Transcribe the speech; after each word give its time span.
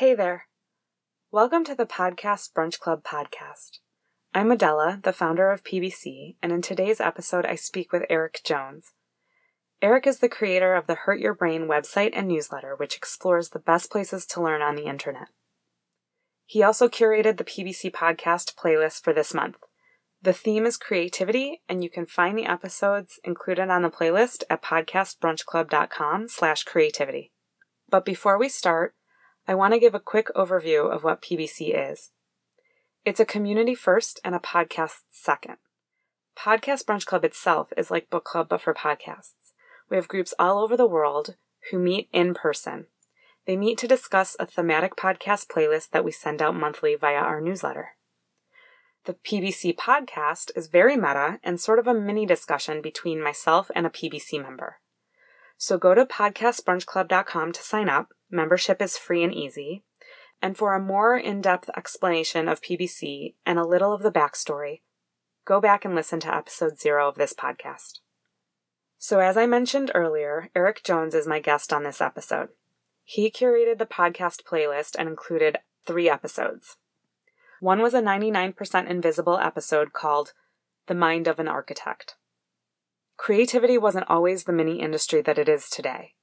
Hey 0.00 0.14
there. 0.14 0.46
Welcome 1.30 1.62
to 1.64 1.74
the 1.74 1.84
Podcast 1.84 2.54
Brunch 2.54 2.78
Club 2.78 3.04
podcast. 3.04 3.80
I'm 4.32 4.50
Adela, 4.50 4.98
the 5.02 5.12
founder 5.12 5.50
of 5.50 5.62
PBC, 5.62 6.36
and 6.42 6.52
in 6.52 6.62
today's 6.62 7.02
episode, 7.02 7.44
I 7.44 7.54
speak 7.54 7.92
with 7.92 8.06
Erik 8.08 8.40
Jones. 8.42 8.92
Erik 9.82 10.06
is 10.06 10.20
the 10.20 10.28
creator 10.30 10.74
of 10.74 10.86
the 10.86 10.94
Hurt 10.94 11.20
Your 11.20 11.34
Brain 11.34 11.68
website 11.68 12.12
and 12.14 12.28
newsletter, 12.28 12.74
which 12.74 12.96
explores 12.96 13.50
the 13.50 13.58
best 13.58 13.90
places 13.90 14.24
to 14.28 14.42
learn 14.42 14.62
on 14.62 14.74
the 14.74 14.86
internet. 14.86 15.28
He 16.46 16.62
also 16.62 16.88
curated 16.88 17.36
the 17.36 17.44
PBC 17.44 17.92
podcast 17.92 18.54
playlist 18.54 19.04
for 19.04 19.12
this 19.12 19.34
month. 19.34 19.56
The 20.22 20.32
theme 20.32 20.64
is 20.64 20.78
creativity, 20.78 21.60
and 21.68 21.84
you 21.84 21.90
can 21.90 22.06
find 22.06 22.38
the 22.38 22.46
episodes 22.46 23.20
included 23.22 23.68
on 23.68 23.82
the 23.82 23.90
playlist 23.90 24.44
at 24.48 24.62
podcastbrunchclub.com 24.62 26.28
slash 26.30 26.62
creativity. 26.64 27.32
But 27.90 28.06
before 28.06 28.38
we 28.38 28.48
start, 28.48 28.94
I 29.50 29.54
want 29.54 29.74
to 29.74 29.80
give 29.80 29.96
a 29.96 29.98
quick 29.98 30.28
overview 30.36 30.88
of 30.88 31.02
what 31.02 31.22
PBC 31.22 31.74
is. 31.90 32.12
It's 33.04 33.18
a 33.18 33.24
community 33.24 33.74
first 33.74 34.20
and 34.22 34.32
a 34.32 34.38
podcast 34.38 35.00
second. 35.10 35.56
Podcast 36.38 36.84
Brunch 36.84 37.04
Club 37.04 37.24
itself 37.24 37.72
is 37.76 37.90
like 37.90 38.10
book 38.10 38.22
club 38.22 38.48
but 38.48 38.60
for 38.60 38.72
podcasts. 38.72 39.50
We 39.90 39.96
have 39.96 40.06
groups 40.06 40.32
all 40.38 40.62
over 40.62 40.76
the 40.76 40.86
world 40.86 41.34
who 41.72 41.80
meet 41.80 42.08
in 42.12 42.32
person. 42.32 42.86
They 43.44 43.56
meet 43.56 43.76
to 43.78 43.88
discuss 43.88 44.36
a 44.38 44.46
thematic 44.46 44.94
podcast 44.94 45.48
playlist 45.48 45.90
that 45.90 46.04
we 46.04 46.12
send 46.12 46.40
out 46.40 46.54
monthly 46.54 46.94
via 46.94 47.16
our 47.16 47.40
newsletter. 47.40 47.96
The 49.04 49.14
PBC 49.14 49.74
podcast 49.74 50.52
is 50.54 50.68
very 50.68 50.94
meta 50.94 51.40
and 51.42 51.60
sort 51.60 51.80
of 51.80 51.88
a 51.88 51.94
mini 51.94 52.24
discussion 52.24 52.80
between 52.80 53.20
myself 53.20 53.68
and 53.74 53.84
a 53.84 53.90
PBC 53.90 54.40
member. 54.40 54.76
So 55.58 55.76
go 55.76 55.96
to 55.96 56.06
podcastbrunchclub.com 56.06 57.50
to 57.50 57.62
sign 57.64 57.88
up. 57.88 58.12
Membership 58.30 58.80
is 58.80 58.96
free 58.96 59.24
and 59.24 59.34
easy. 59.34 59.84
And 60.42 60.56
for 60.56 60.74
a 60.74 60.80
more 60.80 61.16
in 61.16 61.40
depth 61.40 61.68
explanation 61.76 62.48
of 62.48 62.62
PBC 62.62 63.34
and 63.44 63.58
a 63.58 63.66
little 63.66 63.92
of 63.92 64.02
the 64.02 64.12
backstory, 64.12 64.80
go 65.44 65.60
back 65.60 65.84
and 65.84 65.94
listen 65.94 66.20
to 66.20 66.34
episode 66.34 66.78
zero 66.78 67.08
of 67.08 67.16
this 67.16 67.34
podcast. 67.34 67.98
So, 68.96 69.18
as 69.18 69.36
I 69.36 69.46
mentioned 69.46 69.90
earlier, 69.94 70.50
Erik 70.54 70.82
Jones 70.84 71.14
is 71.14 71.26
my 71.26 71.40
guest 71.40 71.72
on 71.72 71.82
this 71.82 72.00
episode. 72.00 72.50
He 73.02 73.30
curated 73.30 73.78
the 73.78 73.86
podcast 73.86 74.44
playlist 74.44 74.94
and 74.98 75.08
included 75.08 75.58
three 75.86 76.08
episodes. 76.08 76.76
One 77.60 77.82
was 77.82 77.92
a 77.92 78.00
99% 78.00 78.88
invisible 78.88 79.38
episode 79.38 79.92
called 79.92 80.32
The 80.86 80.94
Mind 80.94 81.26
of 81.26 81.38
an 81.38 81.48
Architect. 81.48 82.16
Creativity 83.16 83.76
wasn't 83.76 84.08
always 84.08 84.44
the 84.44 84.52
mini 84.52 84.80
industry 84.80 85.20
that 85.22 85.38
it 85.38 85.48
is 85.48 85.68
today. 85.68 86.14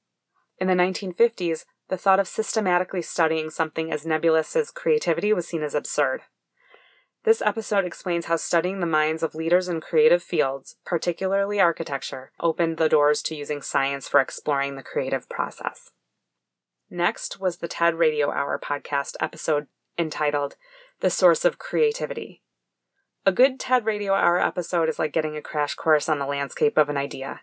In 0.58 0.68
the 0.68 0.74
1950s, 0.74 1.66
the 1.90 1.98
thought 1.98 2.20
of 2.20 2.28
systematically 2.28 3.02
studying 3.02 3.50
something 3.50 3.92
as 3.92 4.06
nebulous 4.06 4.56
as 4.56 4.72
creativity 4.72 5.34
was 5.34 5.48
seen 5.48 5.64
as 5.64 5.76
absurd. 5.76 6.22
This 7.24 7.42
episode 7.42 7.86
explains 7.86 8.26
how 8.26 8.38
studying 8.38 8.80
the 8.80 8.86
minds 8.86 9.24
of 9.24 9.36
leaders 9.36 9.68
in 9.68 9.82
creative 9.82 10.24
fields, 10.24 10.78
particularly 10.86 11.60
architecture, 11.60 12.32
opened 12.40 12.78
the 12.78 12.90
doors 12.90 13.22
to 13.24 13.36
using 13.36 13.62
science 13.62 14.08
for 14.08 14.22
exploring 14.22 14.76
the 14.76 14.84
creative 14.84 15.28
process. 15.28 15.92
Next 16.90 17.40
was 17.40 17.58
the 17.58 17.68
TED 17.68 17.96
Radio 17.96 18.32
Hour 18.32 18.58
podcast 18.58 19.16
episode 19.20 19.68
entitled 19.98 20.56
The 21.02 21.10
Source 21.10 21.44
of 21.44 21.58
Creativity. 21.58 22.44
A 23.26 23.32
good 23.34 23.60
TED 23.60 23.86
Radio 23.86 24.14
Hour 24.14 24.40
episode 24.40 24.88
is 24.88 24.98
like 24.98 25.12
getting 25.12 25.36
a 25.36 25.42
crash 25.42 25.76
course 25.76 26.08
on 26.08 26.20
the 26.20 26.26
landscape 26.26 26.78
of 26.78 26.88
an 26.88 26.96
idea. 26.96 27.42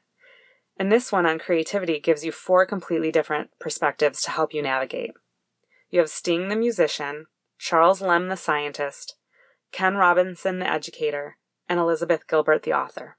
And 0.76 0.90
this 0.90 1.12
one 1.12 1.26
on 1.26 1.38
creativity 1.38 2.00
gives 2.00 2.24
you 2.24 2.32
four 2.32 2.66
completely 2.66 3.12
different 3.12 3.50
perspectives 3.60 4.22
to 4.22 4.30
help 4.30 4.52
you 4.52 4.62
navigate. 4.62 5.12
You 5.90 6.00
have 6.00 6.10
Sting 6.10 6.48
the 6.48 6.56
musician, 6.56 7.26
Charles 7.58 8.02
Limb 8.02 8.28
the 8.28 8.36
scientist, 8.36 9.16
Ken 9.70 9.96
Robinson 9.96 10.58
the 10.58 10.68
educator, 10.68 11.36
and 11.68 11.78
Elizabeth 11.78 12.26
Gilbert 12.26 12.64
the 12.64 12.72
author. 12.72 13.16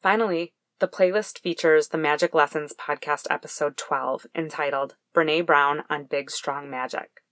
Finally, 0.00 0.54
the 0.78 0.88
playlist 0.88 1.38
features 1.38 1.88
the 1.88 1.98
Magic 1.98 2.34
Lessons 2.34 2.74
podcast 2.78 3.26
episode 3.30 3.76
12 3.76 4.26
entitled 4.34 4.96
Brené 5.14 5.44
Brown 5.44 5.84
on 5.88 6.04
Big 6.04 6.30
Strong 6.30 6.70
Magic. 6.70 7.22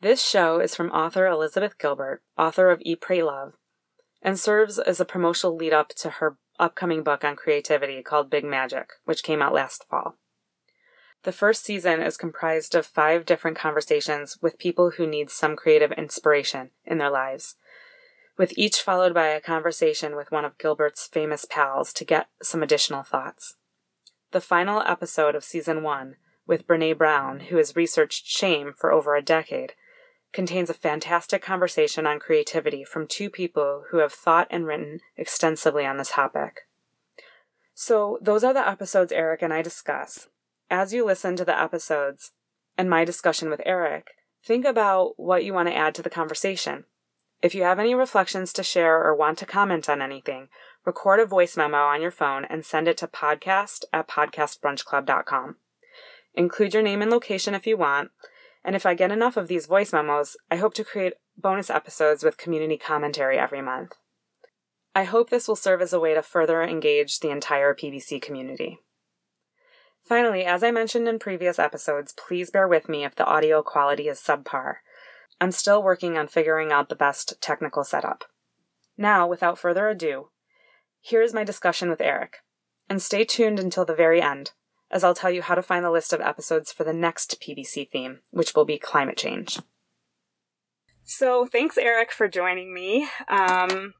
This 0.00 0.24
show 0.26 0.60
is 0.60 0.74
from 0.74 0.90
author 0.90 1.26
Elizabeth 1.26 1.76
Gilbert, 1.76 2.22
author 2.38 2.70
of 2.70 2.80
Eat, 2.80 3.02
Pray, 3.02 3.22
Love, 3.22 3.52
and 4.22 4.38
serves 4.38 4.78
as 4.78 5.00
a 5.00 5.04
promotional 5.04 5.54
lead 5.54 5.74
up 5.74 5.90
to 5.96 6.08
her 6.08 6.38
upcoming 6.60 7.02
book 7.02 7.24
on 7.24 7.36
creativity 7.36 8.02
called 8.02 8.30
Big 8.30 8.44
Magic, 8.44 8.90
which 9.04 9.22
came 9.22 9.42
out 9.42 9.54
last 9.54 9.84
fall. 9.88 10.16
The 11.22 11.32
first 11.32 11.64
season 11.64 12.00
is 12.00 12.16
comprised 12.16 12.74
of 12.74 12.86
five 12.86 13.26
different 13.26 13.58
conversations 13.58 14.38
with 14.40 14.58
people 14.58 14.92
who 14.92 15.06
need 15.06 15.30
some 15.30 15.54
creative 15.54 15.92
inspiration 15.92 16.70
in 16.84 16.98
their 16.98 17.10
lives, 17.10 17.56
with 18.38 18.54
each 18.56 18.80
followed 18.80 19.12
by 19.12 19.26
a 19.26 19.40
conversation 19.40 20.16
with 20.16 20.32
one 20.32 20.46
of 20.46 20.56
Gilbert's 20.56 21.06
famous 21.06 21.44
pals 21.44 21.92
to 21.92 22.04
get 22.06 22.28
some 22.42 22.62
additional 22.62 23.02
thoughts. 23.02 23.56
The 24.30 24.40
final 24.40 24.80
episode 24.80 25.34
of 25.34 25.44
season 25.44 25.82
one, 25.82 26.16
with 26.46 26.66
Brené 26.66 26.96
Brown, 26.96 27.40
who 27.40 27.58
has 27.58 27.76
researched 27.76 28.26
shame 28.26 28.72
for 28.74 28.90
over 28.90 29.14
a 29.14 29.22
decade, 29.22 29.74
contains 30.32 30.70
a 30.70 30.74
fantastic 30.74 31.42
conversation 31.42 32.06
on 32.06 32.20
creativity 32.20 32.84
from 32.84 33.06
two 33.06 33.28
people 33.28 33.84
who 33.90 33.98
have 33.98 34.12
thought 34.12 34.46
and 34.50 34.66
written 34.66 35.00
extensively 35.16 35.84
on 35.84 35.96
this 35.96 36.12
topic. 36.12 36.60
So, 37.74 38.18
those 38.20 38.44
are 38.44 38.52
the 38.52 38.68
episodes 38.68 39.12
Erik 39.12 39.42
and 39.42 39.52
I 39.52 39.62
discuss. 39.62 40.28
As 40.70 40.92
you 40.92 41.04
listen 41.04 41.34
to 41.36 41.44
the 41.44 41.58
episodes 41.58 42.32
and 42.76 42.88
my 42.88 43.04
discussion 43.04 43.50
with 43.50 43.62
Erik, 43.64 44.10
think 44.44 44.64
about 44.64 45.14
what 45.16 45.44
you 45.44 45.52
want 45.52 45.68
to 45.68 45.76
add 45.76 45.94
to 45.96 46.02
the 46.02 46.10
conversation. 46.10 46.84
If 47.42 47.54
you 47.54 47.62
have 47.62 47.78
any 47.78 47.94
reflections 47.94 48.52
to 48.52 48.62
share 48.62 49.02
or 49.02 49.16
want 49.16 49.38
to 49.38 49.46
comment 49.46 49.88
on 49.88 50.02
anything, 50.02 50.48
record 50.84 51.20
a 51.20 51.26
voice 51.26 51.56
memo 51.56 51.78
on 51.78 52.02
your 52.02 52.10
phone 52.10 52.44
and 52.44 52.64
send 52.64 52.86
it 52.86 52.98
to 52.98 53.06
podcast 53.06 53.84
at 53.92 54.08
podcastbrunchclub.com. 54.08 55.56
Include 56.34 56.74
your 56.74 56.82
name 56.82 57.02
and 57.02 57.10
location 57.10 57.54
if 57.54 57.66
you 57.66 57.76
want, 57.76 58.10
and 58.64 58.76
if 58.76 58.84
I 58.84 58.94
get 58.94 59.10
enough 59.10 59.36
of 59.36 59.48
these 59.48 59.66
voice 59.66 59.92
memos, 59.92 60.36
I 60.50 60.56
hope 60.56 60.74
to 60.74 60.84
create 60.84 61.14
bonus 61.36 61.70
episodes 61.70 62.22
with 62.22 62.36
community 62.36 62.76
commentary 62.76 63.38
every 63.38 63.62
month. 63.62 63.94
I 64.94 65.04
hope 65.04 65.30
this 65.30 65.48
will 65.48 65.56
serve 65.56 65.80
as 65.80 65.92
a 65.92 66.00
way 66.00 66.14
to 66.14 66.22
further 66.22 66.62
engage 66.62 67.20
the 67.20 67.30
entire 67.30 67.74
PBC 67.74 68.20
community. 68.20 68.78
Finally, 70.02 70.44
as 70.44 70.62
I 70.62 70.70
mentioned 70.70 71.08
in 71.08 71.18
previous 71.18 71.58
episodes, 71.58 72.12
please 72.12 72.50
bear 72.50 72.66
with 72.66 72.88
me 72.88 73.04
if 73.04 73.14
the 73.14 73.24
audio 73.24 73.62
quality 73.62 74.08
is 74.08 74.20
subpar. 74.20 74.76
I'm 75.40 75.52
still 75.52 75.82
working 75.82 76.18
on 76.18 76.28
figuring 76.28 76.72
out 76.72 76.88
the 76.88 76.96
best 76.96 77.40
technical 77.40 77.84
setup. 77.84 78.24
Now, 78.98 79.26
without 79.26 79.58
further 79.58 79.88
ado, 79.88 80.30
here 81.00 81.22
is 81.22 81.32
my 81.32 81.44
discussion 81.44 81.88
with 81.88 82.00
Erik. 82.00 82.38
And 82.88 83.00
stay 83.00 83.24
tuned 83.24 83.60
until 83.60 83.84
the 83.84 83.94
very 83.94 84.20
end 84.20 84.50
as 84.90 85.04
I'll 85.04 85.14
tell 85.14 85.30
you 85.30 85.42
how 85.42 85.54
to 85.54 85.62
find 85.62 85.84
the 85.84 85.90
list 85.90 86.12
of 86.12 86.20
episodes 86.20 86.72
for 86.72 86.84
the 86.84 86.92
next 86.92 87.40
PBC 87.40 87.90
theme, 87.90 88.20
which 88.30 88.54
will 88.54 88.64
be 88.64 88.78
climate 88.78 89.16
change. 89.16 89.58
So, 91.04 91.46
thanks, 91.46 91.76
Erik, 91.76 92.12
for 92.12 92.28
joining 92.28 92.72
me. 92.72 93.08
Um, 93.28 93.94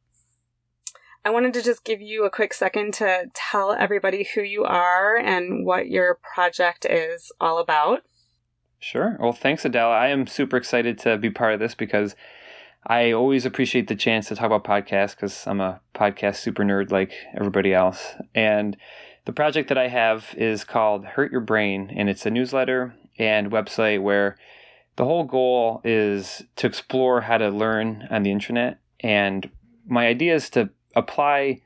I 1.24 1.30
wanted 1.30 1.54
to 1.54 1.62
just 1.62 1.84
give 1.84 2.00
you 2.00 2.24
a 2.24 2.30
quick 2.30 2.54
second 2.54 2.94
to 2.94 3.26
tell 3.34 3.72
everybody 3.72 4.26
who 4.34 4.42
you 4.42 4.64
are 4.64 5.16
and 5.16 5.66
what 5.66 5.88
your 5.88 6.18
project 6.34 6.86
is 6.88 7.30
all 7.40 7.58
about. 7.58 8.02
Sure. 8.78 9.18
Well, 9.20 9.32
thanks, 9.32 9.64
Adela. 9.64 9.94
I 9.94 10.08
am 10.08 10.26
super 10.26 10.56
excited 10.56 10.98
to 11.00 11.18
be 11.18 11.30
part 11.30 11.52
of 11.52 11.60
this 11.60 11.74
because 11.74 12.16
I 12.86 13.12
always 13.12 13.44
appreciate 13.44 13.88
the 13.88 13.94
chance 13.94 14.28
to 14.28 14.34
talk 14.34 14.46
about 14.46 14.64
podcasts 14.64 15.14
because 15.14 15.46
I'm 15.46 15.60
a 15.60 15.80
podcast 15.94 16.36
super 16.36 16.64
nerd 16.64 16.90
like 16.90 17.12
everybody 17.36 17.74
else. 17.74 18.14
And 18.34 18.76
the 19.30 19.34
project 19.34 19.68
that 19.68 19.78
I 19.78 19.86
have 19.86 20.34
is 20.36 20.64
called 20.64 21.04
Hurt 21.04 21.30
Your 21.30 21.40
Brain, 21.40 21.92
and 21.96 22.10
it's 22.10 22.26
a 22.26 22.30
newsletter 22.30 22.96
and 23.16 23.52
website 23.52 24.02
where 24.02 24.36
the 24.96 25.04
whole 25.04 25.22
goal 25.22 25.80
is 25.84 26.42
to 26.56 26.66
explore 26.66 27.20
how 27.20 27.38
to 27.38 27.48
learn 27.48 28.08
on 28.10 28.24
the 28.24 28.32
internet. 28.32 28.80
And 28.98 29.48
my 29.86 30.08
idea 30.08 30.34
is 30.34 30.50
to 30.50 30.70
apply 30.96 31.60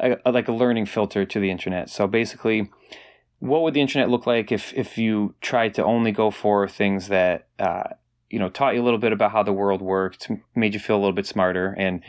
a, 0.00 0.16
a, 0.24 0.32
like 0.32 0.48
a 0.48 0.52
learning 0.52 0.86
filter 0.86 1.26
to 1.26 1.38
the 1.38 1.50
internet. 1.50 1.90
So 1.90 2.06
basically, 2.06 2.70
what 3.38 3.60
would 3.64 3.74
the 3.74 3.82
internet 3.82 4.08
look 4.08 4.26
like 4.26 4.50
if 4.50 4.72
if 4.72 4.96
you 4.96 5.34
tried 5.42 5.74
to 5.74 5.84
only 5.84 6.12
go 6.12 6.30
for 6.30 6.66
things 6.66 7.08
that 7.08 7.48
uh, 7.58 7.84
you 8.30 8.38
know 8.38 8.48
taught 8.48 8.74
you 8.74 8.80
a 8.80 8.86
little 8.86 8.98
bit 8.98 9.12
about 9.12 9.32
how 9.32 9.42
the 9.42 9.52
world 9.52 9.82
worked, 9.82 10.30
made 10.54 10.72
you 10.72 10.80
feel 10.80 10.96
a 10.96 11.02
little 11.02 11.12
bit 11.12 11.26
smarter? 11.26 11.74
And 11.76 12.02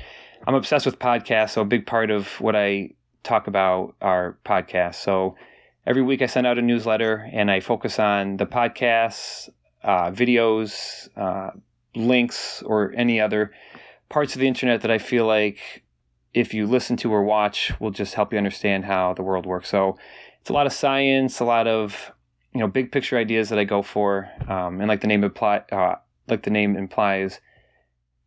I'm 0.48 0.56
obsessed 0.56 0.86
with 0.86 1.00
podcasts, 1.00 1.50
so 1.50 1.62
a 1.64 1.66
big 1.66 1.86
part 1.86 2.12
of 2.12 2.40
what 2.40 2.56
I 2.56 2.92
talk 3.24 3.48
about 3.48 3.96
our 4.02 4.38
podcast. 4.46 4.96
So 4.96 5.36
every 5.86 6.02
week 6.02 6.22
I 6.22 6.26
send 6.26 6.48
out 6.48 6.58
a 6.58 6.62
newsletter 6.62 7.30
and 7.32 7.50
I 7.52 7.60
focus 7.60 8.00
on 8.00 8.38
the 8.38 8.46
podcasts, 8.46 9.50
uh, 9.84 10.12
videos, 10.12 11.10
uh, 11.18 11.52
links, 11.96 12.62
or 12.64 12.94
any 12.96 13.20
other 13.20 13.52
parts 14.10 14.36
of 14.36 14.42
the 14.42 14.48
internet 14.48 14.82
that 14.82 14.92
I 14.92 14.98
feel 14.98 15.26
like 15.26 15.84
if 16.34 16.54
you 16.54 16.66
listen 16.66 16.98
to 16.98 17.12
or 17.12 17.24
watch 17.24 17.72
will 17.80 17.92
just 17.92 18.14
help 18.14 18.32
you 18.32 18.38
understand 18.38 18.86
how 18.86 19.14
the 19.14 19.24
world 19.24 19.46
works. 19.46 19.70
So 19.70 19.98
it's 20.40 20.50
a 20.50 20.54
lot 20.54 20.66
of 20.66 20.74
science, 20.74 21.40
a 21.40 21.46
lot 21.46 21.68
of 21.68 22.12
you 22.54 22.60
know 22.60 22.68
big 22.68 22.92
picture 22.92 23.18
ideas 23.18 23.50
that 23.50 23.60
I 23.60 23.64
go 23.64 23.82
for, 23.82 24.30
um, 24.48 24.80
and 24.80 24.88
like 24.88 25.02
the 25.02 25.08
name 25.08 25.24
imply, 25.24 25.64
uh, 25.72 25.96
like 26.28 26.44
the 26.44 26.50
name 26.50 26.76
implies, 26.76 27.40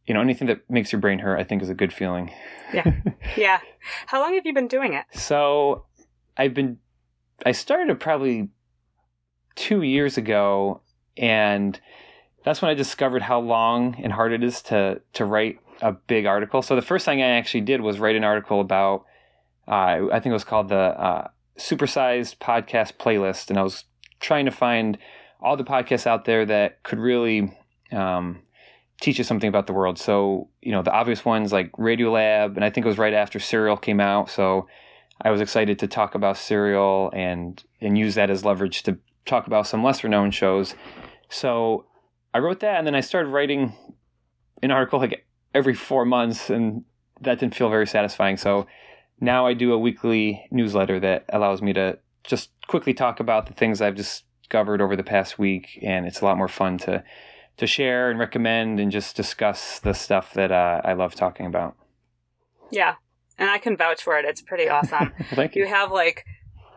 you 0.07 0.15
know, 0.15 0.21
anything 0.21 0.49
that 0.49 0.69
makes 0.71 0.93
your 0.93 1.01
brain 1.01 1.19
hurt, 1.19 1.39
I 1.39 1.45
think 1.45 1.63
is 1.63 1.71
a 1.71 1.75
good 1.75 1.93
feeling. 1.93 2.31
Yeah, 2.73 2.93
yeah. 3.37 3.61
How 4.07 4.21
long 4.21 4.35
have 4.35 4.47
you 4.47 4.53
been 4.53 4.69
doing 4.69 4.95
it? 4.95 5.05
So, 5.13 5.87
I've 6.37 6.55
been, 6.55 6.79
I 7.45 7.53
started 7.53 7.99
probably 8.01 8.49
two 9.55 9.83
years 9.83 10.19
ago, 10.19 10.81
and 11.17 11.79
that's 12.45 12.61
when 12.61 12.71
I 12.71 12.75
discovered 12.75 13.23
how 13.23 13.41
long 13.41 13.97
and 14.03 14.13
hard 14.13 14.33
it 14.33 14.43
is 14.43 14.63
to 14.63 15.01
to 15.15 15.25
write 15.25 15.59
a 15.81 15.93
big 15.93 16.27
article. 16.27 16.63
So 16.63 16.77
the 16.77 16.83
first 16.83 17.05
thing 17.05 17.23
I 17.23 17.31
actually 17.31 17.63
did 17.63 17.81
was 17.81 17.99
write 17.99 18.17
an 18.17 18.25
article 18.25 18.61
about, 18.61 19.05
uh, 19.67 20.07
I 20.13 20.21
think 20.21 20.27
it 20.27 20.33
was 20.33 20.45
called 20.45 20.69
the 20.69 20.77
uh, 20.77 21.29
Supersized 21.59 22.39
Podcast 22.39 22.95
Playlist, 22.95 23.51
and 23.51 23.59
I 23.59 23.63
was 23.63 23.85
trying 24.21 24.45
to 24.45 24.51
find 24.51 24.99
all 25.41 25.57
the 25.57 25.65
podcasts 25.65 26.07
out 26.07 26.25
there 26.25 26.47
that 26.47 26.83
could 26.83 26.99
really 26.99 27.57
um, 27.93 28.43
teach 29.05 29.21
us 29.21 29.29
something 29.29 29.49
about 29.49 29.67
the 29.67 29.73
world. 29.75 29.99
So 29.99 30.49
you 30.63 30.73
know 30.73 30.83
the 30.83 30.91
obvious 30.91 31.25
ones 31.25 31.53
like 31.53 31.71
Radiolab, 31.73 32.57
and 32.57 32.65
I 32.65 32.71
think 32.71 32.87
it 32.87 32.89
was 32.89 32.99
right 32.99 33.13
after 33.13 33.39
Serial 33.39 33.77
came 33.77 34.01
out. 34.01 34.31
So 34.31 34.67
I 35.21 35.31
was 35.31 35.43
excited 35.43 35.79
to 35.81 35.87
talk 35.87 36.15
about 36.15 36.39
Serial 36.39 37.11
and 37.15 37.63
and 37.81 37.99
use 37.99 38.15
that 38.15 38.31
as 38.31 38.45
leverage 38.45 38.83
to 38.85 38.99
talk 39.27 39.47
about 39.47 39.67
some 39.67 39.85
lesser 39.85 40.09
known 40.09 40.31
shows. 40.31 40.75
So 41.29 41.85
I 42.33 42.39
wrote 42.39 42.61
that, 42.61 42.79
and 42.79 42.87
then 42.87 42.95
I 42.95 43.01
started 43.01 43.29
writing 43.29 43.75
an 44.63 44.71
article 44.71 44.99
like 44.99 45.27
every 45.53 45.75
four 45.75 46.07
months, 46.07 46.49
and 46.49 46.85
that 47.21 47.39
didn't 47.41 47.55
feel 47.55 47.69
very 47.69 47.87
satisfying. 47.87 48.39
So 48.39 48.67
now 49.21 49.47
I 49.47 49.53
do 49.53 49.75
a 49.75 49.79
weekly 49.79 50.47
newsletter 50.51 50.99
that 51.01 51.27
allows 51.29 51.61
me 51.61 51.75
to 51.75 51.99
just 52.25 52.51
quickly 52.69 52.95
talk 52.95 53.21
about 53.21 53.47
the 53.47 53.53
things 53.53 53.83
I've 53.83 53.95
discovered 53.95 54.81
over 54.81 54.97
the 54.97 55.05
past 55.05 55.39
week, 55.39 55.79
and 55.83 56.07
it's 56.07 56.23
a 56.23 56.25
lot 56.25 56.39
more 56.39 56.49
fun 56.49 56.79
to 56.79 57.05
to 57.57 57.67
share 57.67 58.11
and 58.11 58.19
recommend 58.19 58.81
and 58.81 58.91
just 58.91 59.17
discuss 59.17 59.79
the 59.79 59.93
stuff 59.93 60.35
that 60.35 60.51
uh, 60.51 60.81
I 60.85 60.95
love 60.95 61.15
talking 61.15 61.47
about. 61.47 61.77
Yeah, 62.71 62.95
and 63.39 63.51
I 63.51 63.59
can 63.59 63.77
vouch 63.77 64.03
for 64.03 64.19
it. 64.19 64.25
It's 64.25 64.43
pretty 64.43 64.69
awesome. 64.69 65.13
Thank 65.35 65.55
you. 65.55 65.63
You 65.63 65.69
have 65.69 65.93
like 65.93 66.25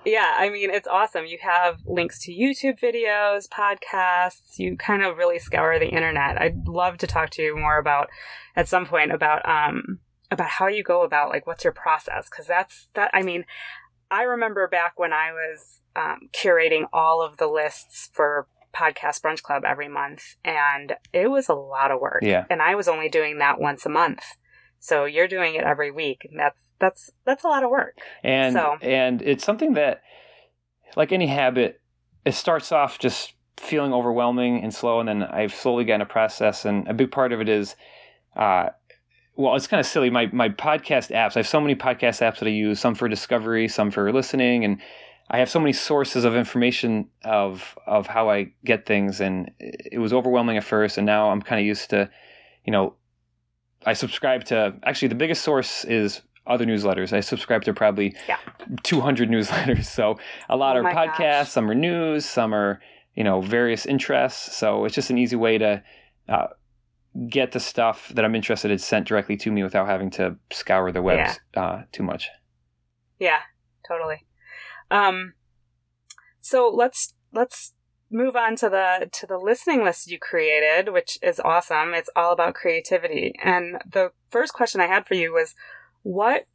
yeah, 0.08 0.36
I 0.38 0.50
mean, 0.50 0.70
it's 0.70 0.88
awesome. 0.88 1.26
You 1.26 1.38
have 1.42 1.80
links 1.86 2.20
to 2.24 2.32
YouTube 2.32 2.80
videos, 2.80 3.50
podcasts. 3.50 4.58
You 4.58 4.78
kind 4.78 5.04
of 5.04 5.18
really 5.18 5.38
scour 5.38 5.78
the 5.80 5.90
internet. 5.90 6.42
I'd 6.42 6.66
love 6.66 6.98
to 7.00 7.08
talk 7.08 7.30
to 7.32 7.42
you 7.42 7.58
more 7.58 7.78
about 7.78 8.08
at 8.56 8.70
some 8.70 8.86
point 8.86 9.12
about 9.12 9.48
um 9.48 10.00
about 10.32 10.48
how 10.48 10.68
you 10.68 10.84
go 10.84 11.04
about 11.04 11.30
like 11.30 11.46
what's 11.46 11.64
your 11.64 11.74
process 11.74 12.30
because 12.30 12.48
that's 12.48 12.88
that. 12.94 13.12
I 13.14 13.22
mean, 13.22 13.46
I 14.10 14.24
remember 14.24 14.68
back 14.68 14.98
when 14.98 15.12
I 15.12 15.32
was 15.32 15.82
um, 15.96 16.30
curating 16.32 16.86
all 16.94 17.22
of 17.22 17.38
the 17.38 17.48
lists 17.48 18.10
for 18.14 18.48
podcast 18.76 19.22
brunch 19.22 19.42
club 19.42 19.64
every 19.66 19.88
month 19.88 20.36
and 20.46 20.94
it 21.14 21.30
was 21.32 21.50
a 21.50 21.54
lot 21.54 21.92
of 21.92 22.00
work. 22.00 22.20
Yeah. 22.22 22.46
and 22.50 22.62
i 22.62 22.76
was 22.76 22.88
only 22.88 23.10
doing 23.10 23.40
that 23.40 23.60
once 23.60 23.86
a 23.86 23.90
month. 23.90 24.24
So 24.80 25.06
you're 25.06 25.28
doing 25.28 25.56
it 25.56 25.64
every 25.64 25.90
week. 25.92 26.28
And 26.30 26.40
that's 26.40 26.60
that's 26.80 27.10
that's 27.26 27.44
a 27.44 27.48
lot 27.48 27.64
of 27.64 27.72
work. 27.72 27.98
And 28.24 28.54
So- 28.54 28.78
and 28.82 29.22
it's 29.24 29.44
something 29.44 29.74
that 29.74 30.02
like 30.96 31.12
any 31.12 31.28
habit 31.28 31.82
it 32.26 32.34
starts 32.36 32.72
off 32.72 33.00
just 33.00 33.34
feeling 33.58 33.92
overwhelming 33.94 34.62
and 34.64 34.72
slow 34.74 35.00
and 35.00 35.10
then 35.10 35.24
i've 35.24 35.54
slowly 35.54 35.84
gotten 35.84 36.02
a 36.02 36.06
process 36.06 36.64
and 36.64 36.88
a 36.88 36.94
big 36.94 37.12
part 37.12 37.32
of 37.34 37.42
it 37.42 37.50
is 37.50 37.76
uh 38.36 38.70
well 39.36 39.56
it's 39.56 39.66
kind 39.68 39.80
of 39.80 39.86
silly. 39.88 40.10
My 40.12 40.28
my 40.32 40.50
podcast 40.50 41.10
apps 41.12 41.36
i 41.36 41.40
have 41.40 41.48
so 41.48 41.60
many 41.60 41.74
podcast 41.76 42.22
apps 42.22 42.38
that 42.40 42.46
i 42.48 42.50
use 42.52 42.80
some 42.80 42.94
for 42.94 43.08
discovery 43.10 43.68
some 43.68 43.90
for 43.90 44.14
listening 44.14 44.64
and 44.64 44.80
i 45.30 45.38
have 45.40 45.50
so 45.50 45.60
many 45.60 45.74
sources 45.74 46.24
of 46.26 46.36
information 46.36 47.08
of 47.24 47.78
of 47.86 48.08
how 48.08 48.30
i 48.30 48.52
get 48.66 48.86
things 48.86 49.20
and 49.22 49.52
it 49.60 50.00
was 50.00 50.14
overwhelming 50.14 50.58
at 50.58 50.64
first 50.64 50.98
and 50.98 51.06
now 51.06 51.30
i'm 51.30 51.42
kind 51.42 51.60
of 51.60 51.66
used 51.66 51.90
to 51.90 52.10
you 52.66 52.72
know 52.72 52.94
i 53.86 53.94
subscribe 53.94 54.44
to 54.46 54.74
actually 54.84 55.08
the 55.08 55.16
biggest 55.16 55.44
source 55.44 55.84
is 55.86 56.22
other 56.46 56.66
newsletters 56.66 57.12
i 57.14 57.20
subscribe 57.20 57.64
to 57.64 57.74
probably 57.74 58.16
Yeah. 58.28 58.38
200 58.84 59.30
newsletters 59.36 59.86
so 59.86 60.18
a 60.50 60.56
lot 60.58 60.78
Oh 60.78 60.82
are 60.84 60.94
podcasts 60.94 61.18
gosh. 61.18 61.50
some 61.50 61.70
are 61.70 61.76
news 61.76 62.26
some 62.26 62.54
are 62.54 62.80
you 63.16 63.24
know 63.24 63.42
various 63.42 63.86
interests 63.86 64.56
so 64.56 64.86
it's 64.86 64.96
just 64.96 65.10
an 65.10 65.18
easy 65.18 65.36
way 65.36 65.58
to 65.58 65.84
uh, 66.30 66.48
get 67.30 67.52
the 67.52 67.60
stuff 67.60 68.10
that 68.16 68.24
i'm 68.24 68.36
interested 68.36 68.70
in 68.72 68.78
sent 68.78 69.08
directly 69.08 69.36
to 69.38 69.52
me 69.52 69.64
without 69.64 69.88
having 69.88 70.10
to 70.12 70.36
scour 70.52 70.92
the 70.92 71.02
webs 71.02 71.40
uh, 71.56 71.82
too 71.92 72.04
much 72.04 72.30
Yeah, 73.20 73.40
totally. 73.88 74.24
Um, 74.92 75.34
so 76.42 76.72
let's 76.74 77.14
let's 77.34 77.74
move 78.10 78.36
on 78.36 78.56
to 78.58 78.70
the 78.70 79.10
to 79.12 79.26
the 79.26 79.38
listening 79.38 79.84
list 79.84 80.10
you 80.10 80.20
created, 80.20 80.94
which 80.94 81.18
is 81.22 81.40
awesome. 81.40 81.94
It's 81.94 82.10
all 82.16 82.32
about 82.32 82.56
creativity. 82.56 83.34
And 83.44 83.82
the 83.90 84.12
first 84.30 84.54
question 84.54 84.82
I 84.82 84.88
had 84.88 85.08
for 85.08 85.16
you 85.16 85.34
was, 85.34 85.56
what 86.04 86.46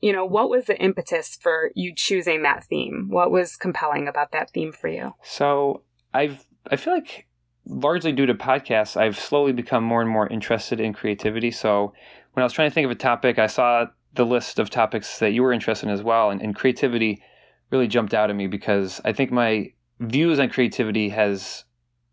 you 0.00 0.12
know, 0.12 0.24
what 0.24 0.48
was 0.48 0.66
the 0.66 0.78
impetus 0.78 1.36
for 1.40 1.70
you 1.74 1.92
choosing 1.94 2.42
that 2.42 2.64
theme? 2.64 3.08
What 3.10 3.32
was 3.32 3.56
compelling 3.56 4.06
about 4.06 4.30
that 4.32 4.50
theme 4.50 4.72
for 4.72 4.88
you? 4.88 5.14
So 5.22 5.82
I've 6.14 6.44
I 6.70 6.76
feel 6.76 6.94
like 6.94 7.26
largely 7.66 8.12
due 8.12 8.26
to 8.26 8.34
podcasts, 8.34 8.96
I've 8.96 9.18
slowly 9.18 9.52
become 9.52 9.84
more 9.84 10.00
and 10.00 10.10
more 10.10 10.28
interested 10.28 10.80
in 10.80 10.92
creativity. 10.92 11.50
So 11.50 11.92
when 12.32 12.42
I 12.42 12.44
was 12.44 12.52
trying 12.52 12.70
to 12.70 12.74
think 12.74 12.84
of 12.84 12.90
a 12.90 12.94
topic, 12.94 13.38
I 13.38 13.46
saw 13.46 13.86
the 14.14 14.24
list 14.24 14.58
of 14.58 14.70
topics 14.70 15.18
that 15.18 15.32
you 15.32 15.42
were 15.42 15.52
interested 15.52 15.86
in 15.86 15.92
as 15.92 16.02
well, 16.02 16.30
and, 16.30 16.40
and 16.40 16.54
creativity 16.54 17.22
really 17.70 17.88
jumped 17.88 18.14
out 18.14 18.30
at 18.30 18.36
me 18.36 18.46
because 18.46 19.00
I 19.04 19.12
think 19.12 19.30
my 19.30 19.72
views 20.00 20.38
on 20.38 20.48
creativity 20.48 21.08
has 21.10 21.64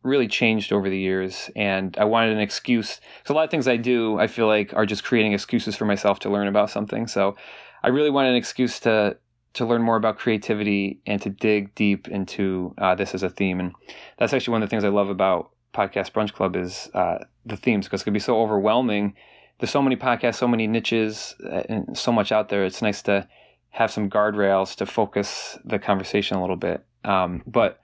really 0.04 0.28
changed 0.28 0.72
over 0.72 0.90
the 0.90 0.98
years 0.98 1.50
and 1.56 1.98
I 1.98 2.06
wanted 2.06 2.34
an 2.34 2.40
excuse 2.40 3.00
because 3.20 3.32
a 3.32 3.34
lot 3.34 3.44
of 3.44 3.50
things 3.50 3.68
I 3.68 3.78
do 3.78 4.20
I 4.20 4.28
feel 4.28 4.46
like 4.46 4.74
are 4.74 4.86
just 4.86 5.04
creating 5.04 5.34
excuses 5.34 5.76
for 5.76 5.86
myself 5.86 6.20
to 6.20 6.30
learn 6.30 6.48
about 6.48 6.70
something 6.70 7.08
so 7.08 7.36
I 7.84 7.88
really 7.88 8.12
wanted 8.12 8.30
an 8.30 8.36
excuse 8.36 8.80
to 8.82 9.18
to 9.56 9.66
learn 9.66 9.82
more 9.82 9.96
about 9.96 10.18
creativity 10.18 11.00
and 11.06 11.22
to 11.22 11.30
dig 11.30 11.74
deep 11.76 12.08
into 12.10 12.74
uh, 12.78 12.94
this 12.94 13.16
as 13.16 13.24
a 13.24 13.30
theme. 13.30 13.60
And 13.60 13.74
that's 14.18 14.34
actually 14.34 14.52
one 14.52 14.62
of 14.62 14.70
the 14.70 14.72
things 14.72 14.84
I 14.84 14.90
love 14.90 15.10
about 15.10 15.52
Podcast 15.74 16.12
Brunch 16.12 16.34
Club 16.34 16.56
is 16.56 16.90
uh, 16.94 17.20
the 17.46 17.58
themes 17.58 17.86
because 17.86 18.02
it 18.02 18.04
can 18.04 18.14
be 18.14 18.20
so 18.20 18.42
overwhelming. 18.42 19.16
There's 19.60 19.72
so 19.72 19.82
many 19.82 19.96
podcasts, 19.96 20.36
so 20.36 20.48
many 20.48 20.68
niches, 20.68 21.36
uh, 21.44 21.64
and 21.70 21.98
so 21.98 22.12
much 22.12 22.34
out 22.34 22.50
there. 22.50 22.66
It's 22.66 22.82
nice 22.82 23.02
to 23.04 23.28
have 23.76 23.92
some 23.92 24.10
guardrails 24.10 24.74
to 24.74 24.86
focus 24.86 25.60
the 25.66 25.78
conversation 25.78 26.38
a 26.38 26.42
little 26.42 26.56
bit. 26.56 26.86
Um, 27.04 27.44
but 27.46 27.82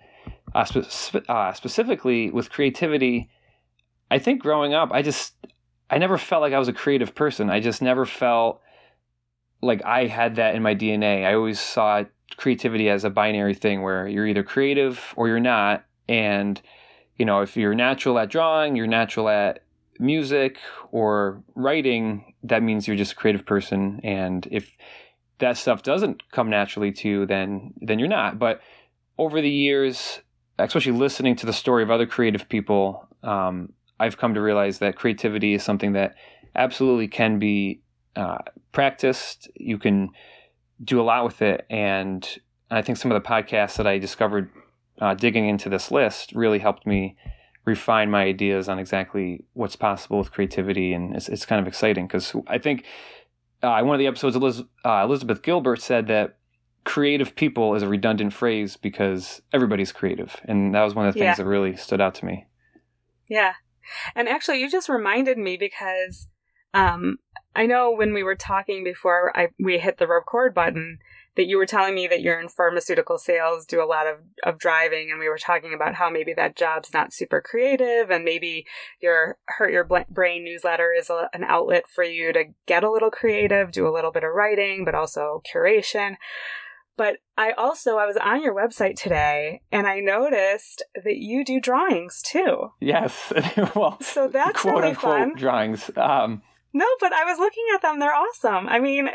uh, 0.55 0.63
spe- 0.63 1.27
uh, 1.27 1.51
specifically 1.51 2.31
with 2.31 2.49
creativity, 2.49 3.29
I 4.09 4.17
think 4.17 4.41
growing 4.41 4.73
up, 4.73 4.93
I 4.93 5.01
just 5.01 5.33
I 5.89 5.97
never 5.97 6.17
felt 6.17 6.41
like 6.41 6.53
I 6.53 6.59
was 6.59 6.69
a 6.69 6.73
creative 6.73 7.13
person. 7.13 7.49
I 7.49 7.59
just 7.59 7.81
never 7.81 8.05
felt 8.05 8.61
like 9.61 9.83
I 9.83 10.07
had 10.07 10.37
that 10.37 10.55
in 10.55 10.63
my 10.63 10.73
DNA. 10.75 11.25
I 11.25 11.33
always 11.33 11.59
saw 11.59 12.05
creativity 12.37 12.89
as 12.89 13.03
a 13.03 13.09
binary 13.09 13.53
thing 13.53 13.81
where 13.81 14.07
you're 14.07 14.25
either 14.25 14.43
creative 14.43 15.13
or 15.17 15.27
you're 15.27 15.41
not. 15.41 15.83
And, 16.07 16.61
you 17.17 17.25
know, 17.25 17.41
if 17.41 17.57
you're 17.57 17.75
natural 17.75 18.17
at 18.17 18.29
drawing, 18.29 18.77
you're 18.77 18.87
natural 18.87 19.27
at 19.27 19.65
music 19.99 20.57
or 20.93 21.43
writing, 21.53 22.33
that 22.43 22.63
means 22.63 22.87
you're 22.87 22.95
just 22.95 23.11
a 23.11 23.15
creative 23.15 23.45
person. 23.45 23.99
And 24.05 24.47
if 24.49 24.71
that 25.41 25.57
stuff 25.57 25.83
doesn't 25.83 26.23
come 26.31 26.49
naturally 26.49 26.91
to 26.91 27.09
you, 27.09 27.25
then 27.25 27.73
then 27.81 27.99
you're 27.99 28.07
not. 28.07 28.39
But 28.39 28.61
over 29.17 29.41
the 29.41 29.49
years, 29.49 30.21
especially 30.57 30.93
listening 30.93 31.35
to 31.37 31.45
the 31.45 31.53
story 31.53 31.83
of 31.83 31.91
other 31.91 32.07
creative 32.07 32.47
people, 32.49 33.07
um, 33.23 33.73
I've 33.99 34.17
come 34.17 34.33
to 34.33 34.41
realize 34.41 34.79
that 34.79 34.95
creativity 34.95 35.53
is 35.53 35.63
something 35.63 35.93
that 35.93 36.15
absolutely 36.55 37.07
can 37.07 37.37
be 37.37 37.81
uh, 38.15 38.39
practiced. 38.71 39.49
You 39.55 39.77
can 39.77 40.09
do 40.83 40.99
a 40.99 41.03
lot 41.03 41.25
with 41.25 41.41
it, 41.41 41.65
and 41.69 42.27
I 42.71 42.81
think 42.81 42.97
some 42.97 43.11
of 43.11 43.21
the 43.21 43.27
podcasts 43.27 43.77
that 43.77 43.85
I 43.85 43.97
discovered 43.97 44.49
uh, 44.99 45.13
digging 45.13 45.47
into 45.47 45.69
this 45.69 45.91
list 45.91 46.31
really 46.33 46.59
helped 46.59 46.87
me 46.87 47.15
refine 47.65 48.09
my 48.09 48.23
ideas 48.23 48.67
on 48.67 48.79
exactly 48.79 49.43
what's 49.53 49.75
possible 49.75 50.17
with 50.17 50.31
creativity, 50.31 50.93
and 50.93 51.15
it's 51.15 51.29
it's 51.29 51.45
kind 51.45 51.61
of 51.61 51.67
exciting 51.67 52.07
because 52.07 52.35
I 52.47 52.57
think 52.57 52.85
uh, 53.63 53.81
one 53.83 53.95
of 53.95 53.99
the 53.99 54.07
episodes, 54.07 54.35
Eliz- 54.35 54.63
uh, 54.83 55.03
Elizabeth 55.03 55.41
Gilbert 55.41 55.81
said 55.81 56.07
that 56.07 56.37
creative 56.83 57.35
people 57.35 57.75
is 57.75 57.83
a 57.83 57.87
redundant 57.87 58.33
phrase 58.33 58.75
because 58.77 59.41
everybody's 59.53 59.91
creative, 59.91 60.35
and 60.45 60.73
that 60.73 60.81
was 60.83 60.95
one 60.95 61.07
of 61.07 61.13
the 61.13 61.19
things 61.19 61.37
Yeah. 61.37 61.43
that 61.43 61.45
really 61.45 61.75
stood 61.75 62.01
out 62.01 62.15
to 62.15 62.25
me. 62.25 62.47
Yeah. 63.27 63.53
And 64.15 64.27
actually, 64.27 64.59
you 64.61 64.69
just 64.69 64.89
reminded 64.89 65.37
me 65.37 65.57
because 65.57 66.27
um, 66.73 67.17
I 67.55 67.65
know 67.65 67.91
when 67.91 68.13
we 68.13 68.23
were 68.23 68.35
talking 68.35 68.83
before 68.83 69.35
I 69.37 69.49
we 69.59 69.77
hit 69.77 69.97
the 69.97 70.07
record 70.07 70.53
button 70.53 70.99
that 71.35 71.47
you 71.47 71.57
were 71.57 71.65
telling 71.65 71.95
me 71.95 72.07
that 72.07 72.21
you're 72.21 72.39
in 72.39 72.49
pharmaceutical 72.49 73.17
sales, 73.17 73.65
do 73.65 73.81
a 73.81 73.85
lot 73.85 74.05
of, 74.05 74.17
of 74.43 74.59
driving, 74.59 75.09
and 75.09 75.19
we 75.19 75.29
were 75.29 75.37
talking 75.37 75.73
about 75.73 75.95
how 75.95 76.09
maybe 76.09 76.33
that 76.33 76.57
job's 76.57 76.93
not 76.93 77.13
super 77.13 77.41
creative, 77.41 78.09
and 78.09 78.25
maybe 78.25 78.65
your 79.01 79.37
Hurt 79.45 79.71
Your 79.71 79.87
Brain 80.09 80.43
newsletter 80.43 80.91
is 80.97 81.09
a, 81.09 81.29
an 81.33 81.43
outlet 81.43 81.85
for 81.87 82.03
you 82.03 82.33
to 82.33 82.45
get 82.65 82.83
a 82.83 82.91
little 82.91 83.11
creative, 83.11 83.71
do 83.71 83.87
a 83.87 83.93
little 83.93 84.11
bit 84.11 84.23
of 84.23 84.33
writing, 84.33 84.83
but 84.83 84.95
also 84.95 85.41
curation. 85.53 86.15
But 86.97 87.17
I 87.37 87.51
also 87.53 87.97
I 87.97 88.05
was 88.05 88.17
on 88.17 88.43
your 88.43 88.53
website 88.53 88.95
today 88.95 89.61
and 89.71 89.87
I 89.87 90.01
noticed 90.01 90.83
that 90.93 91.17
you 91.17 91.43
do 91.43 91.59
drawings 91.59 92.21
too. 92.21 92.73
Yes. 92.79 93.33
well, 93.75 93.97
so 94.01 94.27
that's 94.27 94.61
quote 94.61 94.75
really 94.75 94.89
unquote 94.89 95.17
fun. 95.17 95.35
drawings. 95.35 95.89
Um, 95.95 96.43
No, 96.73 96.85
but 96.99 97.13
I 97.13 97.23
was 97.23 97.39
looking 97.39 97.65
at 97.73 97.81
them. 97.81 97.99
They're 97.99 98.13
awesome. 98.13 98.67
I 98.67 98.79
mean, 98.79 99.09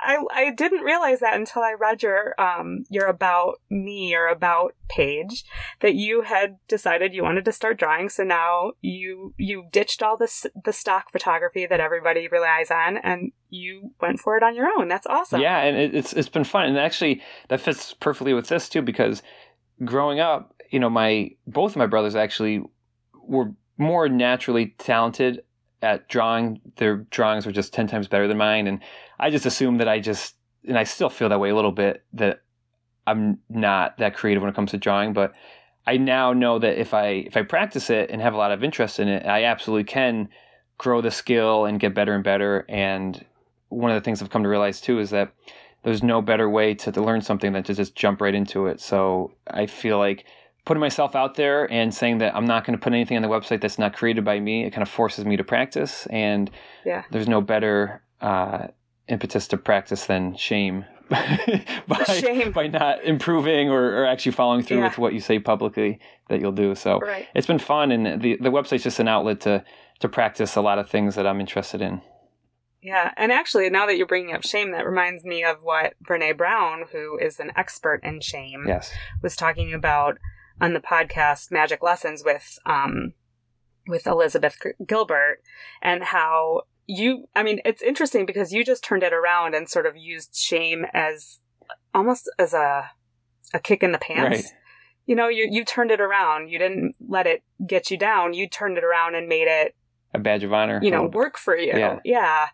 I 0.00 0.18
I 0.32 0.50
didn't 0.50 0.82
realize 0.82 1.20
that 1.20 1.36
until 1.36 1.62
I 1.62 1.72
read 1.72 2.02
your 2.02 2.34
um 2.40 2.84
your 2.88 3.06
about 3.06 3.60
me 3.70 4.14
or 4.14 4.28
about 4.28 4.74
page 4.88 5.44
that 5.80 5.94
you 5.94 6.22
had 6.22 6.58
decided 6.68 7.14
you 7.14 7.22
wanted 7.22 7.44
to 7.44 7.52
start 7.52 7.78
drawing. 7.78 8.08
So 8.08 8.24
now 8.24 8.72
you 8.80 9.34
you 9.36 9.66
ditched 9.70 10.02
all 10.02 10.16
this 10.16 10.46
the 10.64 10.72
stock 10.72 11.12
photography 11.12 11.66
that 11.66 11.80
everybody 11.80 12.28
relies 12.28 12.70
on 12.70 12.96
and 12.98 13.32
you 13.50 13.92
went 14.00 14.20
for 14.20 14.36
it 14.36 14.42
on 14.42 14.54
your 14.54 14.68
own. 14.78 14.88
That's 14.88 15.06
awesome. 15.06 15.40
Yeah, 15.40 15.58
and 15.58 15.76
it, 15.76 15.94
it's 15.94 16.12
it's 16.12 16.28
been 16.28 16.44
fun, 16.44 16.66
and 16.66 16.78
actually 16.78 17.22
that 17.48 17.60
fits 17.60 17.94
perfectly 17.94 18.34
with 18.34 18.48
this 18.48 18.68
too 18.68 18.82
because 18.82 19.22
growing 19.84 20.20
up, 20.20 20.54
you 20.70 20.78
know, 20.78 20.90
my 20.90 21.30
both 21.46 21.72
of 21.72 21.76
my 21.76 21.86
brothers 21.86 22.14
actually 22.14 22.62
were 23.22 23.52
more 23.76 24.08
naturally 24.08 24.74
talented 24.78 25.42
at 25.82 26.08
drawing. 26.08 26.60
Their 26.76 26.98
drawings 27.10 27.46
were 27.46 27.52
just 27.52 27.72
ten 27.72 27.86
times 27.86 28.08
better 28.08 28.28
than 28.28 28.38
mine, 28.38 28.66
and 28.66 28.80
I 29.18 29.30
just 29.30 29.46
assume 29.46 29.78
that 29.78 29.88
I 29.88 30.00
just 30.00 30.36
and 30.66 30.78
I 30.78 30.84
still 30.84 31.08
feel 31.08 31.28
that 31.28 31.40
way 31.40 31.50
a 31.50 31.54
little 31.54 31.72
bit 31.72 32.04
that 32.14 32.42
I'm 33.06 33.38
not 33.48 33.98
that 33.98 34.14
creative 34.14 34.42
when 34.42 34.50
it 34.50 34.54
comes 34.54 34.72
to 34.72 34.78
drawing, 34.78 35.12
but 35.12 35.32
I 35.86 35.96
now 35.96 36.32
know 36.32 36.58
that 36.58 36.78
if 36.78 36.92
I 36.92 37.06
if 37.26 37.36
I 37.36 37.42
practice 37.42 37.90
it 37.90 38.10
and 38.10 38.20
have 38.20 38.34
a 38.34 38.36
lot 38.36 38.52
of 38.52 38.62
interest 38.62 39.00
in 39.00 39.08
it, 39.08 39.24
I 39.26 39.44
absolutely 39.44 39.84
can 39.84 40.28
grow 40.76 41.00
the 41.00 41.10
skill 41.10 41.64
and 41.64 41.80
get 41.80 41.94
better 41.94 42.14
and 42.14 42.22
better. 42.22 42.64
And 42.68 43.24
one 43.68 43.90
of 43.90 43.94
the 43.94 44.04
things 44.04 44.22
I've 44.22 44.30
come 44.30 44.42
to 44.42 44.48
realize 44.48 44.80
too 44.80 44.98
is 44.98 45.10
that 45.10 45.32
there's 45.82 46.02
no 46.02 46.20
better 46.20 46.48
way 46.48 46.74
to, 46.74 46.92
to 46.92 47.00
learn 47.00 47.20
something 47.20 47.52
than 47.52 47.62
to 47.64 47.74
just 47.74 47.94
jump 47.94 48.20
right 48.20 48.34
into 48.34 48.66
it. 48.66 48.80
So 48.80 49.32
I 49.46 49.66
feel 49.66 49.98
like 49.98 50.24
putting 50.64 50.80
myself 50.80 51.16
out 51.16 51.36
there 51.36 51.70
and 51.72 51.94
saying 51.94 52.18
that 52.18 52.36
I'm 52.36 52.44
not 52.44 52.64
going 52.64 52.78
to 52.78 52.82
put 52.82 52.92
anything 52.92 53.16
on 53.16 53.22
the 53.22 53.28
website 53.28 53.62
that's 53.62 53.78
not 53.78 53.96
created 53.96 54.24
by 54.24 54.38
me, 54.38 54.64
it 54.64 54.70
kind 54.70 54.82
of 54.82 54.88
forces 54.90 55.24
me 55.24 55.36
to 55.36 55.44
practice. 55.44 56.06
And 56.10 56.50
Yeah. 56.84 57.04
there's 57.10 57.28
no 57.28 57.40
better 57.40 58.02
uh, 58.20 58.66
impetus 59.08 59.46
to 59.48 59.56
practice 59.56 60.06
than 60.06 60.36
shame. 60.36 60.84
by, 61.08 62.04
Shame. 62.04 62.52
by 62.52 62.66
not 62.66 63.02
improving 63.02 63.70
or, 63.70 64.02
or 64.02 64.06
actually 64.06 64.32
following 64.32 64.62
through 64.62 64.78
Yeah. 64.78 64.88
with 64.88 64.98
what 64.98 65.14
you 65.14 65.20
say 65.20 65.38
publicly 65.38 66.00
that 66.28 66.38
you'll 66.38 66.52
do. 66.52 66.74
So 66.74 66.98
Right. 67.00 67.26
it's 67.34 67.46
been 67.46 67.58
fun, 67.58 67.90
and 67.90 68.20
the 68.20 68.36
the 68.36 68.50
website's 68.50 68.82
just 68.82 68.98
an 69.00 69.08
outlet 69.08 69.40
to 69.40 69.64
to 70.00 70.08
practice 70.08 70.54
a 70.54 70.60
lot 70.60 70.78
of 70.78 70.88
things 70.90 71.14
that 71.14 71.26
I'm 71.26 71.40
interested 71.40 71.80
in. 71.80 72.02
Yeah, 72.82 73.12
and 73.16 73.32
actually, 73.32 73.68
now 73.70 73.86
that 73.86 73.96
you're 73.96 74.06
bringing 74.06 74.34
up 74.34 74.44
shame, 74.44 74.70
that 74.72 74.86
reminds 74.86 75.24
me 75.24 75.42
of 75.44 75.56
what 75.62 75.94
Brené 76.06 76.36
Brown, 76.36 76.84
who 76.92 77.18
is 77.18 77.40
an 77.40 77.50
expert 77.56 78.04
in 78.04 78.20
shame, 78.20 78.64
Yes. 78.68 78.92
was 79.22 79.34
talking 79.34 79.72
about 79.74 80.18
on 80.60 80.74
the 80.74 80.80
podcast 80.80 81.50
Magic 81.50 81.82
Lessons 81.82 82.22
with 82.22 82.58
um 82.66 83.14
with 83.86 84.06
Elizabeth 84.06 84.58
Gilbert 84.86 85.38
and 85.80 86.04
how 86.04 86.62
you 86.88 87.28
I 87.36 87.42
mean 87.44 87.60
it's 87.64 87.82
interesting 87.82 88.26
because 88.26 88.52
you 88.52 88.64
just 88.64 88.82
turned 88.82 89.02
it 89.04 89.12
around 89.12 89.54
and 89.54 89.68
sort 89.68 89.86
of 89.86 89.96
used 89.96 90.34
shame 90.34 90.84
as 90.92 91.38
almost 91.94 92.28
as 92.38 92.52
a 92.54 92.90
a 93.54 93.58
kick 93.60 93.82
in 93.82 93.92
the 93.92 93.98
pants. 93.98 94.42
Right. 94.44 94.52
You 95.06 95.14
know, 95.14 95.28
you 95.28 95.46
you 95.50 95.64
turned 95.64 95.90
it 95.90 96.00
around. 96.00 96.48
You 96.48 96.58
didn't 96.58 96.94
let 97.06 97.26
it 97.26 97.42
get 97.66 97.90
you 97.90 97.96
down. 97.96 98.34
You 98.34 98.48
turned 98.48 98.76
it 98.78 98.84
around 98.84 99.14
and 99.14 99.28
made 99.28 99.46
it 99.48 99.74
A 100.14 100.18
badge 100.18 100.42
of 100.44 100.52
honor. 100.52 100.80
you 100.82 100.90
know 100.90 101.04
work 101.04 101.38
for 101.38 101.56
you 101.56 101.72
Yeah. 101.76 101.98
yeah 102.04 102.46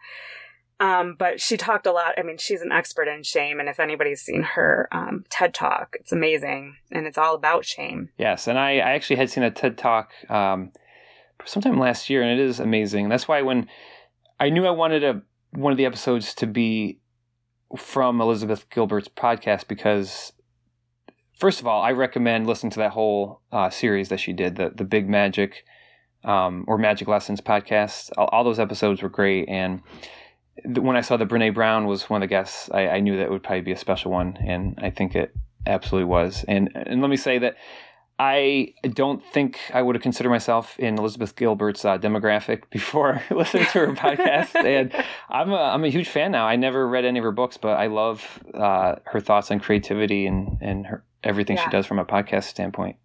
um 0.80 1.14
but 1.16 1.40
she 1.40 1.56
talked 1.56 1.86
a 1.86 1.92
lot 1.92 2.14
i 2.18 2.22
mean 2.22 2.36
she's 2.36 2.60
an 2.60 2.72
expert 2.72 3.06
in 3.06 3.22
shame 3.22 3.60
and 3.60 3.68
if 3.68 3.78
anybody's 3.78 4.20
seen 4.20 4.42
her 4.42 4.88
um 4.90 5.24
ted 5.30 5.54
talk 5.54 5.94
it's 6.00 6.10
amazing 6.10 6.74
and 6.90 7.06
it's 7.06 7.16
all 7.16 7.36
about 7.36 7.64
shame 7.64 8.08
Yes, 8.18 8.48
and 8.48 8.58
I, 8.58 8.72
I 8.78 8.90
actually 8.90 9.16
had 9.16 9.30
seen 9.30 9.44
a 9.44 9.52
TED 9.52 9.78
talk 9.78 10.10
um, 10.28 10.72
sometime 11.44 11.78
last 11.78 12.10
year, 12.10 12.22
and 12.22 12.40
it 12.40 12.44
is 12.44 12.58
amazing. 12.58 13.08
That's 13.08 13.28
why 13.28 13.42
when 13.42 13.68
I 14.38 14.50
knew 14.50 14.66
I 14.66 14.70
wanted 14.70 15.04
a 15.04 15.22
one 15.52 15.72
of 15.72 15.78
the 15.78 15.86
episodes 15.86 16.34
to 16.34 16.46
be 16.46 16.98
from 17.76 18.20
Elizabeth 18.20 18.68
Gilbert's 18.70 19.08
podcast 19.08 19.68
because 19.68 20.32
first 21.38 21.60
of 21.60 21.66
all, 21.66 21.82
I 21.82 21.92
recommend 21.92 22.46
listening 22.46 22.70
to 22.72 22.80
that 22.80 22.92
whole 22.92 23.40
uh, 23.52 23.70
series 23.70 24.08
that 24.08 24.20
she 24.20 24.32
did, 24.32 24.56
the 24.56 24.70
the 24.74 24.84
Big 24.84 25.08
Magic 25.08 25.64
um, 26.24 26.64
or 26.66 26.78
Magic 26.78 27.08
Lessons 27.08 27.40
podcast. 27.40 28.10
All, 28.16 28.28
all 28.28 28.44
those 28.44 28.58
episodes 28.58 29.02
were 29.02 29.08
great, 29.08 29.48
and 29.48 29.82
when 30.64 30.96
I 30.96 31.00
saw 31.00 31.16
that 31.16 31.28
Brené 31.28 31.52
Brown 31.52 31.86
was 31.86 32.08
one 32.08 32.22
of 32.22 32.28
the 32.28 32.32
guests, 32.32 32.70
I, 32.72 32.88
I 32.88 33.00
knew 33.00 33.16
that 33.16 33.24
it 33.24 33.30
would 33.30 33.42
probably 33.42 33.62
be 33.62 33.72
a 33.72 33.76
special 33.76 34.10
one, 34.10 34.36
and 34.46 34.78
I 34.80 34.90
think 34.90 35.14
it 35.14 35.34
absolutely 35.66 36.06
was. 36.06 36.44
And 36.46 36.70
and 36.74 37.00
let 37.00 37.10
me 37.10 37.16
say 37.16 37.38
that 37.38 37.56
I 38.18 38.74
don't 38.82 39.24
think 39.24 39.58
I 39.72 39.82
would 39.82 39.96
have 39.96 40.02
considered 40.02 40.30
myself 40.30 40.78
in 40.78 40.98
Elizabeth 40.98 41.34
Gilbert's 41.34 41.84
uh, 41.84 41.98
demographic 41.98 42.62
before 42.70 43.22
listening 43.30 43.66
to 43.66 43.86
her 43.86 43.86
podcast, 43.94 44.54
and 44.54 44.92
I'm 45.28 45.50
a, 45.50 45.56
I'm 45.56 45.84
a 45.84 45.88
huge 45.88 46.08
fan 46.08 46.30
now. 46.32 46.46
I 46.46 46.56
never 46.56 46.86
read 46.88 47.04
any 47.04 47.18
of 47.18 47.24
her 47.24 47.32
books, 47.32 47.56
but 47.56 47.76
I 47.78 47.88
love 47.88 48.42
uh, 48.54 48.96
her 49.06 49.20
thoughts 49.20 49.50
on 49.50 49.60
creativity 49.60 50.26
and 50.26 50.58
and 50.60 50.86
her 50.86 51.04
everything 51.24 51.56
she 51.56 51.70
does 51.70 51.86
from 51.86 51.98
a 51.98 52.04
podcast 52.04 52.44
standpoint. 52.44 52.96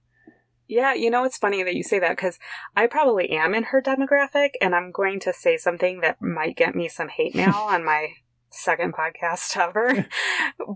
yeah 0.68 0.94
you 0.94 1.10
know 1.10 1.24
it's 1.24 1.38
funny 1.38 1.64
that 1.64 1.74
you 1.74 1.82
say 1.82 2.00
that 2.00 2.18
because 2.18 2.38
i 2.76 2.86
probably 2.86 3.30
am 3.30 3.56
in 3.56 3.64
her 3.64 3.82
demographic 3.82 4.50
and 4.62 4.76
i'm 4.76 4.92
going 4.92 5.22
to 5.22 5.32
say 5.32 5.56
something 5.56 6.02
that 6.02 6.22
might 6.22 6.58
get 6.58 6.76
me 6.76 6.90
some 6.90 7.08
hate 7.08 7.34
mail 7.34 7.56
on 7.56 7.84
my 7.86 8.10
second 8.50 8.94
podcast 8.94 9.56
ever 9.58 10.06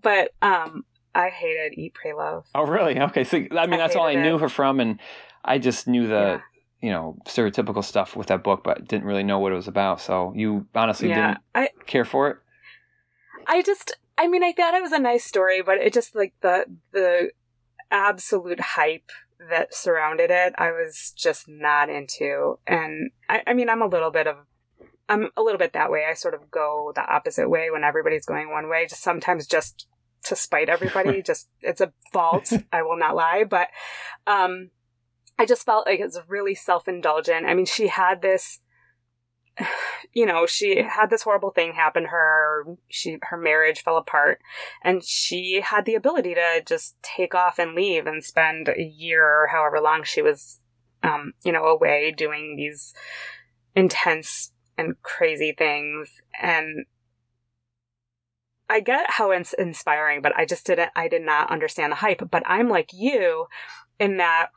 but 0.02 0.32
um 0.42 0.86
i 1.16 1.30
hated 1.30 1.78
eat 1.78 1.94
pray 1.94 2.14
love 2.14 2.46
Oh, 2.56 2.64
really? 2.66 3.00
Okay. 3.00 3.24
So 3.24 3.38
I 3.38 3.68
mean, 3.68 3.74
I 3.74 3.78
that's 3.78 3.96
all 3.96 4.06
I 4.06 4.12
hated 4.14 4.24
knew 4.24 4.36
it. 4.36 4.42
her 4.42 4.50
from, 4.50 4.80
and 4.80 5.00
I 5.46 5.58
just 5.60 5.88
knew 5.88 6.08
the 6.08 6.14
Yeah. 6.14 6.40
you 6.82 6.92
know 6.92 7.18
stereotypical 7.26 7.84
stuff 7.84 8.16
with 8.16 8.28
that 8.28 8.44
book, 8.44 8.64
but 8.64 8.88
didn't 8.88 9.06
really 9.06 9.24
know 9.24 9.40
what 9.40 9.52
it 9.52 9.56
was 9.56 9.68
about. 9.68 10.02
So 10.02 10.34
you 10.36 10.66
honestly 10.76 11.10
yeah 11.10 11.36
didn't 11.36 11.38
i 11.56 11.70
care 11.86 12.06
for 12.06 12.30
it. 12.30 12.38
I 13.48 13.62
just 13.62 13.96
I 14.18 14.28
mean 14.28 14.44
I 14.44 14.54
thought 14.54 14.74
it 14.74 14.82
was 14.82 14.92
a 14.92 15.00
nice 15.00 15.24
story, 15.26 15.62
but 15.62 15.78
it 15.78 15.94
just 15.94 16.16
like 16.16 16.34
the 16.42 16.66
the 16.92 17.32
absolute 17.92 18.60
hype 18.60 19.12
that 19.50 19.74
surrounded 19.74 20.32
it, 20.32 20.54
I 20.58 20.72
was 20.72 21.14
just 21.18 21.48
not 21.48 21.90
into. 21.90 22.58
And 22.66 23.12
I, 23.30 23.44
I 23.48 23.54
mean 23.54 23.70
I'm 23.70 23.82
a 23.82 23.88
little 23.88 24.12
bit 24.12 24.28
of 24.28 24.38
I'm 25.10 25.30
a 25.36 25.42
little 25.42 25.60
bit 25.60 25.74
that 25.74 25.92
way. 25.92 26.06
I 26.10 26.14
sort 26.14 26.34
of 26.34 26.50
go 26.50 26.92
the 26.96 27.06
opposite 27.06 27.50
way 27.50 27.70
when 27.70 27.84
everybody's 27.84 28.26
going 28.26 28.50
one 28.52 28.70
way, 28.70 28.86
just 28.88 29.04
sometimes 29.04 29.46
just 29.48 29.86
to 30.24 30.36
spite 30.36 30.70
everybody. 30.70 31.22
just 31.26 31.50
it's 31.62 31.82
a 31.82 31.94
fault, 32.12 32.52
I 32.72 32.82
will 32.82 32.98
not 32.98 33.16
lie. 33.16 33.44
But 33.44 33.70
um 34.28 34.70
I 35.38 35.46
just 35.46 35.66
felt 35.66 35.88
like 35.88 36.00
it 36.00 36.06
was 36.06 36.20
really 36.28 36.56
self 36.56 36.88
indulgent. 36.88 37.46
I 37.46 37.54
mean, 37.54 37.66
she 37.66 37.88
had 37.88 38.22
this 38.22 38.60
you 40.14 40.26
know, 40.26 40.46
she 40.46 40.82
had 40.82 41.10
this 41.10 41.24
horrible 41.24 41.52
thing 41.52 41.74
happen 41.74 42.06
her. 42.06 42.66
She 42.90 43.18
her 43.24 43.38
marriage 43.38 43.82
fell 43.84 43.98
apart, 43.98 44.42
and 44.84 45.04
she 45.04 45.62
had 45.64 45.86
the 45.86 45.96
ability 45.96 46.36
to 46.36 46.64
just 46.66 46.96
take 47.02 47.36
off 47.36 47.60
and 47.60 47.76
leave 47.76 48.08
and 48.08 48.24
spend 48.24 48.70
a 48.70 48.82
year 48.82 49.26
or 49.26 49.48
however 49.48 49.80
long 49.80 50.04
she 50.04 50.22
was, 50.22 50.60
um, 51.02 51.34
you 51.44 51.52
know, 51.52 51.66
away 51.66 52.14
doing 52.16 52.56
these 52.58 52.94
intense 53.76 54.52
and 54.78 55.02
crazy 55.02 55.54
things. 55.58 56.10
And 56.42 56.86
I 58.70 58.80
get 58.80 59.12
how 59.12 59.32
it's 59.32 59.54
inspiring, 59.54 60.22
but 60.22 60.34
I 60.36 60.46
just 60.46 60.66
didn't. 60.66 60.92
I 60.96 61.08
did 61.08 61.22
not 61.22 61.52
understand 61.52 61.92
the 61.92 61.98
hype. 61.98 62.30
But 62.32 62.44
I'm 62.46 62.70
like 62.70 62.92
you, 62.94 63.48
in 64.00 64.18
that 64.18 64.48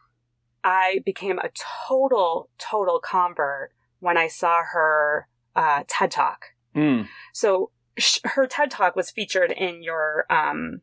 I 0.64 1.00
became 1.04 1.38
a 1.38 1.50
total, 1.88 2.48
total 2.58 3.00
convert 3.00 3.72
when 4.00 4.16
I 4.16 4.28
saw 4.28 4.62
her 4.72 5.28
uh, 5.54 5.84
TED 5.88 6.10
Talk. 6.10 6.46
Mm. 6.74 7.08
So 7.32 7.70
sh- 7.98 8.18
her 8.24 8.46
TED 8.46 8.70
Talk 8.70 8.96
was 8.96 9.10
featured 9.10 9.52
in 9.52 9.82
your 9.82 10.26
um, 10.30 10.82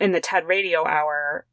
in 0.00 0.12
the 0.12 0.20
TED 0.20 0.46
Radio 0.46 0.86
Hour 0.86 1.46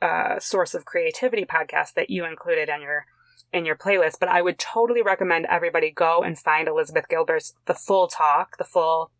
uh, 0.00 0.38
source 0.38 0.74
of 0.74 0.84
creativity 0.84 1.44
podcast 1.44 1.94
that 1.94 2.10
you 2.10 2.24
included 2.24 2.68
in 2.68 2.82
your 2.82 3.06
in 3.52 3.64
your 3.64 3.76
playlist. 3.76 4.16
But 4.20 4.28
I 4.28 4.42
would 4.42 4.58
totally 4.58 5.02
recommend 5.02 5.46
everybody 5.46 5.90
go 5.90 6.22
and 6.22 6.38
find 6.38 6.68
Elizabeth 6.68 7.08
Gilbert's 7.08 7.54
the 7.66 7.74
full 7.74 8.08
talk, 8.08 8.58
the 8.58 8.64
full 8.64 9.10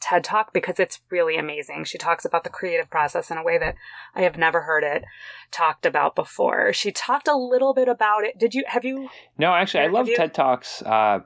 TED 0.00 0.24
Talk 0.24 0.52
because 0.52 0.78
it's 0.80 1.00
really 1.10 1.36
amazing. 1.36 1.84
She 1.84 1.98
talks 1.98 2.24
about 2.24 2.44
the 2.44 2.50
creative 2.50 2.88
process 2.90 3.30
in 3.30 3.38
a 3.38 3.42
way 3.42 3.58
that 3.58 3.74
I 4.14 4.22
have 4.22 4.36
never 4.36 4.62
heard 4.62 4.84
it 4.84 5.04
talked 5.50 5.86
about 5.86 6.14
before. 6.14 6.72
She 6.72 6.92
talked 6.92 7.28
a 7.28 7.36
little 7.36 7.74
bit 7.74 7.88
about 7.88 8.24
it. 8.24 8.38
Did 8.38 8.54
you 8.54 8.64
have 8.68 8.84
you 8.84 9.08
No, 9.38 9.52
actually, 9.54 9.84
I 9.84 9.86
love 9.88 10.08
you- 10.08 10.16
TED 10.16 10.34
Talks, 10.34 10.82
uh, 10.82 11.20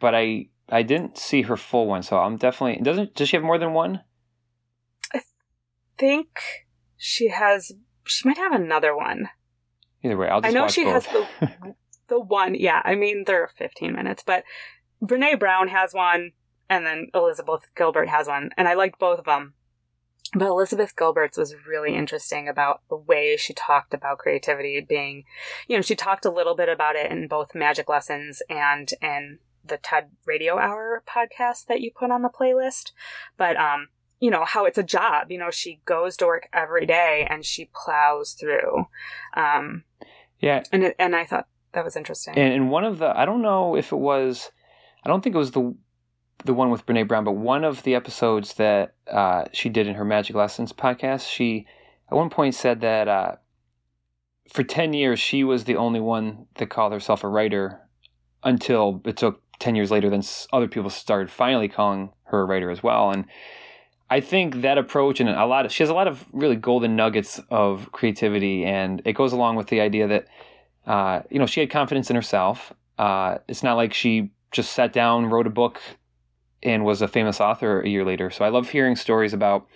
but 0.00 0.14
I 0.14 0.48
I 0.70 0.82
didn't 0.82 1.16
see 1.18 1.42
her 1.42 1.56
full 1.56 1.86
one, 1.86 2.02
so 2.02 2.18
I'm 2.18 2.36
definitely 2.36 2.82
doesn't 2.82 3.14
does 3.14 3.28
she 3.28 3.36
have 3.36 3.44
more 3.44 3.58
than 3.58 3.72
one? 3.72 4.02
I 5.14 5.20
think 5.96 6.28
she 6.96 7.28
has 7.28 7.72
she 8.04 8.28
might 8.28 8.38
have 8.38 8.52
another 8.52 8.96
one. 8.96 9.28
Either 10.02 10.16
way, 10.16 10.28
I'll 10.28 10.40
I 10.44 10.50
know 10.50 10.68
she 10.68 10.84
both. 10.84 11.06
has 11.06 11.26
the 11.40 11.74
the 12.08 12.20
one. 12.20 12.54
Yeah, 12.54 12.80
I 12.84 12.94
mean 12.94 13.24
they're 13.26 13.48
15 13.48 13.94
minutes, 13.94 14.22
but 14.24 14.44
Brené 15.02 15.38
Brown 15.38 15.68
has 15.68 15.92
one, 15.94 16.32
and 16.68 16.86
then 16.86 17.08
Elizabeth 17.14 17.66
Gilbert 17.76 18.08
has 18.08 18.26
one, 18.26 18.50
and 18.56 18.68
I 18.68 18.74
liked 18.74 18.98
both 18.98 19.18
of 19.18 19.24
them. 19.24 19.54
but 20.34 20.46
Elizabeth 20.46 20.94
Gilbert's 20.96 21.38
was 21.38 21.54
really 21.66 21.94
interesting 21.94 22.48
about 22.48 22.82
the 22.90 22.96
way 22.96 23.36
she 23.36 23.54
talked 23.54 23.94
about 23.94 24.18
creativity 24.18 24.80
being, 24.80 25.24
you 25.66 25.76
know, 25.76 25.82
she 25.82 25.94
talked 25.94 26.24
a 26.24 26.30
little 26.30 26.54
bit 26.54 26.68
about 26.68 26.96
it 26.96 27.10
in 27.10 27.28
both 27.28 27.54
Magic 27.54 27.88
Lessons 27.88 28.42
and 28.50 28.90
in 29.00 29.38
the 29.64 29.78
TED 29.78 30.10
Radio 30.26 30.58
Hour 30.58 31.02
podcast 31.08 31.66
that 31.66 31.80
you 31.80 31.90
put 31.90 32.10
on 32.10 32.22
the 32.22 32.28
playlist. 32.28 32.92
But, 33.36 33.56
um, 33.56 33.88
you 34.20 34.30
know, 34.30 34.44
how 34.44 34.66
it's 34.66 34.78
a 34.78 34.82
job. 34.82 35.30
You 35.30 35.38
know, 35.38 35.50
she 35.50 35.80
goes 35.86 36.16
to 36.18 36.26
work 36.26 36.48
every 36.52 36.84
day 36.84 37.26
and 37.28 37.44
she 37.44 37.70
plows 37.74 38.32
through. 38.32 38.86
Um, 39.34 39.84
yeah. 40.40 40.62
And, 40.72 40.84
it, 40.84 40.96
and 40.98 41.16
I 41.16 41.24
thought 41.24 41.46
that 41.72 41.84
was 41.84 41.96
interesting. 41.96 42.34
And, 42.36 42.52
and 42.52 42.70
one 42.70 42.84
of 42.84 42.98
the, 42.98 43.16
I 43.18 43.24
don't 43.24 43.42
know 43.42 43.76
if 43.76 43.92
it 43.92 43.98
was, 43.98 44.50
I 45.04 45.08
don't 45.08 45.22
think 45.22 45.34
it 45.34 45.38
was 45.38 45.52
the 45.52 45.74
the 46.44 46.54
one 46.54 46.70
with 46.70 46.86
Brené 46.86 47.06
Brown, 47.06 47.24
but 47.24 47.32
one 47.32 47.64
of 47.64 47.82
the 47.82 47.94
episodes 47.94 48.54
that 48.54 48.94
uh, 49.10 49.44
she 49.52 49.68
did 49.68 49.86
in 49.86 49.94
her 49.94 50.04
Magic 50.04 50.36
Lessons 50.36 50.72
podcast, 50.72 51.28
she 51.28 51.66
at 52.10 52.16
one 52.16 52.30
point 52.30 52.54
said 52.54 52.80
that 52.80 53.08
uh, 53.08 53.36
for 54.52 54.62
10 54.62 54.92
years 54.92 55.18
she 55.18 55.44
was 55.44 55.64
the 55.64 55.76
only 55.76 56.00
one 56.00 56.46
that 56.56 56.70
called 56.70 56.92
herself 56.92 57.24
a 57.24 57.28
writer 57.28 57.80
until 58.44 59.02
it 59.04 59.16
took 59.16 59.42
10 59.58 59.74
years 59.74 59.90
later, 59.90 60.08
then 60.08 60.22
other 60.52 60.68
people 60.68 60.90
started 60.90 61.30
finally 61.30 61.68
calling 61.68 62.10
her 62.24 62.42
a 62.42 62.44
writer 62.44 62.70
as 62.70 62.82
well. 62.82 63.10
And 63.10 63.24
I 64.10 64.20
think 64.20 64.62
that 64.62 64.78
approach 64.78 65.20
and 65.20 65.28
a 65.28 65.46
lot 65.46 65.66
of, 65.66 65.72
she 65.72 65.82
has 65.82 65.90
a 65.90 65.94
lot 65.94 66.08
of 66.08 66.24
really 66.32 66.56
golden 66.56 66.96
nuggets 66.96 67.40
of 67.50 67.90
creativity, 67.92 68.64
and 68.64 69.02
it 69.04 69.12
goes 69.12 69.32
along 69.32 69.56
with 69.56 69.66
the 69.66 69.80
idea 69.80 70.06
that, 70.06 70.26
uh, 70.86 71.22
you 71.30 71.38
know, 71.38 71.46
she 71.46 71.60
had 71.60 71.70
confidence 71.70 72.08
in 72.08 72.16
herself. 72.16 72.72
Uh, 72.96 73.38
it's 73.48 73.62
not 73.62 73.76
like 73.76 73.92
she 73.92 74.30
just 74.50 74.72
sat 74.72 74.92
down, 74.92 75.26
wrote 75.26 75.46
a 75.46 75.50
book, 75.50 75.80
and 76.62 76.84
was 76.84 77.02
a 77.02 77.08
famous 77.08 77.40
author 77.40 77.80
a 77.80 77.88
year 77.88 78.04
later. 78.04 78.30
So 78.30 78.44
I 78.44 78.48
love 78.48 78.70
hearing 78.70 78.96
stories 78.96 79.32
about 79.32 79.66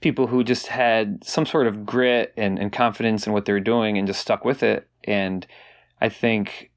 people 0.00 0.28
who 0.28 0.42
just 0.42 0.68
had 0.68 1.22
some 1.24 1.44
sort 1.44 1.66
of 1.66 1.84
grit 1.84 2.32
and, 2.36 2.58
and 2.58 2.72
confidence 2.72 3.26
in 3.26 3.32
what 3.32 3.44
they 3.44 3.52
were 3.52 3.60
doing 3.60 3.98
and 3.98 4.06
just 4.06 4.20
stuck 4.20 4.44
with 4.44 4.62
it. 4.62 4.88
And 5.04 5.46
I 6.00 6.08
think, 6.08 6.70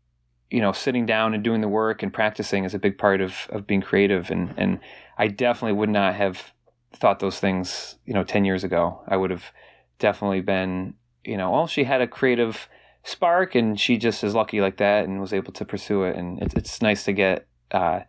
you 0.50 0.60
know, 0.60 0.72
sitting 0.72 1.06
down 1.06 1.34
and 1.34 1.44
doing 1.44 1.62
the 1.62 1.68
work 1.68 2.04
and 2.04 2.14
practicing 2.14 2.64
is 2.66 2.74
a 2.74 2.80
big 2.80 2.98
part 2.98 3.22
of, 3.22 3.48
of 3.50 3.66
being 3.66 3.82
creative. 3.82 4.30
And, 4.30 4.54
and 4.58 4.80
I 5.18 5.28
definitely 5.28 5.78
would 5.78 5.90
not 5.90 6.16
have 6.16 6.52
thought 6.94 7.20
those 7.20 7.40
things, 7.40 7.96
you 8.06 8.14
know, 8.14 8.24
10 8.24 8.46
years 8.46 8.64
ago. 8.64 9.02
I 9.08 9.18
would 9.18 9.32
have 9.32 9.46
definitely 10.00 10.42
been, 10.42 10.96
you 11.24 11.38
know, 11.38 11.52
well, 11.52 11.68
she 11.68 11.86
had 11.86 12.02
a 12.02 12.08
creative 12.08 12.68
spark 13.04 13.56
and 13.56 13.80
she 13.80 13.98
just 13.98 14.24
is 14.24 14.36
lucky 14.36 14.62
like 14.62 14.78
that 14.78 15.06
and 15.06 15.22
was 15.22 15.34
able 15.34 15.54
to 15.54 15.66
pursue 15.66 16.04
it. 16.04 16.16
And 16.18 16.42
it, 16.42 16.54
it's 16.56 16.82
nice 16.82 17.04
to 17.06 17.14
get, 17.14 17.48
uh, 17.72 18.02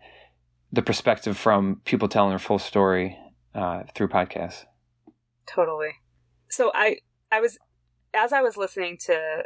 the 0.75 0.83
perspective 0.83 1.37
from 1.37 1.81
people 1.85 2.09
telling 2.09 2.31
their 2.31 2.39
full 2.39 2.59
story 2.59 3.17
uh, 3.55 3.85
through 3.95 4.09
podcasts. 4.09 4.65
Totally. 5.47 5.93
So 6.51 6.73
I 6.75 6.99
I 7.31 7.41
was 7.41 7.59
as 8.13 8.33
I 8.33 8.43
was 8.43 8.57
listening 8.57 8.99
to 9.07 9.45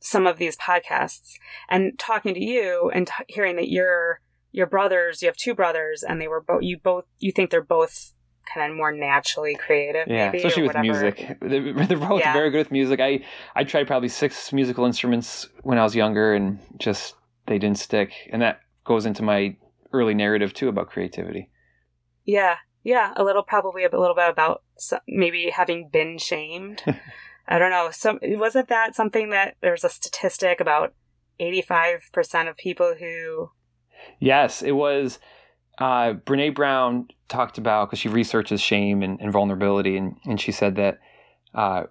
some 0.00 0.26
of 0.26 0.36
these 0.36 0.56
podcasts 0.56 1.32
and 1.68 1.98
talking 1.98 2.34
to 2.34 2.44
you 2.44 2.90
and 2.92 3.06
t- 3.06 3.12
hearing 3.28 3.56
that 3.56 3.68
your 3.68 4.20
your 4.52 4.66
brothers, 4.66 5.22
you 5.22 5.28
have 5.28 5.36
two 5.36 5.54
brothers, 5.54 6.04
and 6.06 6.20
they 6.20 6.28
were 6.28 6.42
both 6.42 6.62
you 6.62 6.78
both 6.78 7.04
you 7.18 7.32
think 7.32 7.50
they're 7.50 7.62
both 7.62 8.12
kind 8.52 8.70
of 8.70 8.76
more 8.76 8.92
naturally 8.92 9.54
creative. 9.54 10.06
Yeah, 10.06 10.26
maybe, 10.26 10.38
especially 10.38 10.68
with 10.68 10.76
music. 10.78 11.38
They're, 11.40 11.72
they're 11.86 11.96
both 11.96 12.20
yeah. 12.20 12.34
very 12.34 12.50
good 12.50 12.58
with 12.58 12.70
music. 12.70 13.00
I 13.00 13.24
I 13.54 13.64
tried 13.64 13.86
probably 13.86 14.10
six 14.10 14.52
musical 14.52 14.84
instruments 14.84 15.48
when 15.62 15.78
I 15.78 15.82
was 15.82 15.94
younger, 15.94 16.34
and 16.34 16.58
just 16.78 17.14
they 17.46 17.58
didn't 17.58 17.78
stick. 17.78 18.12
And 18.30 18.42
that 18.42 18.60
goes 18.84 19.06
into 19.06 19.22
my 19.22 19.56
early 19.94 20.14
narrative 20.14 20.52
too 20.52 20.68
about 20.68 20.90
creativity. 20.90 21.50
Yeah, 22.24 22.56
yeah, 22.82 23.12
a 23.16 23.24
little 23.24 23.42
probably 23.42 23.84
a 23.84 23.90
little 23.90 24.14
bit 24.14 24.28
about 24.28 24.62
maybe 25.08 25.50
having 25.50 25.88
been 25.90 26.18
shamed. 26.18 26.82
I 27.48 27.58
don't 27.58 27.70
know. 27.70 27.90
Some 27.90 28.18
wasn't 28.22 28.68
that 28.68 28.94
something 28.94 29.30
that 29.30 29.56
there's 29.60 29.84
a 29.84 29.88
statistic 29.88 30.60
about 30.60 30.94
eighty 31.38 31.62
five 31.62 32.08
percent 32.12 32.48
of 32.48 32.56
people 32.56 32.94
who. 32.98 33.50
Yes, 34.18 34.62
it 34.62 34.72
was. 34.72 35.18
Uh, 35.78 36.14
Brené 36.24 36.54
Brown 36.54 37.08
talked 37.28 37.58
about 37.58 37.88
because 37.88 37.98
she 37.98 38.08
researches 38.08 38.60
shame 38.60 39.02
and, 39.02 39.20
and, 39.20 39.32
vulnerability, 39.32 39.96
and, 39.96 40.16
and 40.24 40.40
she 40.40 40.52
said 40.52 40.76
that 40.76 41.00
uh, 41.52 41.84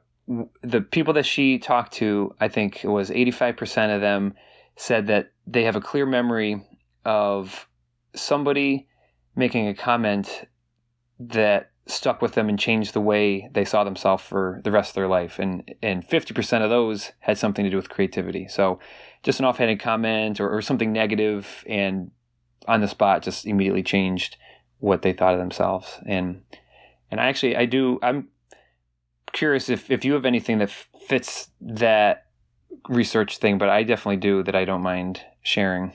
the 0.62 0.80
people 0.80 1.14
that 1.16 1.26
she 1.26 1.60
talked 1.60 1.92
to, 1.96 2.34
I 2.40 2.48
think 2.48 2.86
it 2.86 2.88
was 2.88 3.10
85% 3.10 3.94
of 3.94 4.00
them, 4.00 4.36
said 4.78 5.08
that 5.08 5.34
they 5.46 5.64
have 5.64 5.76
a 5.76 5.82
clear 5.82 6.06
memory 6.06 6.66
of 7.04 7.68
somebody 8.16 8.88
making 9.36 9.68
a 9.68 9.74
comment 9.74 10.48
that 11.20 11.72
stuck 11.86 12.22
with 12.22 12.34
them 12.34 12.48
and 12.48 12.58
changed 12.58 12.94
the 12.94 13.02
way 13.02 13.50
they 13.52 13.66
saw 13.66 13.84
themselves 13.84 14.24
for 14.24 14.62
the 14.64 14.72
rest 14.72 14.92
of 14.92 14.96
their 14.96 15.08
life. 15.08 15.40
And 15.40 15.74
and 15.82 16.08
50% 16.08 16.64
of 16.64 16.70
those 16.70 17.12
had 17.20 17.38
something 17.38 17.66
to 17.66 17.72
do 17.72 17.78
with 17.78 17.90
creativity. 17.90 18.48
So 18.48 18.80
just 19.22 19.40
an 19.40 19.46
offhanded 19.46 19.80
comment 19.80 20.40
or, 20.40 20.50
or 20.50 20.62
something 20.62 20.92
negative 20.92 21.64
and 21.68 22.12
on 22.68 22.82
the 22.82 22.88
spot 22.88 23.24
just 23.24 23.46
immediately 23.46 23.84
changed 23.84 24.38
what 24.80 25.02
they 25.02 25.14
thought 25.14 25.34
of 25.34 25.40
themselves. 25.40 26.00
And 26.06 26.44
and 27.12 27.20
I 27.20 27.26
actually 27.26 27.56
I 27.56 27.66
do 27.66 28.00
I'm 28.02 28.30
curious 29.34 29.68
if, 29.68 29.90
if 29.92 30.06
you 30.06 30.14
have 30.14 30.26
anything 30.26 30.60
that 30.60 30.70
fits 30.70 31.50
that 31.60 32.28
research 32.88 33.38
thing, 33.38 33.58
but 33.58 33.70
I 33.70 33.84
definitely 33.84 34.18
do 34.18 34.44
that 34.44 34.56
I 34.56 34.64
don't 34.66 34.84
mind 34.84 35.22
sharing. 35.42 35.92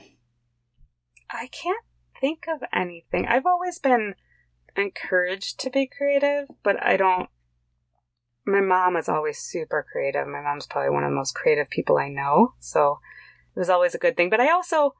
I 1.31 1.47
can't 1.47 1.83
think 2.19 2.45
of 2.47 2.61
anything. 2.73 3.25
I've 3.27 3.45
always 3.45 3.79
been 3.79 4.15
encouraged 4.75 5.59
to 5.59 5.69
be 5.69 5.87
creative, 5.87 6.47
but 6.63 6.83
I 6.83 6.97
don't. 6.97 7.29
My 8.45 8.61
mom 8.61 8.95
is 8.95 9.09
always 9.09 9.37
super 9.37 9.85
creative. 9.91 10.27
My 10.27 10.41
mom's 10.41 10.65
probably 10.65 10.89
one 10.89 11.03
of 11.03 11.11
the 11.11 11.15
most 11.15 11.35
creative 11.35 11.69
people 11.69 11.97
I 11.97 12.09
know, 12.09 12.53
so 12.59 12.99
it 13.55 13.59
was 13.59 13.69
always 13.69 13.93
a 13.93 13.99
good 13.99 14.17
thing. 14.17 14.29
But 14.29 14.39
I 14.39 14.51
also, 14.51 14.95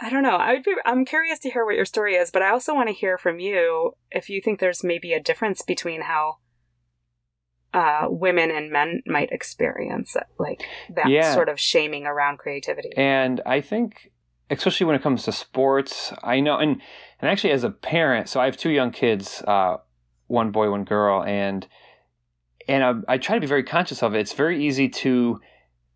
I 0.00 0.10
don't 0.10 0.22
know. 0.22 0.36
I 0.36 0.54
would 0.54 0.64
be. 0.64 0.74
I'm 0.84 1.04
curious 1.04 1.38
to 1.40 1.50
hear 1.50 1.64
what 1.64 1.76
your 1.76 1.84
story 1.84 2.14
is, 2.14 2.30
but 2.30 2.42
I 2.42 2.50
also 2.50 2.74
want 2.74 2.88
to 2.88 2.94
hear 2.94 3.16
from 3.16 3.40
you 3.40 3.92
if 4.10 4.28
you 4.28 4.40
think 4.42 4.60
there's 4.60 4.84
maybe 4.84 5.12
a 5.12 5.22
difference 5.22 5.62
between 5.62 6.02
how 6.02 6.36
uh, 7.72 8.06
women 8.08 8.50
and 8.50 8.70
men 8.70 9.02
might 9.06 9.30
experience 9.30 10.16
it, 10.16 10.24
like 10.38 10.62
that 10.94 11.08
yeah. 11.08 11.34
sort 11.34 11.48
of 11.48 11.60
shaming 11.60 12.06
around 12.06 12.38
creativity. 12.38 12.90
And 12.96 13.40
I 13.46 13.60
think 13.60 14.10
especially 14.50 14.86
when 14.86 14.96
it 14.96 15.02
comes 15.02 15.24
to 15.24 15.32
sports. 15.32 16.12
I 16.22 16.40
know, 16.40 16.58
and 16.58 16.80
and 17.20 17.30
actually 17.30 17.52
as 17.52 17.64
a 17.64 17.70
parent, 17.70 18.28
so 18.28 18.40
I 18.40 18.46
have 18.46 18.56
two 18.56 18.70
young 18.70 18.90
kids, 18.90 19.42
uh, 19.46 19.78
one 20.26 20.50
boy, 20.50 20.70
one 20.70 20.84
girl, 20.84 21.22
and 21.22 21.66
and 22.68 22.84
I, 22.84 23.14
I, 23.14 23.18
try 23.18 23.34
to 23.34 23.40
be 23.40 23.46
very 23.46 23.62
conscious 23.62 24.02
of 24.02 24.14
it. 24.14 24.20
It's 24.20 24.34
very 24.34 24.64
easy 24.64 24.88
to 24.88 25.40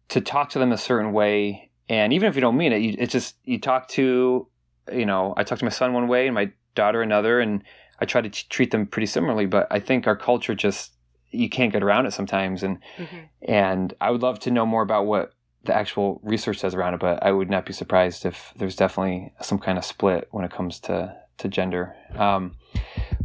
to 0.09 0.21
talk 0.21 0.51
to 0.51 0.59
them 0.59 0.73
a 0.73 0.79
certain 0.79 1.13
way, 1.13 1.71
and 1.89 2.13
even 2.13 2.29
if 2.29 2.35
you 2.35 2.41
don't 2.41 2.57
mean 2.57 2.73
it, 2.73 2.79
you, 2.79 2.97
it's 2.99 3.13
just 3.13 3.37
you 3.45 3.59
talk 3.59 3.89
to, 3.89 4.47
you 4.93 5.07
know, 5.07 5.35
I 5.37 5.45
talk 5.45 5.59
to 5.59 5.65
my 5.65 5.71
son 5.71 5.93
one 5.93 6.09
way 6.09 6.27
and 6.27 6.35
my 6.35 6.51
daughter 6.75 7.03
another, 7.03 7.41
and 7.41 7.63
I 8.01 8.05
try 8.05 8.21
to 8.21 8.29
t- 8.29 8.47
treat 8.49 8.71
them 8.71 8.87
pretty 8.87 9.07
similarly. 9.07 9.47
But 9.47 9.69
I 9.71 9.79
think 9.81 10.07
our 10.07 10.17
culture 10.17 10.55
just 10.55 10.93
you 11.31 11.49
can't 11.49 11.73
get 11.73 11.83
around 11.83 12.07
it 12.07 12.13
sometimes, 12.13 12.63
and 12.63 12.79
mm-hmm. 12.97 13.19
and 13.43 13.95
I 14.01 14.11
would 14.11 14.23
love 14.23 14.39
to 14.41 14.51
know 14.51 14.67
more 14.67 14.83
about 14.83 15.07
what 15.07 15.33
the 15.65 15.75
actual 15.75 16.21
research 16.23 16.59
says 16.59 16.75
around 16.75 16.95
it, 16.95 17.01
but 17.01 17.23
I 17.23 17.33
would 17.33 17.51
not 17.51 17.67
be 17.67 17.73
surprised 17.73 18.25
if 18.25 18.53
there's 18.57 18.77
definitely 18.77 19.33
some 19.41 19.59
kind 19.59 19.79
of 19.79 19.85
split 19.85 20.29
when 20.31 20.45
it 20.45 20.51
comes 20.51 20.81
to 20.81 21.17
to 21.39 21.49
gender. 21.49 21.95
Um, 22.17 22.57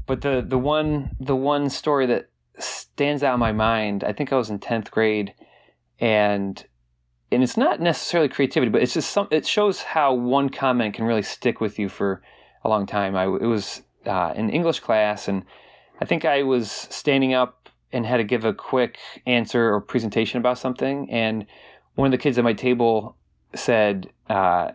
but 0.06 0.22
the 0.22 0.44
the 0.46 0.58
one 0.58 1.16
the 1.20 1.36
one 1.36 1.70
story 1.70 2.06
that 2.08 2.30
stands 2.60 3.24
out 3.24 3.36
in 3.36 3.40
my 3.40 3.52
mind, 3.52 4.04
I 4.04 4.14
think 4.14 4.32
I 4.32 4.36
was 4.36 4.50
in 4.50 4.60
tenth 4.60 4.92
grade, 4.92 5.34
and 6.00 6.64
and 7.32 7.44
it's 7.44 7.58
not 7.58 7.82
necessarily 7.82 8.30
creativity, 8.30 8.72
but 8.72 8.82
it's 8.82 8.94
just 8.94 9.12
some. 9.12 9.28
It 9.32 9.46
shows 9.46 9.82
how 9.82 10.14
one 10.14 10.50
comment 10.50 10.96
can 10.96 11.06
really 11.06 11.24
stick 11.24 11.60
with 11.60 11.78
you 11.78 11.90
for 11.90 12.22
a 12.64 12.70
long 12.70 12.86
time. 12.86 13.16
I 13.16 13.26
it 13.26 13.48
was 13.48 13.82
uh, 14.06 14.34
in 14.36 14.50
English 14.50 14.80
class, 14.80 15.28
and 15.28 15.44
I 16.00 16.06
think 16.06 16.26
I 16.26 16.44
was 16.44 16.72
standing 16.72 17.34
up 17.34 17.70
and 17.92 18.06
had 18.06 18.18
to 18.18 18.24
give 18.24 18.46
a 18.46 18.54
quick 18.54 18.98
answer 19.26 19.74
or 19.74 19.82
presentation 19.82 20.40
about 20.40 20.58
something, 20.58 21.10
and 21.10 21.46
one 21.98 22.08
of 22.08 22.12
the 22.12 22.18
kids 22.18 22.38
at 22.38 22.44
my 22.44 22.54
table 22.54 23.18
said, 23.56 24.10
uh, 24.30 24.72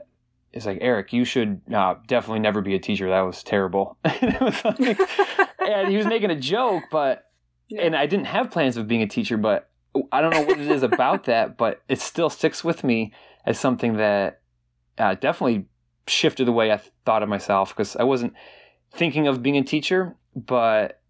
"It's 0.52 0.66
like 0.66 0.78
Erik, 0.80 1.12
you 1.12 1.24
should 1.24 1.60
uh, 1.72 1.94
definitely 2.06 2.40
never 2.40 2.60
be 2.60 2.74
a 2.74 2.78
teacher. 2.78 3.08
That 3.08 3.20
was 3.20 3.42
terrible." 3.42 3.96
was 4.40 4.64
like, 4.64 5.00
and 5.60 5.88
he 5.88 5.96
was 5.96 6.06
making 6.06 6.30
a 6.30 6.38
joke, 6.38 6.82
but 6.90 7.30
yeah. 7.68 7.82
and 7.82 7.96
I 7.96 8.06
didn't 8.06 8.26
have 8.26 8.50
plans 8.50 8.76
of 8.76 8.88
being 8.88 9.02
a 9.02 9.06
teacher, 9.06 9.36
but 9.36 9.70
I 10.10 10.20
don't 10.20 10.32
know 10.32 10.42
what 10.42 10.58
it 10.58 10.70
is 10.70 10.82
about 10.82 11.24
that, 11.26 11.56
but 11.56 11.82
it 11.88 12.00
still 12.00 12.28
sticks 12.28 12.64
with 12.64 12.82
me 12.82 13.12
as 13.46 13.58
something 13.58 13.96
that 13.98 14.40
uh, 14.98 15.14
definitely 15.14 15.66
shifted 16.08 16.46
the 16.46 16.52
way 16.52 16.72
I 16.72 16.80
thought 17.06 17.22
of 17.22 17.28
myself 17.28 17.70
because 17.70 17.94
I 17.94 18.02
wasn't 18.02 18.34
thinking 18.92 19.28
of 19.28 19.42
being 19.42 19.56
a 19.56 19.62
teacher, 19.62 20.16
but 20.34 21.00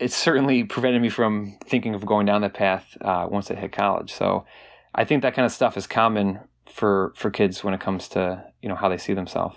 it 0.00 0.10
certainly 0.10 0.64
prevented 0.64 1.00
me 1.00 1.10
from 1.10 1.58
thinking 1.64 1.94
of 1.94 2.04
going 2.04 2.26
down 2.26 2.40
that 2.40 2.54
path 2.54 2.96
uh, 3.02 3.28
once 3.30 3.50
I 3.50 3.54
hit 3.54 3.70
college. 3.70 4.12
So 4.12 4.46
I 4.94 5.04
think 5.04 5.22
that 5.22 5.34
kind 5.34 5.46
of 5.46 5.52
stuff 5.52 5.76
is 5.76 5.86
common 5.86 6.40
for 6.70 7.12
for 7.16 7.30
kids 7.30 7.64
when 7.64 7.74
it 7.74 7.80
comes 7.80 8.08
to 8.08 8.44
you 8.62 8.68
know 8.68 8.76
how 8.76 8.88
they 8.88 8.98
see 8.98 9.14
themselves. 9.14 9.56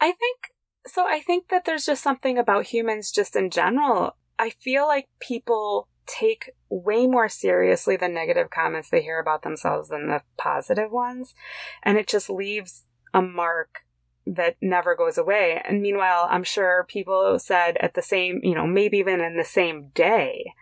I 0.00 0.12
think 0.12 0.38
so. 0.86 1.06
I 1.06 1.20
think 1.20 1.48
that 1.48 1.64
there's 1.64 1.86
just 1.86 2.02
something 2.02 2.38
about 2.38 2.66
humans, 2.66 3.12
just 3.12 3.36
in 3.36 3.50
general. 3.50 4.16
I 4.38 4.50
feel 4.50 4.86
like 4.86 5.08
people 5.20 5.88
take 6.06 6.50
way 6.68 7.06
more 7.06 7.28
seriously 7.28 7.96
the 7.96 8.08
negative 8.08 8.50
comments 8.50 8.90
they 8.90 9.02
hear 9.02 9.20
about 9.20 9.42
themselves 9.42 9.88
than 9.88 10.08
the 10.08 10.22
positive 10.36 10.90
ones. 10.90 11.34
And 11.82 11.96
it 11.96 12.08
just 12.08 12.28
leaves 12.28 12.84
a 13.14 13.22
mark 13.22 13.80
that 14.26 14.56
never 14.60 14.94
goes 14.94 15.18
away. 15.18 15.60
And 15.64 15.82
meanwhile, 15.82 16.26
I'm 16.30 16.44
sure 16.44 16.86
people 16.88 17.38
said 17.38 17.76
at 17.78 17.94
the 17.94 18.02
same, 18.02 18.40
you 18.42 18.54
know, 18.54 18.66
maybe 18.66 18.98
even 18.98 19.20
in 19.20 19.36
the 19.36 19.44
same 19.44 19.90
day 19.94 20.52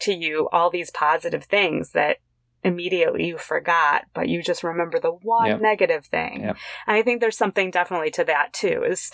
to 0.00 0.12
you 0.12 0.48
all 0.52 0.70
these 0.70 0.90
positive 0.90 1.44
things 1.44 1.90
that 1.90 2.18
immediately 2.64 3.26
you 3.26 3.38
forgot, 3.38 4.04
but 4.14 4.28
you 4.28 4.42
just 4.42 4.64
remember 4.64 4.98
the 4.98 5.10
one 5.12 5.46
Yep. 5.46 5.60
negative 5.60 6.06
thing. 6.06 6.40
Yep. 6.42 6.56
And 6.86 6.96
I 6.96 7.02
think 7.02 7.20
there's 7.20 7.36
something 7.36 7.70
definitely 7.70 8.10
to 8.12 8.24
that 8.24 8.52
too. 8.52 8.82
Is 8.88 9.10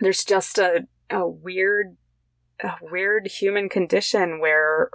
there's 0.00 0.24
just 0.24 0.58
a 0.58 0.86
a 1.08 1.26
weird 1.26 1.96
a 2.62 2.72
weird 2.82 3.26
human 3.28 3.68
condition 3.68 4.40
where 4.40 4.90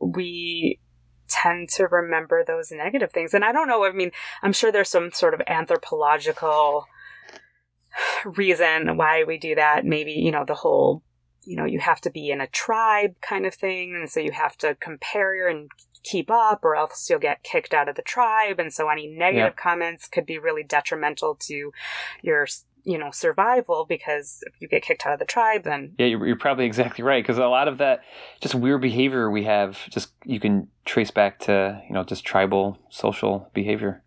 we 0.00 0.80
tend 1.28 1.68
to 1.70 1.86
remember 1.86 2.44
those 2.44 2.70
negative 2.70 3.10
things. 3.12 3.32
And 3.32 3.44
I 3.44 3.52
don't 3.52 3.68
know, 3.68 3.84
I 3.84 3.92
mean, 3.92 4.10
I'm 4.42 4.52
sure 4.52 4.70
there's 4.70 4.90
some 4.90 5.10
sort 5.12 5.32
of 5.32 5.40
anthropological 5.46 6.84
reason 8.24 8.96
why 8.96 9.24
we 9.24 9.38
do 9.38 9.54
that. 9.54 9.84
Maybe, 9.86 10.12
you 10.12 10.30
know, 10.30 10.44
the 10.44 10.54
whole, 10.54 11.02
you 11.44 11.56
know, 11.56 11.64
you 11.64 11.78
have 11.78 12.00
to 12.02 12.10
be 12.10 12.30
in 12.30 12.40
a 12.40 12.46
tribe 12.48 13.14
kind 13.22 13.46
of 13.46 13.54
thing. 13.54 13.94
And 13.94 14.10
so 14.10 14.20
you 14.20 14.32
have 14.32 14.56
to 14.58 14.74
compare 14.74 15.34
your 15.34 15.48
and 15.48 15.70
keep 16.02 16.30
up 16.30 16.64
or 16.64 16.76
else 16.76 17.08
you'll 17.08 17.18
get 17.18 17.42
kicked 17.42 17.74
out 17.74 17.88
of 17.88 17.96
the 17.96 18.02
tribe. 18.02 18.58
And 18.58 18.72
so 18.72 18.88
any 18.88 19.06
negative 19.06 19.56
comments 19.56 20.08
could 20.08 20.26
be 20.26 20.38
really 20.38 20.62
detrimental 20.62 21.36
to 21.46 21.72
your, 22.22 22.46
you 22.84 22.98
know, 22.98 23.10
survival 23.10 23.86
because 23.88 24.42
if 24.46 24.54
you 24.60 24.68
get 24.68 24.82
kicked 24.82 25.06
out 25.06 25.12
of 25.12 25.18
the 25.18 25.24
tribe, 25.24 25.64
then 25.64 25.94
Yeah, 25.98 26.06
you're, 26.06 26.26
you're 26.26 26.36
probably 26.36 26.66
exactly 26.66 27.04
right 27.04 27.22
because 27.22 27.38
a 27.38 27.46
lot 27.46 27.68
of 27.68 27.78
that 27.78 28.02
just 28.40 28.54
weird 28.54 28.80
behavior 28.80 29.30
we 29.30 29.44
have, 29.44 29.78
just 29.90 30.12
you 30.24 30.40
can 30.40 30.68
trace 30.84 31.10
back 31.10 31.38
to 31.40 31.80
you 31.86 31.94
know 31.94 32.02
just 32.04 32.24
tribal 32.24 32.78
social 32.90 33.50
behavior. 33.54 34.02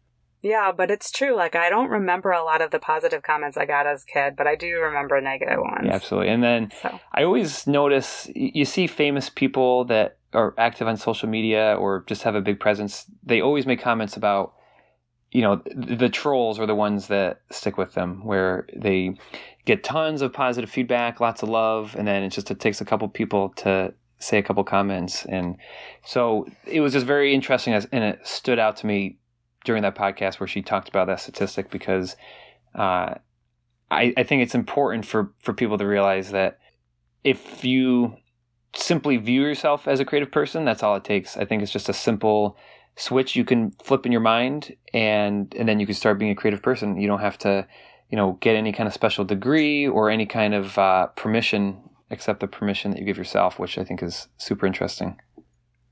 Yeah, 0.46 0.72
but 0.72 0.92
it's 0.92 1.10
true. 1.10 1.36
Like 1.36 1.56
I 1.56 1.70
don't 1.70 1.90
remember 1.90 2.30
a 2.32 2.44
lot 2.44 2.62
of 2.62 2.70
the 2.70 2.78
positive 2.78 3.24
comments 3.24 3.58
I 3.58 3.66
got 3.66 3.88
as 3.88 4.04
a 4.04 4.06
kid, 4.06 4.36
but 4.36 4.46
I 4.46 4.56
do 4.56 4.78
remember 4.80 5.20
negative 5.20 5.58
ones. 5.60 5.86
Yeah, 5.86 5.94
absolutely. 5.96 6.30
And 6.30 6.44
then 6.44 6.72
So 6.84 7.00
I 7.14 7.24
always 7.24 7.66
notice 7.66 8.30
you 8.36 8.64
see 8.64 8.86
famous 8.86 9.28
people 9.28 9.86
that 9.86 10.20
are 10.36 10.54
active 10.58 10.88
on 10.88 10.98
social 10.98 11.30
media 11.30 11.76
or 11.76 12.04
just 12.08 12.24
have 12.24 12.36
a 12.36 12.42
big 12.42 12.60
presence. 12.60 13.06
They 13.24 13.42
always 13.42 13.66
make 13.66 13.82
comments 13.82 14.18
about, 14.18 14.54
you 15.32 15.42
know, 15.42 15.58
th- 15.58 16.00
the 16.00 16.10
trolls 16.10 16.60
are 16.60 16.66
the 16.66 16.76
ones 16.76 17.08
that 17.08 17.42
stick 17.52 17.78
with 17.78 17.94
them, 17.94 18.24
where 18.24 18.68
they 18.76 19.18
get 19.66 19.84
tons 19.84 20.22
of 20.22 20.34
positive 20.34 20.70
feedback, 20.70 21.20
lots 21.20 21.42
of 21.42 21.50
love, 21.50 21.96
and 21.98 22.08
then 22.08 22.24
it 22.24 22.30
just 22.30 22.52
it 22.52 22.60
takes 22.60 22.82
a 22.82 22.86
couple 22.86 23.08
people 23.08 23.50
to 23.58 23.94
say 24.20 24.38
a 24.38 24.44
couple 24.44 24.64
comments, 24.64 25.26
and 25.26 25.58
so 26.04 26.48
it 26.66 26.82
was 26.82 26.94
just 26.94 27.06
very 27.06 27.34
interesting, 27.34 27.74
as, 27.74 27.88
and 27.92 28.04
it 28.04 28.20
stood 28.26 28.60
out 28.60 28.78
to 28.78 28.88
me 28.88 29.18
during 29.66 29.82
that 29.82 29.96
podcast 29.96 30.40
where 30.40 30.48
she 30.48 30.62
talked 30.62 30.90
about 30.90 31.08
that 31.08 31.20
statistic 31.20 31.70
because. 31.70 32.16
Uh, 32.74 33.16
I, 33.92 34.14
I 34.18 34.24
think 34.24 34.42
it's 34.42 34.56
important 34.56 35.06
for, 35.06 35.32
for 35.44 35.54
people 35.54 35.78
to 35.78 35.86
realize 35.86 36.32
that 36.32 36.58
if 37.24 37.64
you 37.64 38.18
simply 38.76 39.18
view 39.18 39.42
yourself 39.42 39.88
as 39.88 40.00
a 40.00 40.06
creative 40.06 40.32
person, 40.32 40.66
that's 40.66 40.84
all 40.84 40.96
it 40.96 41.04
takes. 41.04 41.38
I 41.38 41.46
think 41.46 41.64
it's 41.64 41.72
just 41.72 41.90
a 41.90 41.94
simple 41.94 42.58
switch 42.98 43.36
you 43.36 43.44
can 43.44 43.72
flip 43.84 44.06
in 44.06 44.12
your 44.12 44.22
mind 44.22 44.74
and 44.94 45.54
and 45.56 45.68
then 45.68 45.80
you 45.80 45.86
can 45.86 45.96
start 45.96 46.18
being 46.20 46.32
a 46.32 46.36
creative 46.36 46.62
person. 46.62 46.98
You 47.00 47.08
don't 47.08 47.20
have 47.20 47.38
to, 47.40 47.68
you 48.10 48.16
know, 48.18 48.34
get 48.42 48.56
any 48.56 48.72
kind 48.72 48.88
of 48.88 48.94
special 48.94 49.26
degree 49.26 49.88
or 49.88 50.10
any 50.10 50.26
kind 50.26 50.54
of 50.54 50.78
uh, 50.78 51.08
permission 51.08 51.82
except 52.10 52.40
the 52.40 52.48
permission 52.48 52.92
that 52.92 53.00
you 53.00 53.06
give 53.06 53.18
yourself, 53.18 53.58
which 53.60 53.78
I 53.78 53.84
think 53.84 54.02
is 54.04 54.28
super 54.38 54.66
interesting. 54.66 55.18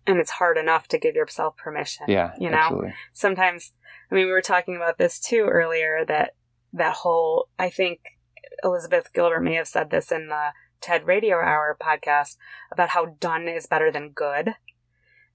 and 0.06 0.20
it's 0.20 0.32
hard 0.32 0.58
enough 0.58 0.88
to 0.90 0.98
give 0.98 1.16
yourself 1.16 1.56
permission. 1.58 2.06
Yeah, 2.10 2.34
You 2.40 2.50
know? 2.50 2.58
absolutely. 2.58 2.94
Sometimes 3.14 3.72
I 4.12 4.16
mean 4.16 4.26
we 4.28 4.32
were 4.32 4.42
talking 4.42 4.76
about 4.76 4.98
this 4.98 5.20
too 5.20 5.48
earlier 5.50 6.06
that 6.08 6.36
that 6.74 6.94
whole 6.96 7.50
I 7.60 7.70
think 7.70 8.00
Elizabeth 8.64 9.12
Gilbert 9.14 9.42
may 9.42 9.56
have 9.56 9.68
said 9.68 9.90
this 9.90 10.12
in 10.12 10.28
the 10.28 10.50
TED 10.84 11.08
Radio 11.08 11.38
Hour 11.38 11.76
podcast 11.82 12.36
about 12.72 12.90
how 12.90 13.06
done 13.20 13.48
is 13.48 13.66
better 13.66 13.90
than 13.92 14.10
good. 14.10 14.56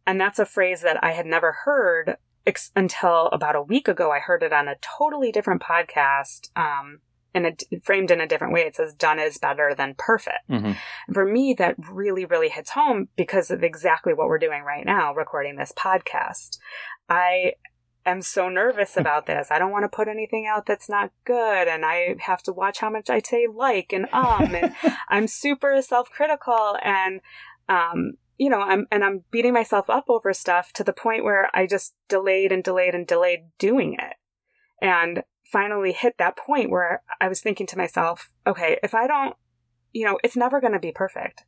And 0.07 0.21
that's 0.21 0.39
a 0.39 0.45
phrase 0.45 0.83
that 0.83 1.03
I 1.03 1.13
had 1.13 1.27
never 1.27 1.53
heard 1.65 2.17
ex- 2.47 2.71
until 2.77 3.27
about 3.29 3.57
a 3.57 3.63
week 3.63 3.89
ago. 3.89 4.13
I 4.13 4.19
heard 4.21 4.43
it 4.43 4.53
on 4.53 4.69
a 4.69 4.77
totally 4.81 5.33
different 5.33 5.63
podcast, 5.63 6.51
um, 6.57 7.01
and 7.35 7.47
it 7.47 7.63
framed 7.83 8.11
in 8.11 8.21
a 8.21 8.27
different 8.27 8.53
way. 8.53 8.61
It 8.63 8.77
says 8.77 8.95
done 8.95 9.19
is 9.19 9.39
better 9.39 9.75
than 9.75 9.95
perfect. 9.97 10.47
hmm 10.49 10.73
for 11.13 11.25
me, 11.25 11.55
that 11.55 11.77
really, 11.91 12.27
really 12.27 12.51
hits 12.51 12.71
home 12.71 13.09
because 13.17 13.51
of 13.51 13.63
exactly 13.63 14.13
what 14.13 14.29
we're 14.29 14.39
doing 14.39 14.63
right 14.63 14.85
now, 14.85 15.15
recording 15.15 15.57
this 15.57 15.73
podcast. 15.73 16.59
I 17.09 17.53
am 18.09 18.23
so 18.23 18.49
nervous 18.49 18.97
about 18.97 19.27
this. 19.27 19.49
I 19.51 19.59
don't 19.59 19.71
want 19.71 19.85
to 19.85 19.97
put 19.97 20.09
anything 20.09 20.47
out 20.47 20.67
that's 20.67 20.89
not 20.89 21.13
good, 21.25 21.69
and 21.69 21.85
I 21.85 22.17
have 22.21 22.43
to 22.45 22.53
watch 22.53 22.79
how 22.79 22.91
much 22.91 23.11
I 23.11 23.21
say 23.21 23.47
like 23.53 23.93
and 23.93 24.07
um, 24.13 24.55
and 24.55 24.75
I'm 25.09 25.27
super 25.27 25.81
self-critical, 25.81 26.77
and 26.83 27.21
um, 27.69 28.15
you 28.37 28.51
know, 28.51 28.61
I'm 28.61 28.87
and 28.91 29.05
I'm 29.05 29.25
beating 29.31 29.53
myself 29.53 29.89
up 29.91 30.05
over 30.09 30.33
stuff 30.33 30.73
to 30.75 30.85
the 30.85 30.93
point 30.93 31.25
where 31.25 31.51
I 31.55 31.67
just 31.67 31.95
delayed 32.09 32.53
and 32.53 32.63
delayed 32.63 32.95
and 32.95 33.07
delayed 33.07 33.41
doing 33.59 33.95
it, 33.95 34.17
and 34.81 35.23
finally 35.45 35.93
hit 35.93 36.17
that 36.19 36.37
point 36.37 36.71
where 36.71 37.03
I 37.21 37.29
was 37.29 37.41
thinking 37.41 37.67
to 37.69 37.79
myself, 37.79 38.31
okay, 38.47 38.79
if 38.83 38.95
I 38.95 39.07
don't 39.07 39.35
you 39.93 40.05
know, 40.05 40.19
it's 40.23 40.37
never 40.37 40.61
going 40.61 40.73
to 40.73 40.79
be 40.79 40.93
perfect. 40.93 41.45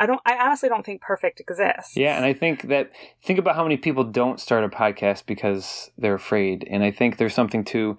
I 0.00 0.06
don't. 0.06 0.20
I 0.24 0.36
honestly 0.38 0.68
don't 0.68 0.84
think 0.84 1.00
perfect 1.02 1.38
exists. 1.40 1.96
Yeah, 1.96 2.16
and 2.16 2.24
I 2.24 2.32
think 2.32 2.62
that 2.68 2.90
think 3.22 3.38
about 3.38 3.54
how 3.54 3.62
many 3.62 3.76
people 3.76 4.02
don't 4.02 4.40
start 4.40 4.64
a 4.64 4.68
podcast 4.68 5.26
because 5.26 5.90
they're 5.98 6.14
afraid, 6.14 6.66
and 6.70 6.82
I 6.82 6.90
think 6.90 7.18
there's 7.18 7.34
something 7.34 7.64
to, 7.66 7.78
you 7.78 7.96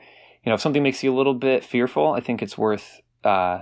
know, 0.48 0.56
if 0.56 0.62
something 0.62 0.84
makes 0.84 1.04
you 1.04 1.14
a 1.14 1.18
little 1.18 1.36
bit 1.36 1.64
fearful, 1.64 2.12
I 2.14 2.20
think 2.20 2.42
it's 2.42 2.58
worth 2.58 3.02
uh, 3.24 3.60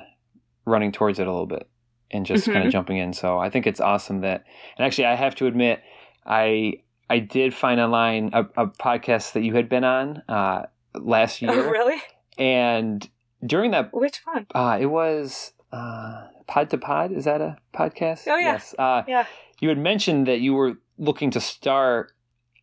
running 0.66 0.92
towards 0.92 1.20
it 1.20 1.28
a 1.28 1.32
little 1.32 1.46
bit 1.48 1.68
and 2.12 2.26
just 2.26 2.46
kind 2.46 2.64
Mhm. 2.64 2.68
of 2.68 2.72
jumping 2.72 2.98
in. 2.98 3.14
So 3.14 3.38
I 3.38 3.50
think 3.50 3.68
it's 3.68 3.82
awesome 3.82 4.22
that, 4.22 4.46
and 4.78 4.86
actually, 4.86 5.06
I 5.06 5.16
have 5.16 5.36
to 5.36 5.46
admit, 5.48 5.82
I 6.26 6.82
I 7.10 7.20
did 7.20 7.54
find 7.54 7.80
online 7.82 8.30
a, 8.34 8.42
a 8.56 8.68
podcast 8.68 9.34
that 9.34 9.42
you 9.44 9.54
had 9.56 9.68
been 9.68 9.84
on 9.84 10.24
uh, 10.30 10.64
last 10.96 11.42
Oh, 11.44 11.52
year, 11.52 11.70
really? 11.72 11.98
and 12.38 13.08
during 13.46 13.72
that 13.72 13.94
Which 13.94 14.22
one? 14.26 14.48
uh, 14.56 14.78
it 14.80 14.86
was 14.88 15.52
uh, 15.72 16.28
Pod 16.48 16.70
to 16.72 16.78
Pod. 16.78 17.12
Is 17.12 17.26
that 17.26 17.42
a 17.42 17.58
podcast? 17.74 18.24
Oh, 18.28 18.38
yeah. 18.38 18.54
Yes. 18.54 18.76
Uh, 18.78 19.04
Yeah. 19.08 19.26
You 19.60 19.70
had 19.70 19.78
mentioned 19.78 20.28
that 20.28 20.40
you 20.40 20.54
were 20.54 20.76
looking 20.98 21.32
to 21.32 21.40
start 21.42 22.14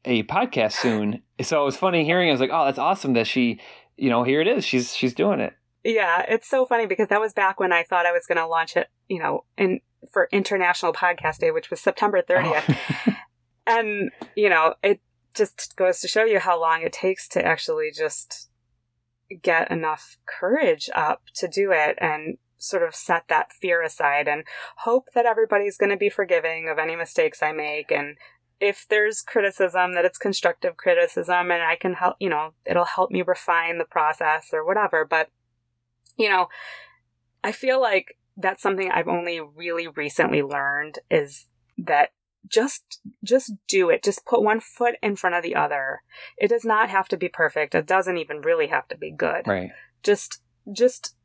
a 0.05 0.23
podcast 0.25 0.73
soon. 0.73 1.23
so 1.43 1.61
it 1.63 1.65
was 1.65 1.77
funny 1.77 2.05
hearing. 2.05 2.29
I 2.29 2.33
was 2.33 2.41
like, 2.41 2.51
"Oh, 2.53 2.65
that's 2.65 2.79
awesome 2.79 3.13
that 3.15 3.27
she, 3.27 3.61
you 3.97 4.09
know, 4.09 4.23
here 4.23 4.41
it 4.41 4.47
is. 4.49 4.65
She's 4.65 4.95
she's 4.97 5.13
doing 5.15 5.41
it." 5.41 5.53
Yeah, 5.85 6.25
it's 6.27 6.49
so 6.49 6.65
funny 6.65 6.87
because 6.87 7.09
that 7.09 7.21
was 7.21 7.33
back 7.35 7.61
when 7.61 7.71
I 7.73 7.83
thought 7.83 8.07
I 8.07 8.13
was 8.13 8.25
going 8.27 8.39
to 8.39 8.47
launch 8.47 8.77
it. 8.77 8.89
You 9.09 9.19
know, 9.19 9.45
in 9.59 9.81
for 10.11 10.29
International 10.33 10.93
Podcast 10.93 11.39
Day, 11.39 11.51
which 11.51 11.69
was 11.71 11.81
September 11.81 12.23
30th, 12.23 12.77
Oh. 13.09 13.13
and 13.67 14.11
you 14.35 14.49
know, 14.49 14.75
it 14.83 15.01
just 15.35 15.77
goes 15.77 16.01
to 16.01 16.09
show 16.09 16.25
you 16.25 16.39
how 16.39 16.59
long 16.59 16.81
it 16.83 16.93
takes 16.95 17.29
to 17.29 17.45
actually 17.45 17.91
just 17.95 18.49
get 19.43 19.71
enough 19.71 20.17
courage 20.25 20.89
up 20.95 21.23
to 21.35 21.47
do 21.49 21.73
it 21.73 21.99
and 22.01 22.39
sort 22.59 22.83
of 22.83 22.95
set 22.95 23.25
that 23.29 23.53
fear 23.53 23.83
aside 23.83 24.29
and 24.29 24.45
hope 24.79 25.09
that 25.15 25.27
everybody's 25.27 25.77
going 25.77 25.91
to 25.91 25.97
be 25.97 26.09
forgiving 26.09 26.69
of 26.69 26.79
any 26.79 26.97
mistakes 26.97 27.43
I 27.43 27.53
make 27.53 27.91
and 27.91 28.17
if 28.59 28.87
there's 28.89 29.21
criticism 29.21 29.95
that 29.95 30.05
it's 30.05 30.19
constructive 30.19 30.77
criticism 30.77 31.51
and 31.51 31.63
I 31.63 31.77
can 31.77 31.93
help, 31.93 32.17
you 32.19 32.31
know, 32.31 32.55
it'll 32.65 32.87
help 32.87 33.11
me 33.11 33.23
refine 33.23 33.79
the 33.79 33.85
process 33.85 34.49
or 34.53 34.65
whatever, 34.65 35.05
but 35.05 35.29
you 36.17 36.31
know, 36.31 36.49
I 37.45 37.53
feel 37.53 37.81
like 37.81 38.17
that's 38.37 38.63
something 38.63 38.91
I've 38.91 39.09
only 39.09 39.41
really 39.41 39.89
recently 39.89 40.43
learned 40.43 40.99
is 41.11 41.47
that 41.79 42.11
just 42.49 43.01
just 43.25 43.53
do 43.67 43.91
it. 43.91 44.05
Just 44.05 44.25
put 44.25 44.43
one 44.43 44.61
foot 44.61 44.95
in 45.03 45.17
front 45.17 45.37
of 45.37 45.43
the 45.43 45.55
other. 45.55 46.03
It 46.39 46.49
does 46.49 46.65
not 46.65 46.91
have 46.91 47.09
to 47.09 47.17
be 47.17 47.29
perfect. 47.29 47.75
It 47.75 47.87
doesn't 47.87 48.19
even 48.19 48.41
really 48.41 48.69
have 48.69 48.87
to 48.89 48.97
be 48.97 49.11
good. 49.11 49.47
right. 49.47 49.71
Just 50.03 50.41
just 50.73 51.16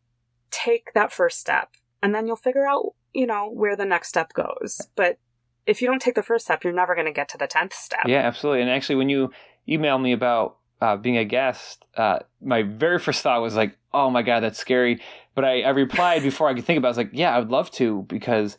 take 0.52 0.94
that 0.94 1.12
first 1.12 1.40
step 1.40 1.70
and 2.02 2.14
then 2.14 2.28
you'll 2.28 2.36
figure 2.36 2.68
out, 2.68 2.94
you 3.14 3.26
know, 3.26 3.50
where 3.50 3.76
the 3.76 3.86
next 3.86 4.10
step 4.10 4.34
goes. 4.34 4.82
But 4.96 5.18
if 5.66 5.82
you 5.82 5.88
don't 5.88 6.02
take 6.02 6.16
the 6.16 6.24
first 6.24 6.46
step, 6.46 6.64
you're 6.64 6.74
never 6.74 6.96
going 6.96 7.06
to 7.08 7.14
get 7.14 7.30
to 7.30 7.38
the 7.38 7.48
10th 7.48 7.74
step. 7.74 8.02
Yeah, 8.06 8.20
absolutely. 8.20 8.62
And 8.62 8.70
actually, 8.70 8.96
when 8.96 9.10
you 9.10 9.32
emailed 9.68 10.02
me 10.02 10.12
about 10.12 10.58
uh, 10.82 10.98
being 10.98 11.18
a 11.18 11.26
guest, 11.26 11.86
uh, 11.96 12.20
my 12.42 12.64
very 12.64 13.00
first 13.00 13.22
thought 13.22 13.42
was 13.42 13.56
like, 13.56 13.78
"Oh 13.94 14.10
my 14.10 14.24
god, 14.24 14.42
that's 14.42 14.58
scary." 14.58 15.00
But 15.36 15.46
I, 15.46 15.62
I 15.62 15.70
replied 15.70 16.24
before 16.30 16.50
I 16.50 16.54
could 16.54 16.66
think 16.66 16.78
about. 16.78 16.88
it. 16.88 16.90
I 16.90 16.92
was 16.92 16.98
like, 16.98 17.10
"Yeah, 17.14 17.36
I 17.36 17.40
would 17.40 17.52
love 17.52 17.72
to 17.72 18.04
because." 18.04 18.58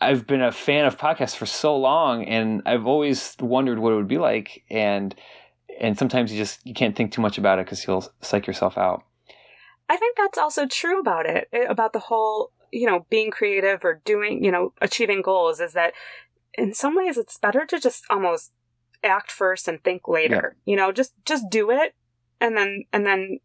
I've 0.00 0.28
been 0.28 0.42
a 0.42 0.52
fan 0.52 0.84
of 0.84 0.96
podcasts 0.96 1.34
for 1.34 1.44
so 1.44 1.76
long, 1.76 2.24
and 2.24 2.62
I've 2.64 2.86
always 2.86 3.34
wondered 3.40 3.80
what 3.80 3.92
it 3.92 3.96
would 3.96 4.06
be 4.06 4.18
like. 4.18 4.62
And 4.70 5.12
and 5.80 5.98
sometimes 5.98 6.32
you 6.32 6.38
just 6.38 6.64
you 6.64 6.72
can't 6.72 6.94
think 6.94 7.10
too 7.10 7.20
much 7.20 7.36
about 7.36 7.58
it 7.58 7.66
because 7.66 7.84
you'll 7.84 8.08
psych 8.20 8.46
yourself 8.46 8.78
out. 8.78 9.02
I 9.88 9.96
think 9.96 10.16
that's 10.16 10.38
also 10.38 10.66
true 10.66 11.00
about 11.00 11.26
it, 11.26 11.48
eh, 11.52 11.66
about 11.68 11.92
the 11.92 11.98
whole 11.98 12.52
you 12.72 12.86
know, 12.86 13.06
being 13.10 13.30
creative 13.30 13.84
or 13.84 14.00
doing, 14.04 14.44
you 14.44 14.50
know, 14.50 14.72
achieving 14.80 15.22
goals 15.22 15.60
is 15.60 15.72
that 15.72 15.94
in 16.54 16.74
some 16.74 16.96
ways 16.96 17.16
it's 17.16 17.38
better 17.38 17.64
to 17.66 17.80
just 17.80 18.04
almost 18.10 18.52
act 19.02 19.30
first 19.30 19.68
and 19.68 19.82
think 19.82 20.08
later. 20.08 20.56
You 20.64 20.76
know, 20.76 20.92
just 20.92 21.12
just 21.24 21.48
do 21.50 21.70
it 21.70 21.94
and 22.40 22.56
then 22.56 22.84
and 22.92 23.06
then 23.06 23.38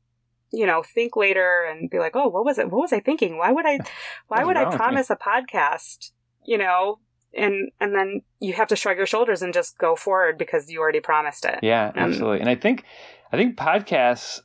you 0.51 0.67
know, 0.67 0.83
think 0.83 1.15
later 1.15 1.63
and 1.67 1.89
be 1.89 1.97
like, 1.97 2.15
"Oh, 2.15 2.27
what 2.27 2.45
was 2.45 2.59
it? 2.59 2.69
What 2.69 2.81
was 2.81 2.93
I 2.93 2.99
thinking? 2.99 3.37
Why 3.37 3.51
would 3.51 3.65
I 3.65 3.79
why 4.27 4.43
would 4.43 4.57
I 4.57 4.75
promise 4.75 5.09
a 5.09 5.15
podcast?" 5.15 6.11
You 6.45 6.57
know, 6.57 6.99
and 7.35 7.71
and 7.79 7.95
then 7.95 8.21
you 8.39 8.53
have 8.53 8.67
to 8.67 8.75
shrug 8.75 8.97
your 8.97 9.07
shoulders 9.07 9.41
and 9.41 9.53
just 9.53 9.77
go 9.77 9.95
forward 9.95 10.37
because 10.37 10.69
you 10.69 10.79
already 10.79 10.99
promised 10.99 11.45
it. 11.45 11.59
Yeah, 11.63 11.91
absolutely. 11.95 12.41
And 12.41 12.49
I 12.49 12.55
think 12.55 12.83
I 13.31 13.37
think 13.37 13.57
podcasts 13.57 14.41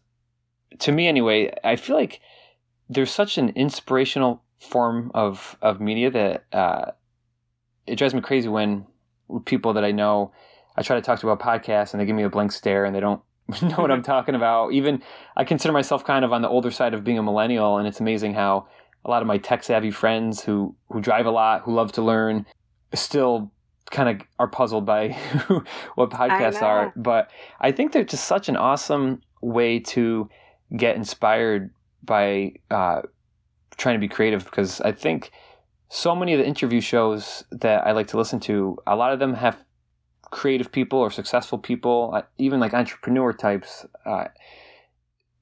to 0.80 0.92
me 0.92 1.08
anyway, 1.08 1.52
I 1.64 1.76
feel 1.76 1.96
like 1.96 2.20
there's 2.88 3.10
such 3.10 3.38
an 3.38 3.50
inspirational 3.50 4.42
form 4.58 5.10
of 5.14 5.56
of 5.62 5.80
media 5.80 6.10
that 6.10 6.44
uh, 6.52 6.90
it 7.86 7.96
drives 7.96 8.14
me 8.14 8.20
crazy 8.20 8.48
when 8.48 8.86
people 9.44 9.72
that 9.74 9.84
I 9.84 9.92
know 9.92 10.32
I 10.76 10.82
try 10.82 10.96
to 10.96 11.02
talk 11.02 11.20
to 11.20 11.28
about 11.28 11.44
podcasts 11.44 11.92
and 11.92 12.00
they 12.00 12.06
give 12.06 12.16
me 12.16 12.22
a 12.22 12.30
blank 12.30 12.52
stare 12.52 12.84
and 12.84 12.94
they 12.94 13.00
don't 13.00 13.20
know 13.62 13.76
what 13.76 13.90
I'm 13.90 14.02
talking 14.14 14.34
about. 14.34 14.72
Even 14.72 15.02
I 15.36 15.44
consider 15.44 15.72
myself 15.72 16.04
kind 16.04 16.24
of 16.24 16.32
on 16.32 16.42
the 16.42 16.48
older 16.48 16.70
side 16.70 16.94
of 16.94 17.04
being 17.04 17.18
a 17.18 17.22
millennial, 17.22 17.78
and 17.78 17.86
it's 17.86 18.00
amazing 18.00 18.34
how 18.34 18.68
a 19.04 19.10
lot 19.10 19.22
of 19.22 19.28
my 19.28 19.38
tech 19.38 19.64
savvy 19.64 19.90
friends 19.90 20.42
who 20.42 20.74
who 20.90 21.00
drive 21.00 21.26
a 21.26 21.30
lot, 21.30 21.62
who 21.62 21.74
love 21.74 21.92
to 21.92 22.02
learn, 22.02 22.46
still 22.94 23.52
kind 23.90 24.08
of 24.08 24.26
are 24.38 24.48
puzzled 24.48 24.84
by 24.84 25.08
what 25.94 26.10
podcasts 26.10 26.62
are. 26.62 26.92
But 26.94 27.30
I 27.60 27.72
think 27.72 27.92
they're 27.92 28.04
just 28.04 28.24
such 28.24 28.48
an 28.48 28.56
awesome 28.56 29.20
way 29.40 29.78
to 29.80 30.28
get 30.76 30.96
inspired 30.96 31.70
by 32.02 32.52
uh, 32.70 33.02
trying 33.76 33.94
to 33.94 34.00
be 34.00 34.08
creative 34.08 34.44
because 34.44 34.80
I 34.80 34.92
think 34.92 35.30
so 35.88 36.14
many 36.14 36.34
of 36.34 36.38
the 36.38 36.46
interview 36.46 36.80
shows 36.80 37.44
that 37.50 37.86
I 37.86 37.92
like 37.92 38.08
to 38.08 38.18
listen 38.18 38.40
to, 38.40 38.76
a 38.86 38.96
lot 38.96 39.12
of 39.12 39.18
them 39.18 39.34
have 39.34 39.64
creative 40.30 40.70
people 40.70 40.98
or 40.98 41.10
successful 41.10 41.58
people, 41.58 42.10
uh, 42.14 42.22
even 42.36 42.60
like 42.60 42.74
entrepreneur 42.74 43.32
types. 43.32 43.86
Uh, 44.04 44.24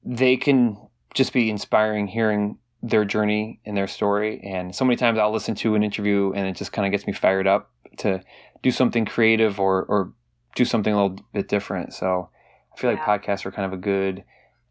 they 0.03 0.37
can 0.37 0.77
just 1.13 1.33
be 1.33 1.49
inspiring 1.49 2.07
hearing 2.07 2.57
their 2.81 3.03
journey 3.03 3.59
and 3.65 3.75
their 3.75 3.87
story. 3.87 4.39
And 4.43 4.73
so 4.73 4.85
many 4.85 4.95
times 4.95 5.19
I'll 5.19 5.33
listen 5.33 5.55
to 5.55 5.75
an 5.75 5.83
interview 5.83 6.31
and 6.33 6.47
it 6.47 6.55
just 6.55 6.71
kind 6.71 6.85
of 6.85 6.91
gets 6.91 7.07
me 7.07 7.13
fired 7.13 7.47
up 7.47 7.71
to 7.97 8.21
do 8.61 8.71
something 8.71 9.05
creative 9.05 9.59
or, 9.59 9.83
or 9.85 10.13
do 10.55 10.63
something 10.63 10.93
a 10.93 10.95
little 10.95 11.25
bit 11.33 11.49
different. 11.49 11.93
So 11.93 12.29
I 12.73 12.79
feel 12.79 12.91
like 12.91 12.99
podcasts 12.99 13.45
are 13.45 13.51
kind 13.51 13.65
of 13.65 13.73
a 13.73 13.81
good 13.81 14.23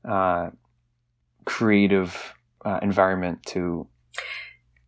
uh, 0.08 0.50
creative 1.44 2.34
uh, 2.64 2.78
environment 2.82 3.44
to. 3.46 3.86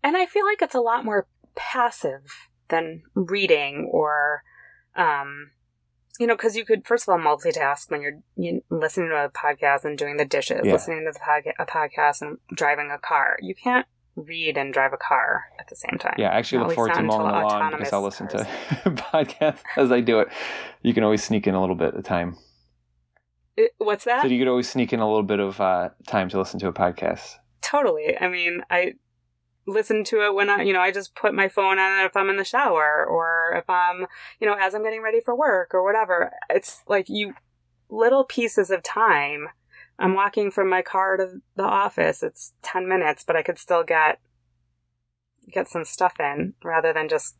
And 0.02 0.16
I 0.16 0.26
feel 0.26 0.44
like 0.44 0.62
it's 0.62 0.74
a 0.74 0.80
lot 0.80 1.04
more 1.04 1.26
passive 1.54 2.48
than 2.68 3.02
reading 3.14 3.88
or, 3.90 4.42
um, 4.96 5.50
you 6.18 6.26
know, 6.26 6.34
because 6.34 6.56
you 6.56 6.64
could 6.64 6.86
first 6.86 7.08
of 7.08 7.12
all 7.12 7.18
multitask 7.18 7.90
when 7.90 8.02
you're 8.02 8.20
you, 8.36 8.62
listening 8.70 9.10
to 9.10 9.24
a 9.24 9.28
podcast 9.28 9.84
and 9.84 9.96
doing 9.96 10.16
the 10.16 10.24
dishes, 10.24 10.62
yeah. 10.64 10.72
listening 10.72 11.04
to 11.06 11.12
the 11.12 11.18
pod- 11.18 11.54
a 11.58 11.66
podcast 11.66 12.22
and 12.22 12.38
driving 12.54 12.90
a 12.90 12.98
car. 12.98 13.36
You 13.40 13.54
can't 13.54 13.86
read 14.16 14.58
and 14.58 14.72
drive 14.72 14.92
a 14.92 14.96
car 14.96 15.44
at 15.60 15.68
the 15.68 15.76
same 15.76 15.98
time. 15.98 16.14
Yeah, 16.18 16.30
I 16.30 16.38
actually 16.38 16.64
look 16.64 16.74
forward 16.74 16.94
to 16.94 17.02
mowing 17.02 17.26
the 17.26 17.32
lawn 17.32 17.72
because 17.72 17.92
I'll 17.92 18.02
listen 18.02 18.26
cars. 18.26 18.46
to 18.46 18.90
podcasts 18.90 19.62
as 19.76 19.92
I 19.92 20.00
do 20.00 20.20
it. 20.20 20.28
You 20.82 20.94
can 20.94 21.04
always 21.04 21.22
sneak 21.22 21.46
in 21.46 21.54
a 21.54 21.60
little 21.60 21.76
bit 21.76 21.94
of 21.94 22.04
time. 22.04 22.36
It, 23.58 23.74
what's 23.78 24.04
that? 24.04 24.22
So 24.22 24.28
you 24.28 24.38
could 24.38 24.48
always 24.48 24.68
sneak 24.68 24.92
in 24.92 25.00
a 25.00 25.06
little 25.08 25.24
bit 25.24 25.40
of 25.40 25.60
uh, 25.60 25.88
time 26.06 26.28
to 26.28 26.38
listen 26.38 26.60
to 26.60 26.68
a 26.68 26.72
podcast. 26.72 27.38
Totally. 27.60 28.16
I 28.16 28.28
mean, 28.28 28.62
I 28.70 28.94
listen 29.66 30.04
to 30.04 30.24
it 30.24 30.32
when 30.32 30.48
I, 30.48 30.62
you 30.62 30.72
know, 30.72 30.80
I 30.80 30.92
just 30.92 31.16
put 31.16 31.34
my 31.34 31.48
phone 31.48 31.76
on 31.76 32.06
if 32.06 32.16
I'm 32.16 32.30
in 32.30 32.36
the 32.36 32.44
shower 32.44 33.04
or 33.04 33.56
if 33.56 33.68
I'm, 33.68 34.06
you 34.38 34.46
know, 34.46 34.54
as 34.54 34.76
I'm 34.76 34.84
getting 34.84 35.02
ready 35.02 35.20
for 35.20 35.36
work 35.36 35.74
or 35.74 35.82
whatever. 35.82 36.30
It's 36.48 36.84
like 36.86 37.08
you 37.08 37.34
little 37.90 38.22
pieces 38.22 38.70
of 38.70 38.84
time. 38.84 39.48
I'm 39.98 40.14
walking 40.14 40.52
from 40.52 40.70
my 40.70 40.80
car 40.80 41.16
to 41.16 41.40
the 41.56 41.64
office. 41.64 42.22
It's 42.22 42.52
10 42.62 42.88
minutes, 42.88 43.24
but 43.26 43.34
I 43.34 43.42
could 43.42 43.58
still 43.58 43.82
get 43.82 44.20
get 45.50 45.66
some 45.66 45.84
stuff 45.84 46.20
in 46.20 46.54
rather 46.62 46.92
than 46.92 47.08
just 47.08 47.34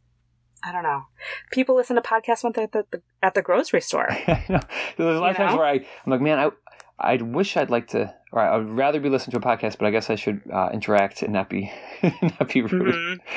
I 0.63 0.73
don't 0.73 0.83
know. 0.83 1.05
People 1.53 1.77
listen 1.77 1.97
to 1.97 2.03
podcasts 2.03 2.43
when 2.43 2.53
they're 2.53 2.65
at 2.65 2.73
the, 2.73 2.85
the 2.91 3.03
at 3.23 3.35
the 3.35 3.43
grocery 3.43 3.81
store. 3.81 4.09
There's 4.27 4.51
a 4.99 5.21
lot 5.21 5.31
of 5.31 5.37
times 5.37 5.57
where 5.57 5.67
I, 5.67 5.75
I'm 5.75 6.11
like, 6.11 6.21
man, 6.21 6.39
I 6.39 6.51
I 6.99 7.17
wish 7.17 7.57
I'd 7.57 7.71
like 7.71 7.89
to, 7.89 8.13
or 8.33 8.41
I 8.41 8.57
would 8.57 8.69
rather 8.69 8.99
be 8.99 9.09
listening 9.09 9.41
to 9.41 9.49
a 9.49 9.57
podcast, 9.57 9.79
but 9.79 9.87
I 9.87 9.91
guess 9.91 10.11
I 10.11 10.17
should 10.17 10.43
uh, 10.53 10.71
interact 10.73 11.23
and 11.23 11.33
not 11.33 11.49
be 11.49 11.73
not 12.03 12.53
be 12.53 12.63
rude. 12.63 12.95
Mm-hmm. 12.95 13.35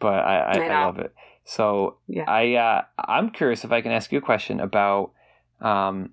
But 0.00 0.14
I, 0.14 0.38
I, 0.38 0.58
I, 0.58 0.66
I, 0.66 0.84
love 0.84 0.98
it. 0.98 1.14
So 1.44 1.98
yeah. 2.08 2.24
I 2.28 2.54
uh, 2.54 2.82
I'm 2.98 3.30
curious 3.30 3.64
if 3.64 3.72
I 3.72 3.80
can 3.80 3.92
ask 3.92 4.10
you 4.10 4.18
a 4.18 4.22
question 4.22 4.58
about 4.58 5.12
um, 5.60 6.10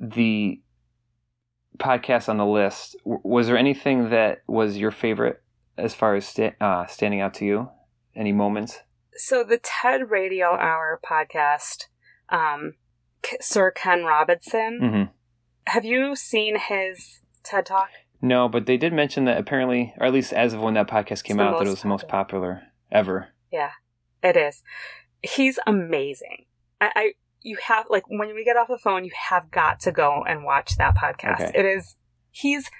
the 0.00 0.60
podcast 1.78 2.28
on 2.28 2.38
the 2.38 2.46
list. 2.46 2.96
Was 3.04 3.46
there 3.46 3.56
anything 3.56 4.10
that 4.10 4.42
was 4.48 4.76
your 4.76 4.90
favorite 4.90 5.42
as 5.78 5.94
far 5.94 6.16
as 6.16 6.26
sta- 6.26 6.54
uh, 6.60 6.86
standing 6.86 7.20
out 7.20 7.34
to 7.34 7.44
you? 7.44 7.70
Any 8.16 8.32
moments? 8.32 8.80
So 9.16 9.44
the 9.44 9.58
TED 9.58 10.10
Radio 10.10 10.56
Hour 10.56 11.00
podcast, 11.04 11.86
um, 12.28 12.74
Sir 13.40 13.70
Ken 13.70 14.04
Robinson. 14.04 14.80
Mm-hmm 14.82 15.12
have 15.66 15.84
you 15.84 16.16
seen 16.16 16.58
his 16.58 17.20
TED 17.42 17.66
Talk? 17.66 17.90
No, 18.20 18.48
but 18.48 18.66
they 18.66 18.76
did 18.76 18.92
mention 18.92 19.24
that 19.26 19.38
apparently, 19.38 19.94
or 19.98 20.06
at 20.06 20.12
least 20.12 20.32
as 20.32 20.54
of 20.54 20.60
when 20.60 20.74
that 20.74 20.88
podcast 20.88 21.24
came 21.24 21.40
out, 21.40 21.58
that 21.58 21.66
it 21.66 21.70
was 21.70 21.82
the 21.82 21.88
most 21.88 22.08
popular 22.08 22.62
ever. 22.90 23.28
Yeah, 23.52 23.72
it 24.22 24.36
is. 24.36 24.62
He's 25.22 25.58
amazing. 25.66 26.46
I, 26.80 26.90
I 26.94 27.12
you 27.42 27.58
have 27.66 27.86
like 27.90 28.08
when 28.08 28.34
we 28.34 28.44
get 28.44 28.56
off 28.56 28.68
the 28.68 28.78
phone, 28.78 29.04
you 29.04 29.12
have 29.28 29.50
got 29.50 29.80
to 29.80 29.92
go 29.92 30.24
and 30.26 30.44
watch 30.44 30.76
that 30.76 30.96
podcast. 30.96 31.48
Okay. 31.48 31.52
It 31.54 31.66
is 31.66 31.96
he's 32.30 32.70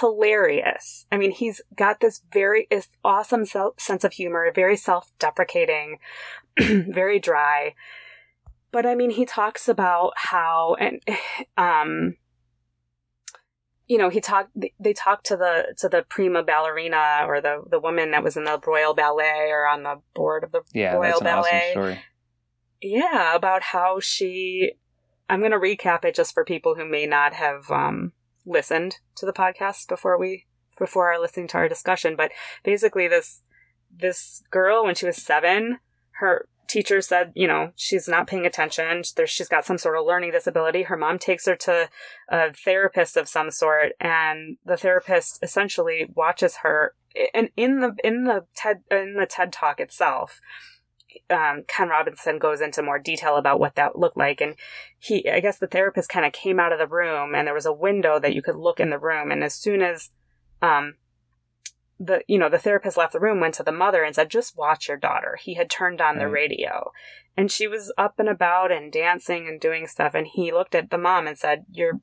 hilarious. 0.00 1.06
I 1.10 1.16
mean, 1.16 1.30
he's 1.30 1.60
got 1.74 2.00
this 2.00 2.22
very 2.32 2.68
awesome 3.04 3.44
self, 3.44 3.80
sense 3.80 4.04
of 4.04 4.12
humor, 4.12 4.50
very 4.54 4.76
self-deprecating, 4.76 5.98
very 6.58 7.18
dry 7.18 7.74
but 8.76 8.84
I 8.84 8.94
mean, 8.94 9.08
he 9.08 9.24
talks 9.24 9.68
about 9.68 10.12
how, 10.16 10.76
and, 10.78 11.00
um, 11.56 12.16
you 13.86 13.96
know, 13.96 14.10
he 14.10 14.20
talked, 14.20 14.50
they 14.78 14.92
talked 14.92 15.24
to 15.26 15.36
the, 15.38 15.74
to 15.78 15.88
the 15.88 16.04
prima 16.06 16.42
ballerina 16.42 17.22
or 17.26 17.40
the, 17.40 17.62
the 17.70 17.80
woman 17.80 18.10
that 18.10 18.22
was 18.22 18.36
in 18.36 18.44
the 18.44 18.60
Royal 18.66 18.92
Ballet 18.92 19.48
or 19.50 19.66
on 19.66 19.82
the 19.84 20.02
board 20.14 20.44
of 20.44 20.52
the 20.52 20.60
yeah, 20.74 20.92
Royal 20.92 21.20
Ballet. 21.20 21.72
Awesome 21.74 21.98
yeah, 22.82 23.34
about 23.34 23.62
how 23.62 23.98
she, 23.98 24.72
I'm 25.30 25.40
going 25.40 25.52
to 25.52 25.58
recap 25.58 26.04
it 26.04 26.14
just 26.14 26.34
for 26.34 26.44
people 26.44 26.74
who 26.74 26.84
may 26.84 27.06
not 27.06 27.32
have, 27.32 27.70
um, 27.70 28.12
listened 28.46 28.96
to 29.16 29.26
the 29.26 29.32
podcast 29.32 29.88
before 29.88 30.18
we, 30.18 30.46
before 30.78 31.12
our 31.12 31.20
listening 31.20 31.48
to 31.48 31.58
our 31.58 31.68
discussion. 31.68 32.16
But 32.16 32.32
basically 32.64 33.08
this, 33.08 33.42
this 33.94 34.42
girl, 34.50 34.84
when 34.84 34.94
she 34.94 35.06
was 35.06 35.16
seven, 35.16 35.78
her 36.20 36.48
teacher 36.68 37.00
said, 37.00 37.32
you 37.34 37.46
know, 37.46 37.72
she's 37.76 38.08
not 38.08 38.26
paying 38.26 38.46
attention. 38.46 39.02
There's, 39.16 39.30
she's 39.30 39.48
got 39.48 39.64
some 39.64 39.78
sort 39.78 39.96
of 39.96 40.06
learning 40.06 40.32
disability. 40.32 40.82
Her 40.82 40.96
mom 40.96 41.18
takes 41.18 41.46
her 41.46 41.56
to 41.56 41.88
a 42.28 42.52
therapist 42.52 43.16
of 43.16 43.28
some 43.28 43.50
sort, 43.50 43.92
and 44.00 44.56
the 44.64 44.76
therapist 44.76 45.38
essentially 45.42 46.10
watches 46.14 46.56
her. 46.62 46.94
And 47.32 47.50
in 47.56 47.80
the 47.80 47.94
in 48.04 48.24
the 48.24 48.46
TED 48.54 48.82
in 48.90 49.16
the 49.18 49.26
TED 49.26 49.52
talk 49.52 49.80
itself, 49.80 50.40
um, 51.30 51.64
Ken 51.68 51.88
Robinson 51.88 52.38
goes 52.38 52.60
into 52.60 52.82
more 52.82 52.98
detail 52.98 53.36
about 53.36 53.60
what 53.60 53.74
that 53.76 53.98
looked 53.98 54.16
like. 54.16 54.40
And 54.40 54.54
he, 54.98 55.28
I 55.28 55.40
guess, 55.40 55.58
the 55.58 55.66
therapist 55.66 56.08
kind 56.08 56.26
of 56.26 56.32
came 56.32 56.60
out 56.60 56.72
of 56.72 56.78
the 56.78 56.86
room, 56.86 57.34
and 57.34 57.46
there 57.46 57.54
was 57.54 57.66
a 57.66 57.72
window 57.72 58.18
that 58.18 58.34
you 58.34 58.42
could 58.42 58.56
look 58.56 58.80
in 58.80 58.90
the 58.90 58.98
room. 58.98 59.30
And 59.30 59.44
as 59.44 59.54
soon 59.54 59.82
as 59.82 60.10
um, 60.62 60.94
the 61.98 62.22
you 62.26 62.38
know 62.38 62.48
the 62.48 62.58
therapist 62.58 62.96
left 62.96 63.12
the 63.12 63.20
room 63.20 63.40
went 63.40 63.54
to 63.54 63.62
the 63.62 63.72
mother 63.72 64.02
and 64.02 64.14
said 64.14 64.30
just 64.30 64.56
watch 64.56 64.88
your 64.88 64.96
daughter 64.96 65.38
he 65.40 65.54
had 65.54 65.70
turned 65.70 66.00
on 66.00 66.16
right. 66.16 66.24
the 66.24 66.28
radio 66.28 66.90
and 67.36 67.50
she 67.50 67.66
was 67.66 67.92
up 67.96 68.14
and 68.18 68.28
about 68.28 68.70
and 68.70 68.92
dancing 68.92 69.48
and 69.48 69.60
doing 69.60 69.86
stuff 69.86 70.14
and 70.14 70.26
he 70.26 70.52
looked 70.52 70.74
at 70.74 70.90
the 70.90 70.98
mom 70.98 71.26
and 71.26 71.38
said 71.38 71.64
you're 71.70 72.00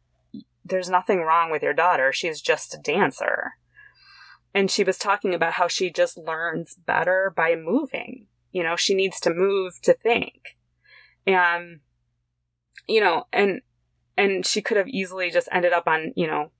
there's 0.65 0.89
nothing 0.89 1.21
wrong 1.21 1.51
with 1.51 1.61
your 1.61 1.73
daughter 1.73 2.11
she's 2.11 2.41
just 2.41 2.73
a 2.73 2.79
dancer 2.79 3.51
and 4.53 4.71
she 4.71 4.83
was 4.83 4.97
talking 4.97 5.33
about 5.33 5.53
how 5.53 5.67
she 5.67 5.91
just 5.91 6.17
learns 6.17 6.75
better 6.85 7.31
by 7.35 7.55
moving 7.55 8.25
you 8.53 8.63
know 8.63 8.77
she 8.77 8.95
needs 8.95 9.19
to 9.19 9.33
move 9.33 9.81
to 9.81 9.93
think 9.93 10.55
and 11.27 11.81
you 12.87 13.01
know 13.01 13.25
and 13.33 13.61
and 14.15 14.45
she 14.45 14.61
could 14.61 14.77
have 14.77 14.87
easily 14.87 15.29
just 15.29 15.49
ended 15.51 15.73
up 15.73 15.87
on 15.87 16.13
you 16.15 16.27
know 16.27 16.51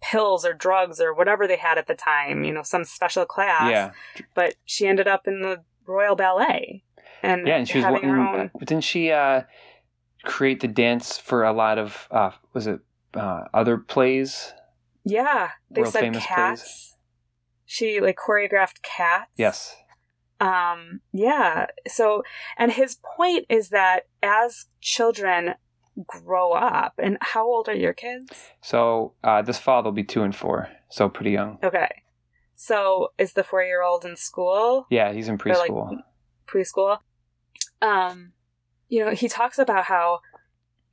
pills 0.00 0.44
or 0.44 0.52
drugs 0.52 1.00
or 1.00 1.14
whatever 1.14 1.46
they 1.46 1.56
had 1.56 1.78
at 1.78 1.86
the 1.86 1.94
time, 1.94 2.44
you 2.44 2.52
know, 2.52 2.62
some 2.62 2.84
special 2.84 3.24
class. 3.24 3.70
Yeah. 3.70 3.90
But 4.34 4.54
she 4.64 4.86
ended 4.86 5.08
up 5.08 5.26
in 5.26 5.42
the 5.42 5.62
Royal 5.86 6.14
Ballet. 6.14 6.84
And 7.22 7.46
yeah, 7.46 7.56
and 7.56 7.68
she 7.68 7.78
was 7.78 7.84
having 7.84 8.08
her 8.08 8.20
own... 8.20 8.50
didn't 8.58 8.84
she 8.84 9.10
uh, 9.10 9.42
create 10.24 10.60
the 10.60 10.68
dance 10.68 11.18
for 11.18 11.44
a 11.44 11.52
lot 11.52 11.78
of 11.78 12.08
uh, 12.10 12.30
was 12.52 12.66
it 12.66 12.80
uh, 13.14 13.44
other 13.54 13.78
plays? 13.78 14.52
Yeah, 15.04 15.50
they 15.70 15.82
World 15.82 15.92
said 15.92 16.14
cats. 16.14 16.62
Plays? 16.62 16.96
She 17.64 18.00
like 18.00 18.16
choreographed 18.16 18.82
cats. 18.82 19.30
Yes. 19.36 19.76
Um, 20.42 21.00
yeah. 21.12 21.66
So, 21.86 22.22
and 22.58 22.72
his 22.72 22.98
point 23.16 23.46
is 23.48 23.68
that 23.68 24.06
as 24.22 24.66
children 24.80 25.54
grow 26.06 26.52
up, 26.52 26.94
and 26.98 27.18
how 27.20 27.44
old 27.46 27.68
are 27.68 27.76
your 27.76 27.92
kids? 27.92 28.32
So 28.60 29.14
uh, 29.22 29.42
this 29.42 29.58
fall 29.58 29.82
they'll 29.82 29.92
be 29.92 30.04
two 30.04 30.22
and 30.22 30.34
four, 30.34 30.68
so 30.90 31.08
pretty 31.08 31.30
young. 31.30 31.58
Okay. 31.62 31.90
So 32.56 33.12
is 33.18 33.32
the 33.34 33.44
four 33.44 33.62
year 33.62 33.82
old 33.82 34.04
in 34.04 34.16
school? 34.16 34.86
Yeah, 34.90 35.12
he's 35.12 35.28
in 35.28 35.34
Or, 35.34 35.54
like, 35.54 35.70
preschool. 35.70 35.96
preschool. 36.46 36.98
Um, 37.80 38.32
you 38.88 39.04
know, 39.04 39.10
he 39.12 39.28
talks 39.28 39.58
about 39.58 39.84
how 39.84 40.20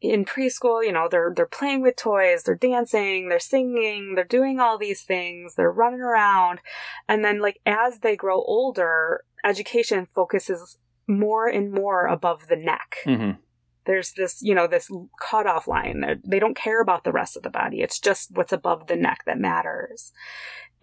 in 0.02 0.24
preschool, 0.26 0.84
you 0.84 0.92
know, 0.94 1.08
they're 1.10 1.34
they're 1.36 1.46
playing 1.46 1.82
with 1.82 1.96
toys, 1.98 2.44
they're 2.44 2.56
dancing, 2.56 3.30
they're 3.30 3.40
singing, 3.40 4.16
they're 4.16 4.24
doing 4.24 4.60
all 4.60 4.78
these 4.78 5.04
things, 5.04 5.56
they're 5.56 5.72
running 5.72 6.02
around, 6.02 6.60
and 7.08 7.24
then 7.24 7.40
like 7.40 7.60
as 7.66 8.00
they 8.00 8.16
grow 8.16 8.42
older, 8.42 9.24
education 9.44 10.06
focuses 10.06 10.78
more 11.08 11.48
and 11.48 11.72
more 11.74 12.06
above 12.06 12.48
the 12.48 12.56
neck. 12.56 12.98
hmm 13.04 13.32
There's 13.86 14.14
this, 14.14 14.42
you 14.42 14.54
know, 14.54 14.68
this 14.68 14.90
cutoff 15.20 15.68
line. 15.68 16.02
They're- 16.02 16.22
They 16.24 16.40
don't 16.40 16.56
care 16.56 16.82
about 16.82 17.04
the 17.04 17.12
rest 17.12 17.36
of 17.36 17.44
the 17.44 17.50
body. 17.50 17.82
It's 17.82 18.00
just 18.00 18.30
what's 18.36 18.54
above 18.54 18.88
the 18.88 18.96
neck 18.96 19.24
that 19.26 19.40
matters. 19.40 20.12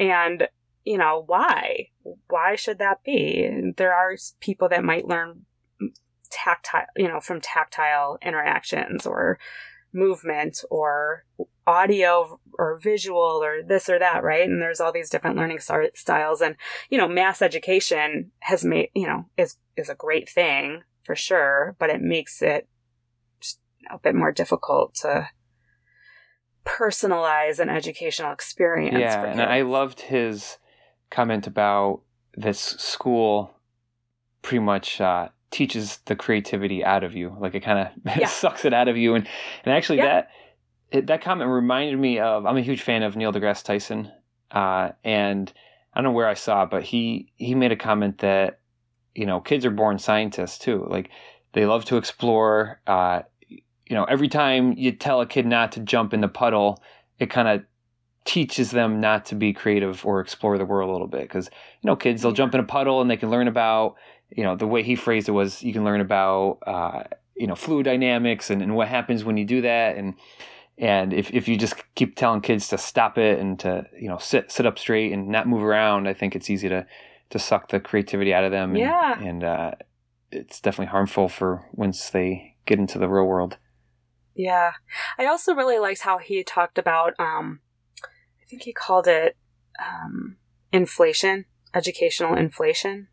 And 0.01 0.49
you 0.85 0.99
know 0.99 1.23
why? 1.27 1.89
Why 2.29 2.55
should 2.57 2.79
that 2.79 3.03
be? 3.05 3.73
There 3.77 3.95
are 3.95 4.15
people 4.41 4.69
that 4.69 4.85
might 4.85 5.07
learn 5.07 5.47
tactile, 6.31 6.87
you 6.97 7.09
know, 7.09 7.21
from 7.21 7.41
tactile 7.41 8.19
interactions 8.23 9.07
or 9.07 9.39
movement 9.93 10.63
or 10.71 11.25
audio 11.67 12.39
or 12.59 12.79
visual 12.79 13.41
or 13.43 13.63
this 13.67 13.89
or 13.89 13.99
that, 13.99 14.23
right? 14.23 14.49
And 14.49 14.61
there's 14.61 14.81
all 14.81 14.93
these 14.93 15.11
different 15.11 15.37
learning 15.37 15.61
styles 15.95 16.41
and 16.41 16.57
you 16.91 16.99
know, 16.99 17.09
mass 17.09 17.43
education 17.43 18.31
has 18.41 18.65
made, 18.65 18.91
you 18.95 19.07
know, 19.07 19.27
is 19.37 19.57
is 19.77 19.89
a 19.89 19.95
great 19.95 20.29
thing 20.29 20.83
for 21.03 21.15
sure, 21.17 21.77
but 21.79 21.91
it 21.91 22.01
makes 22.01 22.43
it 22.43 22.69
a 23.91 23.99
bit 23.99 24.15
more 24.15 24.33
difficult 24.33 24.95
to 24.95 25.29
personalize 26.65 27.61
an 27.61 27.69
educational 27.69 28.33
experience. 28.33 28.99
Yeah, 28.99 29.25
and 29.25 29.41
I 29.41 29.63
loved 29.63 30.01
his 30.01 30.59
comment 31.11 31.47
about 31.47 32.03
this 32.35 32.59
school 32.59 33.55
pretty 34.43 34.59
much 34.61 35.01
uh, 35.01 35.29
teaches 35.57 35.99
the 36.05 36.15
creativity 36.15 36.85
out 36.85 37.03
of 37.03 37.15
you. 37.15 37.35
Like 37.41 37.55
it 37.55 37.61
kind 37.61 37.79
of 38.05 38.17
Yeah. 38.19 38.27
sucks 38.29 38.65
it 38.65 38.75
out 38.75 38.89
of 38.89 38.97
you. 38.97 39.15
And 39.15 39.27
and 39.65 39.75
actually 39.75 39.99
Yeah. 39.99 40.05
that 40.07 40.29
it, 40.91 41.07
that 41.09 41.23
comment 41.23 41.51
reminded 41.51 41.99
me 41.99 42.19
of 42.21 42.45
I'm 42.47 42.57
a 42.57 42.61
huge 42.63 42.83
fan 42.83 43.03
of 43.03 43.17
Neil 43.17 43.33
deGrasse 43.33 43.65
Tyson, 43.65 44.13
uh, 44.51 44.91
and 45.03 45.53
I 45.93 45.99
don't 46.01 46.05
know 46.05 46.13
where 46.13 46.29
I 46.29 46.35
saw 46.35 46.65
it, 46.65 46.71
but 46.71 46.83
he 46.85 47.33
he 47.37 47.55
made 47.55 47.73
a 47.73 47.77
comment 47.77 48.19
that 48.19 48.61
you 49.15 49.27
know 49.27 49.41
kids 49.41 49.65
are 49.65 49.71
born 49.71 49.99
scientists 49.99 50.59
too. 50.59 50.87
Like 50.89 51.11
they 51.55 51.65
love 51.67 51.85
to 51.87 51.97
explore. 51.97 52.81
Uh, 52.87 53.23
you 53.49 53.95
know, 53.95 54.05
every 54.05 54.29
time 54.29 54.75
you 54.77 54.93
tell 54.93 55.21
a 55.21 55.27
kid 55.27 55.47
not 55.47 55.73
to 55.73 55.81
jump 55.81 56.13
in 56.13 56.21
the 56.21 56.29
puddle, 56.29 56.83
it 57.19 57.31
kind 57.31 57.49
of 57.49 57.63
teaches 58.25 58.73
them 58.73 59.01
not 59.01 59.25
to 59.27 59.37
be 59.37 59.53
creative 59.53 60.05
or 60.05 60.21
explore 60.21 60.59
the 60.59 60.65
world 60.65 60.91
a 60.91 60.93
little 60.93 61.07
bit 61.07 61.23
because 61.23 61.47
you 61.81 61.87
know 61.87 61.95
kids 61.97 62.23
they'll 62.23 62.33
jump 62.33 62.53
in 62.55 62.61
a 62.61 62.65
puddle 62.65 63.01
and 63.01 63.09
they 63.09 63.17
can 63.17 63.31
learn 63.31 63.47
about 63.47 63.95
you 64.31 64.43
know 64.43 64.57
the 64.57 64.67
way 64.67 64.83
he 64.83 64.97
phrased 64.97 65.29
it 65.29 65.33
was 65.33 65.63
you 65.63 65.73
can 65.73 65.85
learn 65.85 66.01
about 66.01 66.59
uh, 66.67 67.05
you 67.37 67.47
know 67.47 67.55
fluid 67.55 67.85
dynamics 67.85 68.51
and, 68.51 68.63
and 68.63 68.75
what 68.75 68.89
happens 68.89 69.25
when 69.25 69.37
you 69.37 69.45
do 69.45 69.61
that 69.63 69.97
and 69.97 70.15
and 70.79 71.15
if, 71.15 71.31
if 71.33 71.49
you 71.49 71.57
just 71.57 71.75
keep 71.95 72.17
telling 72.17 72.41
kids 72.41 72.69
to 72.69 72.77
stop 72.77 73.17
it 73.19 73.39
and 73.39 73.59
to 73.61 73.87
you 73.99 74.09
know 74.09 74.19
sit 74.19 74.51
sit 74.51 74.67
up 74.67 74.79
straight 74.79 75.13
and 75.13 75.29
not 75.29 75.47
move 75.49 75.63
around 75.63 76.07
I 76.09 76.15
think 76.15 76.35
it's 76.37 76.51
easy 76.51 76.69
to 76.69 76.87
to 77.31 77.39
suck 77.39 77.69
the 77.71 77.81
creativity 77.81 78.33
out 78.33 78.45
of 78.45 78.53
them 78.53 78.71
and, 78.71 78.79
Yeah. 78.79 79.21
and 79.21 79.43
uh, 79.45 79.71
it's 80.31 80.61
definitely 80.61 80.91
harmful 80.91 81.29
for 81.29 81.67
once 81.73 82.11
they 82.11 82.55
get 82.67 82.79
into 82.79 82.99
the 82.99 83.09
real 83.09 83.25
world 83.27 83.59
Yeah. 84.35 84.73
I 85.19 85.27
also 85.27 85.55
really 85.55 85.79
liked 85.79 86.03
how 86.03 86.19
he 86.19 86.43
talked 86.45 86.79
about 86.79 87.15
um 87.19 87.61
I 88.03 88.45
think 88.49 88.63
he 88.63 88.73
called 88.73 89.07
it 89.07 89.37
um 89.79 90.37
inflation, 90.73 91.47
educational 91.75 92.35
inflation. 92.35 93.09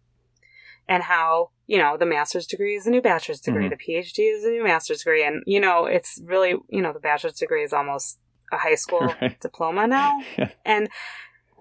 And 0.88 1.04
how, 1.04 1.52
you 1.68 1.78
know, 1.78 1.96
the 1.98 2.06
master's 2.06 2.46
degree 2.46 2.76
is 2.76 2.86
a 2.88 2.90
new 2.92 3.02
bachelor's 3.02 3.40
degree, 3.40 3.68
Mhm. 3.68 3.70
the 3.72 3.78
PhD 3.78 4.20
is 4.36 4.44
a 4.44 4.50
new 4.50 4.64
master's 4.64 5.00
degree. 5.00 5.24
And, 5.24 5.42
you 5.46 5.60
know, 5.60 5.86
it's 5.86 6.20
really, 6.26 6.56
you 6.70 6.82
know, 6.82 6.92
the 6.94 7.00
bachelor's 7.00 7.38
degree 7.40 7.64
is 7.64 7.72
almost 7.74 8.20
a 8.52 8.58
high 8.58 8.76
school 8.86 9.16
Right. 9.22 9.40
diploma 9.40 9.88
now. 9.88 10.20
And 10.66 10.90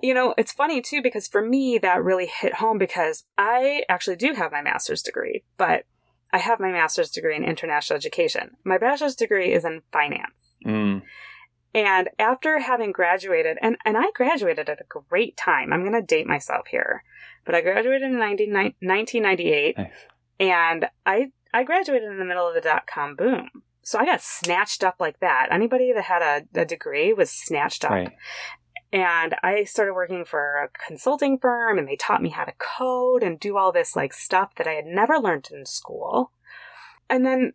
you 0.04 0.14
know, 0.14 0.34
it's 0.36 0.50
funny 0.52 0.80
too 0.82 1.00
because 1.00 1.28
for 1.28 1.40
me 1.40 1.78
that 1.78 2.02
really 2.02 2.26
hit 2.26 2.54
home 2.54 2.76
because 2.76 3.24
I 3.38 3.84
actually 3.88 4.16
do 4.16 4.32
have 4.34 4.50
my 4.50 4.60
master's 4.60 5.00
degree, 5.00 5.44
but 5.56 5.84
I 6.32 6.38
have 6.38 6.58
my 6.58 6.72
master's 6.72 7.10
degree 7.10 7.36
in 7.36 7.44
international 7.44 7.96
education. 7.98 8.56
My 8.64 8.78
bachelor's 8.78 9.14
degree 9.14 9.52
is 9.52 9.64
in 9.64 9.82
finance. 9.92 10.34
mm, 10.66 11.02
And 11.74 12.10
after 12.18 12.58
having 12.58 12.92
graduated, 12.92 13.56
and, 13.62 13.76
and 13.84 13.96
I 13.96 14.04
graduated 14.14 14.68
at 14.68 14.80
a 14.80 15.00
great 15.08 15.36
time. 15.36 15.72
I'm 15.72 15.80
going 15.80 15.92
to 15.92 16.02
date 16.02 16.26
myself 16.26 16.66
here, 16.66 17.02
but 17.44 17.54
I 17.54 17.62
graduated 17.62 18.02
in 18.02 18.18
19, 18.18 18.52
1998 18.52 19.78
nice. 19.78 19.90
and 20.38 20.86
I 21.06 21.32
I 21.54 21.64
graduated 21.64 22.10
in 22.10 22.18
the 22.18 22.24
middle 22.24 22.48
of 22.48 22.54
the 22.54 22.60
dot 22.60 22.86
com 22.86 23.14
boom. 23.14 23.50
So 23.82 23.98
I 23.98 24.04
got 24.04 24.22
snatched 24.22 24.84
up 24.84 24.96
like 25.00 25.20
that. 25.20 25.48
Anybody 25.50 25.92
that 25.92 26.04
had 26.04 26.22
a, 26.22 26.60
a 26.60 26.64
degree 26.64 27.12
was 27.12 27.30
snatched 27.30 27.84
up. 27.84 27.90
right 27.90 28.12
And 28.92 29.34
I 29.42 29.64
started 29.64 29.94
working 29.94 30.24
for 30.24 30.62
a 30.62 30.86
consulting 30.86 31.38
firm 31.38 31.78
and 31.78 31.88
they 31.88 31.96
taught 31.96 32.22
me 32.22 32.28
how 32.30 32.44
to 32.44 32.52
code 32.58 33.22
and 33.22 33.40
do 33.40 33.56
all 33.56 33.72
this 33.72 33.96
like 33.96 34.12
stuff 34.12 34.54
that 34.56 34.66
I 34.66 34.72
had 34.72 34.86
never 34.86 35.18
learned 35.18 35.48
in 35.50 35.66
school. 35.66 36.32
And 37.10 37.26
then 37.26 37.52